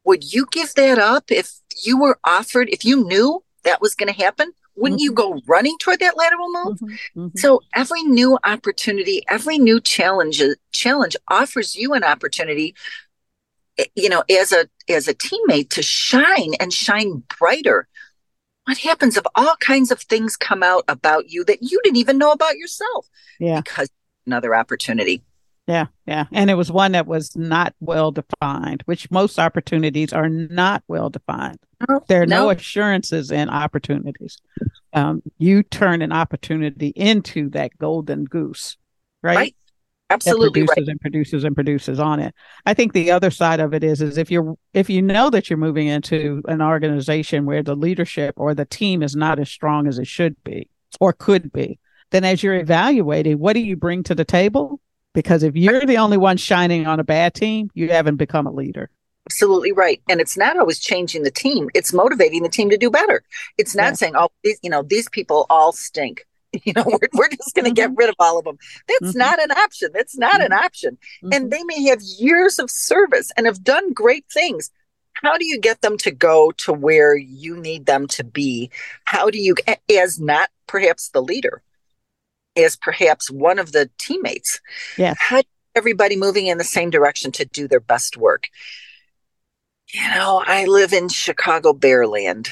Would 0.04 0.34
you 0.34 0.48
give 0.52 0.74
that 0.76 0.98
up 0.98 1.32
if 1.32 1.52
you 1.86 2.00
were 2.00 2.20
offered, 2.24 2.70
if 2.70 2.84
you 2.84 3.04
knew 3.04 3.44
that 3.64 3.82
was 3.82 3.96
going 3.96 4.12
to 4.12 4.20
happen? 4.20 4.52
Wouldn't 4.76 5.00
mm-hmm. 5.00 5.06
you 5.06 5.14
go 5.14 5.42
running 5.48 5.78
toward 5.80 6.00
that 6.00 6.18
lateral 6.18 6.52
move? 6.52 6.80
Mm-hmm. 6.80 7.20
mm-hmm. 7.20 7.38
So 7.38 7.62
every 7.76 8.04
new 8.04 8.38
opportunity, 8.44 9.24
every 9.30 9.58
new 9.58 9.80
challenge 9.80 10.42
challenge 10.72 11.16
offers 11.28 11.76
you 11.76 11.94
an 11.94 12.04
opportunity 12.04 12.74
eh, 13.78 13.86
you 13.96 14.10
know 14.10 14.24
as 14.30 14.52
a 14.52 14.68
as 14.90 15.08
a 15.08 15.14
teammate 15.14 15.70
to 15.70 15.84
shine 15.84 16.54
and 16.60 16.74
shine 16.74 17.24
brighter 17.38 17.88
what 18.72 18.78
happens 18.78 19.18
if 19.18 19.26
all 19.36 19.58
kinds 19.60 19.92
of 19.92 20.00
things 20.00 20.38
come 20.38 20.64
out 20.64 20.86
about 20.88 21.30
you 21.30 21.44
that 21.44 21.58
you 21.62 21.82
didn't 21.84 21.98
even 21.98 22.18
know 22.18 22.32
about 22.32 22.56
yourself? 22.56 23.06
Yeah. 23.38 23.60
Because 23.60 23.90
another 24.26 24.56
opportunity. 24.56 25.24
Yeah, 25.68 25.88
yeah. 26.06 26.28
And 26.32 26.50
it 26.50 26.54
was 26.54 26.72
one 26.72 26.94
that 26.94 27.06
was 27.06 27.36
not 27.36 27.76
well 27.82 28.14
defined, 28.14 28.84
which 28.86 29.12
most 29.12 29.38
opportunities 29.40 30.14
are 30.14 30.30
not 30.30 30.84
well 30.88 31.10
defined. 31.10 31.60
No, 31.90 32.02
there 32.08 32.22
are 32.22 32.26
no. 32.26 32.46
no 32.46 32.50
assurances 32.52 33.30
in 33.30 33.50
opportunities. 33.50 34.38
Um, 34.94 35.22
you 35.38 35.64
turn 35.64 36.02
an 36.02 36.14
opportunity 36.14 36.94
into 36.96 37.50
that 37.50 37.78
golden 37.78 38.24
goose, 38.24 38.78
right? 39.22 39.36
right 39.36 39.56
absolutely 40.12 40.66
produces 40.66 40.78
right. 40.78 40.88
and 40.88 41.02
produces 41.02 41.44
and 41.44 41.56
produces 41.56 42.00
on 42.00 42.20
it. 42.20 42.36
I 42.66 42.74
think 42.74 42.94
the 42.94 43.12
other 43.12 43.32
side 43.32 43.60
of 43.60 43.74
it 43.74 43.84
is 43.84 44.02
is 44.02 44.18
if 44.18 44.30
you're 44.30 44.56
if 44.74 44.90
you 44.90 45.02
know 45.02 45.30
that 45.30 45.50
you're 45.50 45.58
moving 45.58 45.88
into 45.88 46.42
an 46.48 46.62
organization 46.62 47.46
where 47.46 47.64
the 47.64 47.76
leadership 47.76 48.36
or 48.38 48.54
the 48.54 48.66
team 48.66 49.02
is 49.04 49.16
not 49.16 49.40
as 49.40 49.50
strong 49.50 49.88
as 49.88 50.00
it 50.00 50.08
should 50.08 50.42
be 50.44 50.70
or 51.00 51.14
could 51.14 51.52
be, 51.52 51.80
then 52.12 52.24
as 52.24 52.44
you're 52.44 52.56
evaluating, 52.56 53.40
what 53.40 53.54
do 53.54 53.60
you 53.60 53.76
bring 53.76 54.04
to 54.04 54.16
the 54.16 54.26
table? 54.26 54.80
Because 55.14 55.44
if 55.44 55.56
you're 55.56 55.86
the 55.86 55.98
only 55.98 56.18
one 56.18 56.38
shining 56.38 56.88
on 56.88 57.00
a 57.00 57.04
bad 57.04 57.34
team, 57.34 57.70
you 57.74 57.90
haven't 57.90 58.16
become 58.16 58.48
a 58.48 58.52
leader. 58.52 58.90
Absolutely 59.28 59.72
right. 59.72 60.02
And 60.10 60.20
it's 60.20 60.38
not 60.38 60.58
always 60.58 60.80
changing 60.80 61.24
the 61.24 61.32
team. 61.32 61.70
It's 61.74 61.94
motivating 61.94 62.44
the 62.44 62.50
team 62.50 62.70
to 62.70 62.78
do 62.78 62.90
better. 62.90 63.24
It's 63.58 63.76
not 63.76 63.84
yeah. 63.84 63.94
saying, 63.94 64.14
oh, 64.16 64.30
these, 64.44 64.60
you 64.62 64.70
know, 64.70 64.84
these 64.84 65.08
people 65.10 65.46
all 65.50 65.72
stink. 65.72 66.26
you 66.64 66.74
know 66.74 66.84
we're, 66.86 67.10
we're 67.14 67.30
just 67.30 67.56
going 67.56 67.66
to 67.66 67.70
mm-hmm. 67.72 67.94
get 67.94 67.96
rid 67.96 68.10
of 68.10 68.16
all 68.20 68.38
of 68.38 68.46
them 68.46 68.58
that's 68.88 69.12
mm-hmm. 69.12 69.20
not 69.20 69.42
an 69.42 69.52
option 69.52 69.90
that's 69.94 70.18
not 70.18 70.36
mm-hmm. 70.36 70.46
an 70.46 70.54
option 70.54 70.98
and 71.24 71.34
mm-hmm. 71.34 71.50
they 71.50 71.64
may 71.64 71.84
have 71.84 72.02
years 72.02 72.60
of 72.60 72.70
service 72.70 73.32
and 73.38 73.46
have 73.46 73.64
done 73.64 73.94
great 73.94 74.26
things 74.32 74.70
how 75.14 75.38
do 75.38 75.46
you 75.46 75.60
get 75.60 75.82
them 75.82 75.98
to 75.98 76.12
go 76.12 76.52
to 76.58 76.74
where 76.74 77.16
you 77.16 77.58
need 77.58 77.86
them 77.86 78.08
to 78.08 78.24
be 78.24 78.70
how 79.06 79.30
do 79.30 79.38
you 79.38 79.56
as 79.90 80.20
not 80.20 80.50
perhaps 80.68 81.10
the 81.10 81.22
leader 81.22 81.62
as 82.58 82.76
perhaps 82.76 83.32
one 83.32 83.60
of 83.60 83.72
the 83.72 83.90
teammates 83.98 84.60
yeah 84.98 85.14
how 85.18 85.42
everybody 85.76 86.18
moving 86.18 86.48
in 86.48 86.58
the 86.58 86.64
same 86.64 86.90
direction 86.90 87.32
to 87.32 87.46
do 87.46 87.68
their 87.68 87.80
best 87.80 88.18
work 88.18 88.48
you 89.94 90.06
know 90.10 90.44
i 90.46 90.66
live 90.66 90.92
in 90.92 91.08
chicago 91.08 91.72
bearland 91.72 92.50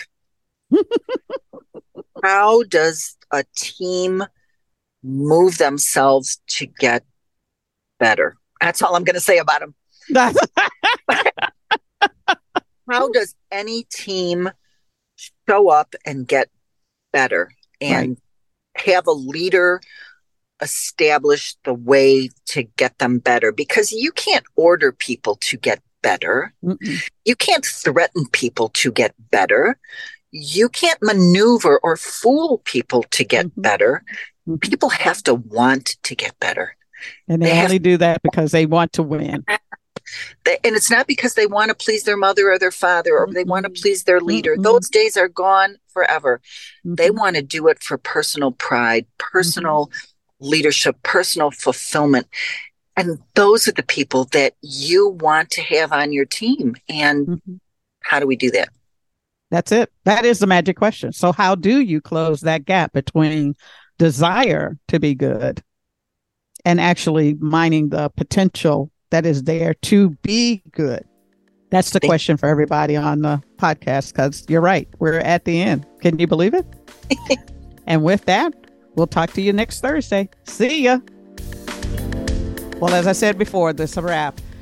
how 2.24 2.64
does 2.64 3.18
a 3.32 3.44
team 3.56 4.24
move 5.04 5.58
themselves 5.58 6.42
to 6.48 6.66
get 6.66 7.04
better. 8.00 8.38
That's 8.60 8.82
all 8.82 8.96
I'm 8.96 9.04
going 9.04 9.16
to 9.16 9.20
say 9.20 9.38
about 9.38 9.62
them. 9.62 9.76
How 12.90 13.10
does 13.10 13.36
any 13.52 13.84
team 13.84 14.50
show 15.48 15.70
up 15.70 15.94
and 16.06 16.28
get 16.28 16.50
better 17.14 17.52
and 17.80 18.10
right. 18.10 18.84
have 18.86 19.06
a 19.06 19.12
leader 19.12 19.80
establish 20.60 21.56
the 21.64 21.74
way 21.74 22.30
to 22.48 22.64
get 22.64 22.98
them 22.98 23.20
better? 23.20 23.52
Because 23.52 23.92
you 23.92 24.12
can't 24.12 24.46
order 24.56 24.92
people 24.92 25.36
to 25.42 25.58
get 25.58 25.84
better. 26.02 26.52
Mm-mm. 26.64 27.08
You 27.26 27.36
can't 27.36 27.66
threaten 27.66 28.26
people 28.32 28.70
to 28.70 28.92
get 28.92 29.14
better 29.30 29.78
you 30.32 30.70
can't 30.70 31.02
maneuver 31.02 31.80
or 31.84 31.98
fool 31.98 32.60
people 32.66 33.04
to 33.12 33.24
get 33.24 33.48
mm-hmm. 33.48 33.62
better. 33.62 34.04
Mm-hmm. 34.48 34.58
People 34.58 34.90
have 34.90 35.24
to 35.24 35.36
want 35.36 35.98
to 36.04 36.16
get 36.16 36.40
better. 36.40 36.76
And 37.28 37.42
they, 37.42 37.52
they 37.52 37.64
only 37.64 37.80
do 37.80 37.98
that 37.98 38.22
because 38.22 38.52
they 38.52 38.66
want 38.66 38.94
to 38.94 39.04
win. 39.04 39.46
They, 40.44 40.58
and 40.64 40.76
it's 40.76 40.90
not 40.90 41.08
because 41.08 41.36
they 41.36 41.48
want 41.48 41.70
to 41.70 41.76
please 41.76 42.04
their 42.04 42.18
mother 42.18 42.52
or 42.52 42.58
their 42.60 42.72
father 42.72 43.18
or 43.18 43.26
mm-hmm. 43.26 43.36
they 43.36 43.44
want 43.44 43.66
to 43.66 43.72
mm-hmm. 43.72 43.82
please 43.82 44.04
their 44.04 44.20
leader. 44.20 44.54
Mm-hmm. 44.54 44.64
Those 44.64 44.90
days 44.90 45.16
are 45.18 45.28
gone 45.28 45.78
forever. 45.88 46.42
They 46.84 47.10
mm-hmm. 47.10 47.20
want 47.20 47.36
to 47.36 47.42
do 47.42 47.68
it 47.68 47.82
for 47.84 47.98
personal 47.98 48.52
pride, 48.52 49.06
personal 49.18 49.92
leadership, 50.40 51.02
personal 51.04 51.52
fulfillment. 51.52 52.28
And 52.98 53.20
those 53.36 53.68
are 53.68 53.72
the 53.72 53.84
people 53.84 54.26
that 54.26 54.56
you 54.62 55.10
want 55.10 55.52
to 55.52 55.62
have 55.62 55.92
on 55.92 56.12
your 56.12 56.26
team. 56.26 56.76
And 56.90 57.42
how 58.02 58.20
do 58.20 58.28
we 58.28 58.36
do 58.36 58.52
that? 58.52 58.70
That's 59.52 59.72
it. 59.72 59.92
That 60.06 60.26
is 60.26 60.40
the 60.40 60.48
magic 60.48 60.78
question. 60.78 61.12
So, 61.12 61.32
how 61.32 61.56
do 61.56 61.82
you 61.82 62.02
close 62.02 62.42
that 62.42 62.66
gap 62.66 62.94
between 62.94 63.56
desire 63.98 64.78
to 64.88 65.00
be 65.00 65.16
good 65.16 65.64
and 66.66 66.80
actually 66.80 67.34
mining 67.36 67.90
the 67.90 68.10
potential 68.10 68.92
that 69.10 69.26
is 69.26 69.44
there 69.44 69.74
to 69.74 70.12
be 70.22 70.62
good? 70.72 71.04
That's 71.72 71.92
the 71.92 72.00
question 72.00 72.36
for 72.36 72.48
everybody 72.48 72.96
on 72.96 73.22
the 73.22 73.42
podcast 73.58 74.14
because 74.14 74.44
you're 74.50 74.62
right. 74.62 74.88
We're 75.00 75.20
at 75.20 75.46
the 75.46 75.62
end. 75.62 75.86
Can 76.02 76.18
you 76.18 76.26
believe 76.26 76.54
it? 76.54 76.66
and 77.88 78.04
with 78.04 78.26
that, 78.26 78.54
we'll 78.96 79.08
talk 79.08 79.32
to 79.34 79.42
you 79.42 79.54
next 79.54 79.82
Thursday. 79.82 80.30
See 80.46 80.84
ya. 80.84 81.00
Well, 82.78 82.94
as 82.94 83.08
I 83.08 83.12
said 83.12 83.38
before, 83.38 83.74
this 83.74 83.92
is 83.92 83.98
a 83.98 84.02
wrap. 84.02 84.40